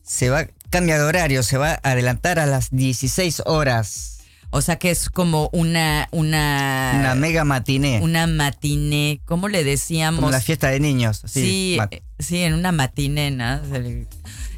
Se 0.04 0.30
va, 0.30 0.48
cambia 0.70 0.98
de 0.98 1.04
horario, 1.04 1.44
se 1.44 1.58
va 1.58 1.80
a 1.84 1.92
adelantar 1.92 2.40
a 2.40 2.46
las 2.46 2.70
16 2.72 3.44
horas. 3.46 4.17
O 4.50 4.62
sea 4.62 4.78
que 4.78 4.90
es 4.92 5.10
como 5.10 5.50
una 5.52 6.08
una 6.12 6.94
Una 7.00 7.16
mega 7.16 7.44
matiné. 7.44 8.00
una 8.02 8.28
matiné, 8.28 9.20
¿cómo 9.26 9.48
le 9.50 9.64
decíamos? 9.64 10.20
como 10.20 10.32
la 10.32 10.40
fiesta 10.42 10.70
de 10.70 10.80
niños. 10.80 11.22
Sí, 11.26 11.42
Sí, 11.42 11.80
eh, 11.92 12.02
sí, 12.20 12.38
en 12.44 12.54
una 12.54 12.72
matiné, 12.72 13.32
¿no? 13.32 13.56
Eh, 13.76 14.08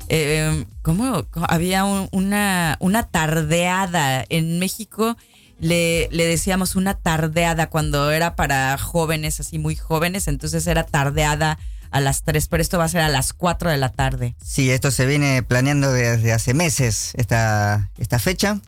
eh, 0.10 0.66
¿Cómo? 0.82 1.26
Había 1.48 1.86
un- 1.86 2.08
una, 2.12 2.78
una 2.80 3.04
tardeada 3.04 4.26
en 4.30 4.60
México. 4.60 5.18
Le, 5.60 6.08
le 6.12 6.26
decíamos 6.26 6.76
una 6.78 6.94
tardeada 6.94 7.68
cuando 7.70 8.12
era 8.12 8.36
para 8.36 8.78
jóvenes, 8.78 9.40
así 9.42 9.60
muy 9.60 9.76
jóvenes, 9.76 10.28
entonces 10.30 10.66
era 10.68 10.86
tardeada 10.86 11.60
a 11.92 12.00
las 12.00 12.24
3, 12.24 12.48
pero 12.48 12.62
esto 12.62 12.78
va 12.78 12.86
a 12.86 12.90
ser 12.90 13.02
a 13.02 13.10
las 13.10 13.34
4 13.34 13.70
de 13.70 13.76
la 13.78 13.90
tarde. 13.90 14.36
Sí, 14.42 14.70
esto 14.72 14.90
se 14.92 15.06
viene 15.06 15.44
planeando 15.44 15.92
desde 15.92 16.32
hace 16.32 16.54
meses, 16.54 17.12
esta, 17.16 17.90
esta 17.98 18.20
fecha. 18.20 18.62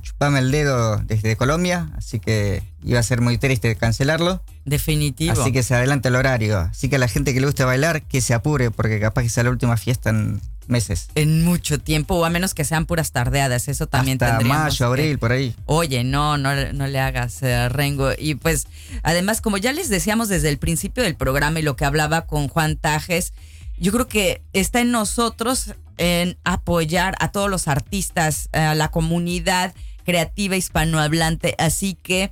Chupame 0.00 0.38
el 0.38 0.50
dedo 0.50 0.96
desde 0.98 1.36
Colombia, 1.36 1.90
así 1.96 2.18
que 2.20 2.62
iba 2.82 2.98
a 3.00 3.02
ser 3.02 3.20
muy 3.20 3.38
triste 3.38 3.74
cancelarlo. 3.76 4.42
Definitivo. 4.64 5.32
Así 5.32 5.52
que 5.52 5.62
se 5.62 5.74
adelanta 5.74 6.08
el 6.08 6.16
horario. 6.16 6.58
Así 6.58 6.88
que 6.88 6.96
a 6.96 6.98
la 6.98 7.08
gente 7.08 7.34
que 7.34 7.40
le 7.40 7.46
guste 7.46 7.64
bailar, 7.64 8.02
que 8.02 8.20
se 8.20 8.32
apure, 8.34 8.70
porque 8.70 8.98
capaz 8.98 9.22
que 9.22 9.28
sea 9.28 9.44
la 9.44 9.50
última 9.50 9.76
fiesta 9.76 10.10
en 10.10 10.40
meses. 10.66 11.08
En 11.14 11.44
mucho 11.44 11.78
tiempo, 11.78 12.14
o 12.14 12.24
a 12.24 12.30
menos 12.30 12.54
que 12.54 12.64
sean 12.64 12.86
puras 12.86 13.12
tardeadas, 13.12 13.68
eso 13.68 13.86
también 13.86 14.16
Hasta 14.22 14.40
mayo, 14.40 14.76
que- 14.78 14.84
abril, 14.84 15.18
por 15.18 15.32
ahí. 15.32 15.54
Oye, 15.66 16.04
no, 16.04 16.38
no, 16.38 16.54
no 16.72 16.86
le 16.86 16.98
hagas 17.00 17.42
eh, 17.42 17.68
rengo. 17.68 18.12
Y 18.16 18.36
pues, 18.36 18.66
además, 19.02 19.42
como 19.42 19.58
ya 19.58 19.72
les 19.74 19.90
decíamos 19.90 20.28
desde 20.28 20.48
el 20.48 20.56
principio 20.58 21.02
del 21.02 21.16
programa 21.16 21.60
y 21.60 21.62
lo 21.62 21.76
que 21.76 21.84
hablaba 21.84 22.22
con 22.26 22.48
Juan 22.48 22.76
Tajes, 22.76 23.34
yo 23.78 23.92
creo 23.92 24.08
que 24.08 24.42
está 24.52 24.80
en 24.80 24.90
nosotros 24.90 25.74
en 25.96 26.36
apoyar 26.44 27.14
a 27.20 27.30
todos 27.30 27.48
los 27.50 27.68
artistas, 27.68 28.48
a 28.52 28.74
la 28.74 28.90
comunidad 28.90 29.74
creativa 30.04 30.56
hispanohablante. 30.56 31.54
Así 31.58 31.96
que, 32.02 32.30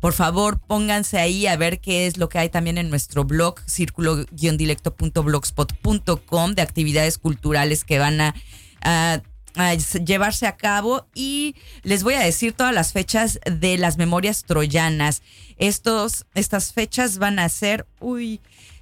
por 0.00 0.12
favor, 0.12 0.58
pónganse 0.60 1.18
ahí 1.18 1.46
a 1.46 1.56
ver 1.56 1.80
qué 1.80 2.06
es 2.06 2.16
lo 2.18 2.28
que 2.28 2.38
hay 2.38 2.48
también 2.48 2.78
en 2.78 2.90
nuestro 2.90 3.24
blog, 3.24 3.56
círculo-directo.blogspot.com, 3.66 6.54
de 6.54 6.62
actividades 6.62 7.18
culturales 7.18 7.84
que 7.84 7.98
van 7.98 8.20
a, 8.20 8.34
a- 8.82 9.20
a 9.56 9.74
llevarse 9.74 10.46
a 10.48 10.56
cabo. 10.56 11.06
Y 11.14 11.54
les 11.84 12.02
voy 12.02 12.14
a 12.14 12.20
decir 12.20 12.52
todas 12.54 12.74
las 12.74 12.92
fechas 12.92 13.38
de 13.50 13.78
las 13.78 13.96
memorias 13.96 14.42
troyanas. 14.44 15.22
Estos, 15.58 16.26
estas 16.34 16.72
fechas 16.72 17.18
van 17.18 17.38
a 17.38 17.48
ser, 17.48 17.86
uy, 18.00 18.40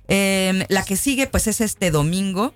em, 0.09 0.65
la 0.69 0.85
que 0.85 0.97
sigue 0.97 1.27
pues 1.27 1.47
es 1.47 1.61
este 1.61 1.91
domingo. 1.91 2.55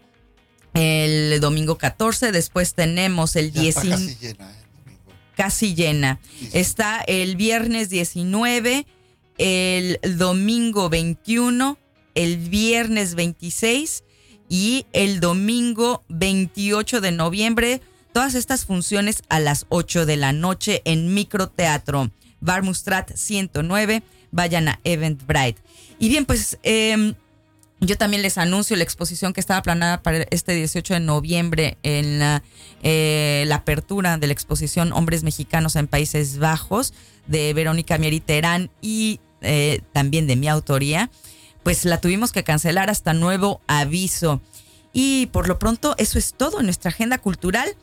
El 0.74 1.40
domingo 1.40 1.78
14, 1.78 2.32
después 2.32 2.74
tenemos 2.74 3.34
el 3.36 3.50
Ya 3.52 3.62
está 3.62 3.82
19 3.82 4.14
casi 4.14 4.14
llena, 4.14 4.50
¿eh? 4.50 4.64
domingo. 4.84 5.12
casi 5.34 5.74
llena. 5.74 6.20
Sí, 6.38 6.48
sí. 6.52 6.58
Está 6.58 7.00
el 7.06 7.36
viernes 7.36 7.88
19, 7.88 8.86
el 9.38 9.98
domingo 10.18 10.90
21, 10.90 11.78
el 12.14 12.36
viernes 12.36 13.14
26 13.14 14.04
y 14.48 14.86
el 14.92 15.20
domingo 15.20 16.04
28 16.08 17.00
de 17.00 17.12
noviembre, 17.12 17.80
todas 18.12 18.34
estas 18.34 18.64
funciones 18.64 19.22
a 19.28 19.40
las 19.40 19.66
8 19.68 20.06
de 20.06 20.16
la 20.16 20.32
noche 20.32 20.82
en 20.84 21.14
Microteatro, 21.14 22.10
Barmustrat 22.40 23.14
109, 23.14 24.02
vayan 24.30 24.68
a 24.68 24.80
Eventbrite. 24.84 25.60
Y 25.98 26.08
bien, 26.08 26.26
pues 26.26 26.58
em, 26.62 27.14
yo 27.80 27.98
también 27.98 28.22
les 28.22 28.38
anuncio 28.38 28.76
la 28.76 28.84
exposición 28.84 29.32
que 29.32 29.40
estaba 29.40 29.62
planeada 29.62 30.02
para 30.02 30.26
este 30.30 30.52
18 30.52 30.94
de 30.94 31.00
noviembre 31.00 31.76
en 31.82 32.18
la, 32.18 32.42
eh, 32.82 33.44
la 33.46 33.56
apertura 33.56 34.16
de 34.16 34.26
la 34.26 34.32
exposición 34.32 34.92
Hombres 34.92 35.22
Mexicanos 35.22 35.76
en 35.76 35.86
Países 35.86 36.38
Bajos 36.38 36.94
de 37.26 37.52
Verónica 37.52 37.98
Mieri 37.98 38.20
Terán 38.20 38.70
y 38.80 39.20
eh, 39.42 39.82
también 39.92 40.26
de 40.26 40.36
mi 40.36 40.48
autoría, 40.48 41.10
pues 41.62 41.84
la 41.84 42.00
tuvimos 42.00 42.32
que 42.32 42.44
cancelar 42.44 42.88
hasta 42.88 43.12
nuevo 43.12 43.60
aviso. 43.66 44.40
Y 44.92 45.26
por 45.26 45.46
lo 45.46 45.58
pronto 45.58 45.94
eso 45.98 46.18
es 46.18 46.32
todo 46.34 46.60
en 46.60 46.66
nuestra 46.66 46.88
agenda 46.88 47.18
cultural 47.18 47.76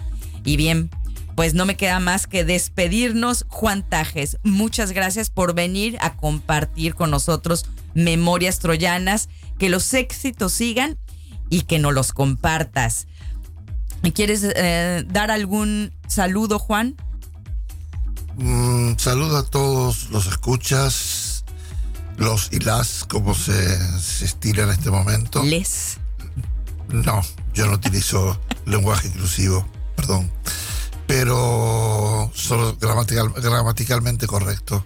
Y 0.44 0.56
bien, 0.56 0.90
pues 1.34 1.54
no 1.54 1.64
me 1.64 1.78
queda 1.78 2.00
más 2.00 2.26
que 2.26 2.44
despedirnos. 2.44 3.46
Juan 3.48 3.82
Tajes, 3.82 4.36
muchas 4.42 4.92
gracias 4.92 5.30
por 5.30 5.54
venir 5.54 5.96
a 6.02 6.18
compartir 6.18 6.94
con 6.94 7.10
nosotros 7.10 7.64
memorias 7.94 8.58
troyanas. 8.58 9.30
Que 9.58 9.70
los 9.70 9.94
éxitos 9.94 10.52
sigan 10.52 10.98
y 11.48 11.62
que 11.62 11.78
nos 11.78 11.94
los 11.94 12.12
compartas. 12.12 13.06
¿Quieres 14.14 14.44
eh, 14.44 15.02
dar 15.08 15.30
algún 15.30 15.94
saludo, 16.08 16.58
Juan? 16.58 16.94
Mm, 18.36 18.98
saludo 18.98 19.38
a 19.38 19.44
todos 19.44 20.10
los 20.10 20.26
escuchas, 20.26 21.29
los 22.20 22.48
y 22.52 22.60
las, 22.60 23.04
como 23.04 23.34
se, 23.34 23.98
se 24.00 24.26
estila 24.26 24.62
en 24.64 24.70
este 24.70 24.90
momento. 24.90 25.42
Les. 25.42 25.96
No, 26.88 27.22
yo 27.54 27.66
no 27.66 27.72
utilizo 27.72 28.40
lenguaje 28.66 29.08
inclusivo, 29.08 29.66
perdón. 29.96 30.30
Pero 31.06 32.30
solo 32.34 32.76
gramatical- 32.78 33.32
gramaticalmente 33.34 34.26
correcto. 34.26 34.84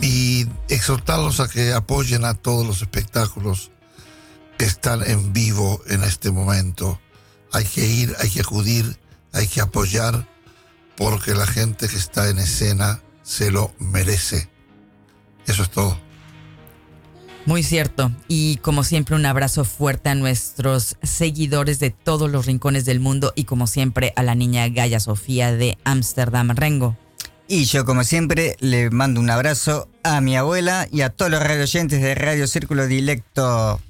Y 0.00 0.46
exhortarlos 0.68 1.40
a 1.40 1.48
que 1.48 1.72
apoyen 1.72 2.24
a 2.24 2.34
todos 2.34 2.64
los 2.66 2.82
espectáculos 2.82 3.72
que 4.56 4.64
están 4.66 5.02
en 5.08 5.32
vivo 5.32 5.80
en 5.88 6.04
este 6.04 6.30
momento. 6.30 7.00
Hay 7.52 7.64
que 7.64 7.84
ir, 7.86 8.14
hay 8.20 8.30
que 8.30 8.40
acudir, 8.42 9.00
hay 9.32 9.48
que 9.48 9.60
apoyar, 9.60 10.28
porque 10.96 11.34
la 11.34 11.46
gente 11.46 11.88
que 11.88 11.96
está 11.96 12.28
en 12.28 12.38
escena 12.38 13.00
se 13.24 13.50
lo 13.50 13.72
merece. 13.80 14.48
Eso 15.48 15.64
es 15.64 15.70
todo. 15.70 15.98
Muy 17.46 17.62
cierto. 17.62 18.12
Y 18.28 18.58
como 18.58 18.84
siempre, 18.84 19.16
un 19.16 19.24
abrazo 19.24 19.64
fuerte 19.64 20.10
a 20.10 20.14
nuestros 20.14 20.96
seguidores 21.02 21.80
de 21.80 21.90
todos 21.90 22.30
los 22.30 22.44
rincones 22.44 22.84
del 22.84 23.00
mundo 23.00 23.32
y 23.34 23.44
como 23.44 23.66
siempre 23.66 24.12
a 24.16 24.22
la 24.22 24.34
niña 24.34 24.68
Gaya 24.68 25.00
Sofía 25.00 25.50
de 25.52 25.78
Ámsterdam 25.84 26.50
Rengo. 26.50 26.96
Y 27.48 27.64
yo, 27.64 27.86
como 27.86 28.04
siempre, 28.04 28.56
le 28.60 28.90
mando 28.90 29.20
un 29.20 29.30
abrazo 29.30 29.88
a 30.02 30.20
mi 30.20 30.36
abuela 30.36 30.86
y 30.92 31.00
a 31.00 31.08
todos 31.08 31.30
los 31.30 31.42
radioyentes 31.42 32.02
de 32.02 32.14
Radio 32.14 32.46
Círculo 32.46 32.86
Dilecto. 32.86 33.80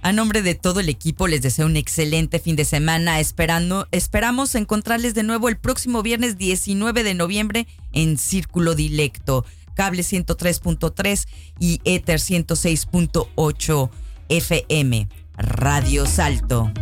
A 0.00 0.12
nombre 0.12 0.42
de 0.42 0.54
todo 0.54 0.78
el 0.78 0.88
equipo 0.88 1.26
les 1.26 1.42
deseo 1.42 1.66
un 1.66 1.76
excelente 1.76 2.38
fin 2.38 2.54
de 2.54 2.64
semana. 2.64 3.18
Esperando, 3.18 3.88
esperamos 3.90 4.54
encontrarles 4.54 5.14
de 5.14 5.24
nuevo 5.24 5.48
el 5.48 5.56
próximo 5.56 6.04
viernes 6.04 6.38
19 6.38 7.02
de 7.02 7.14
noviembre 7.14 7.66
en 7.92 8.16
Círculo 8.16 8.76
Dilecto, 8.76 9.44
cable 9.78 10.02
103.3 10.02 11.28
y 11.60 11.80
Ether 11.84 12.18
106.8 12.18 13.90
FM. 14.28 15.08
Radio 15.36 16.04
Salto. 16.04 16.72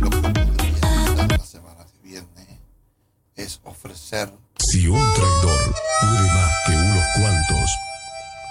Lo 0.00 0.10
que 0.10 1.26
la 1.26 1.38
semana 1.44 1.84
que 1.92 2.08
viene 2.08 2.60
es 3.34 3.60
ofrecer 3.64 4.32
Si 4.60 4.86
un 4.86 4.96
traidor 5.14 5.74
puede 6.00 6.22
más 6.34 6.52
que 6.66 6.72
unos 6.72 7.04
cuantos, 7.18 7.70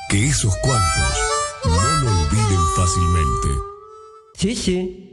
que 0.09 0.27
esos 0.27 0.53
cuantos 0.57 1.17
no 1.63 1.71
lo 2.01 2.21
olviden 2.21 2.61
fácilmente. 2.75 3.47
Sí, 4.35 4.55
sí. 4.57 5.12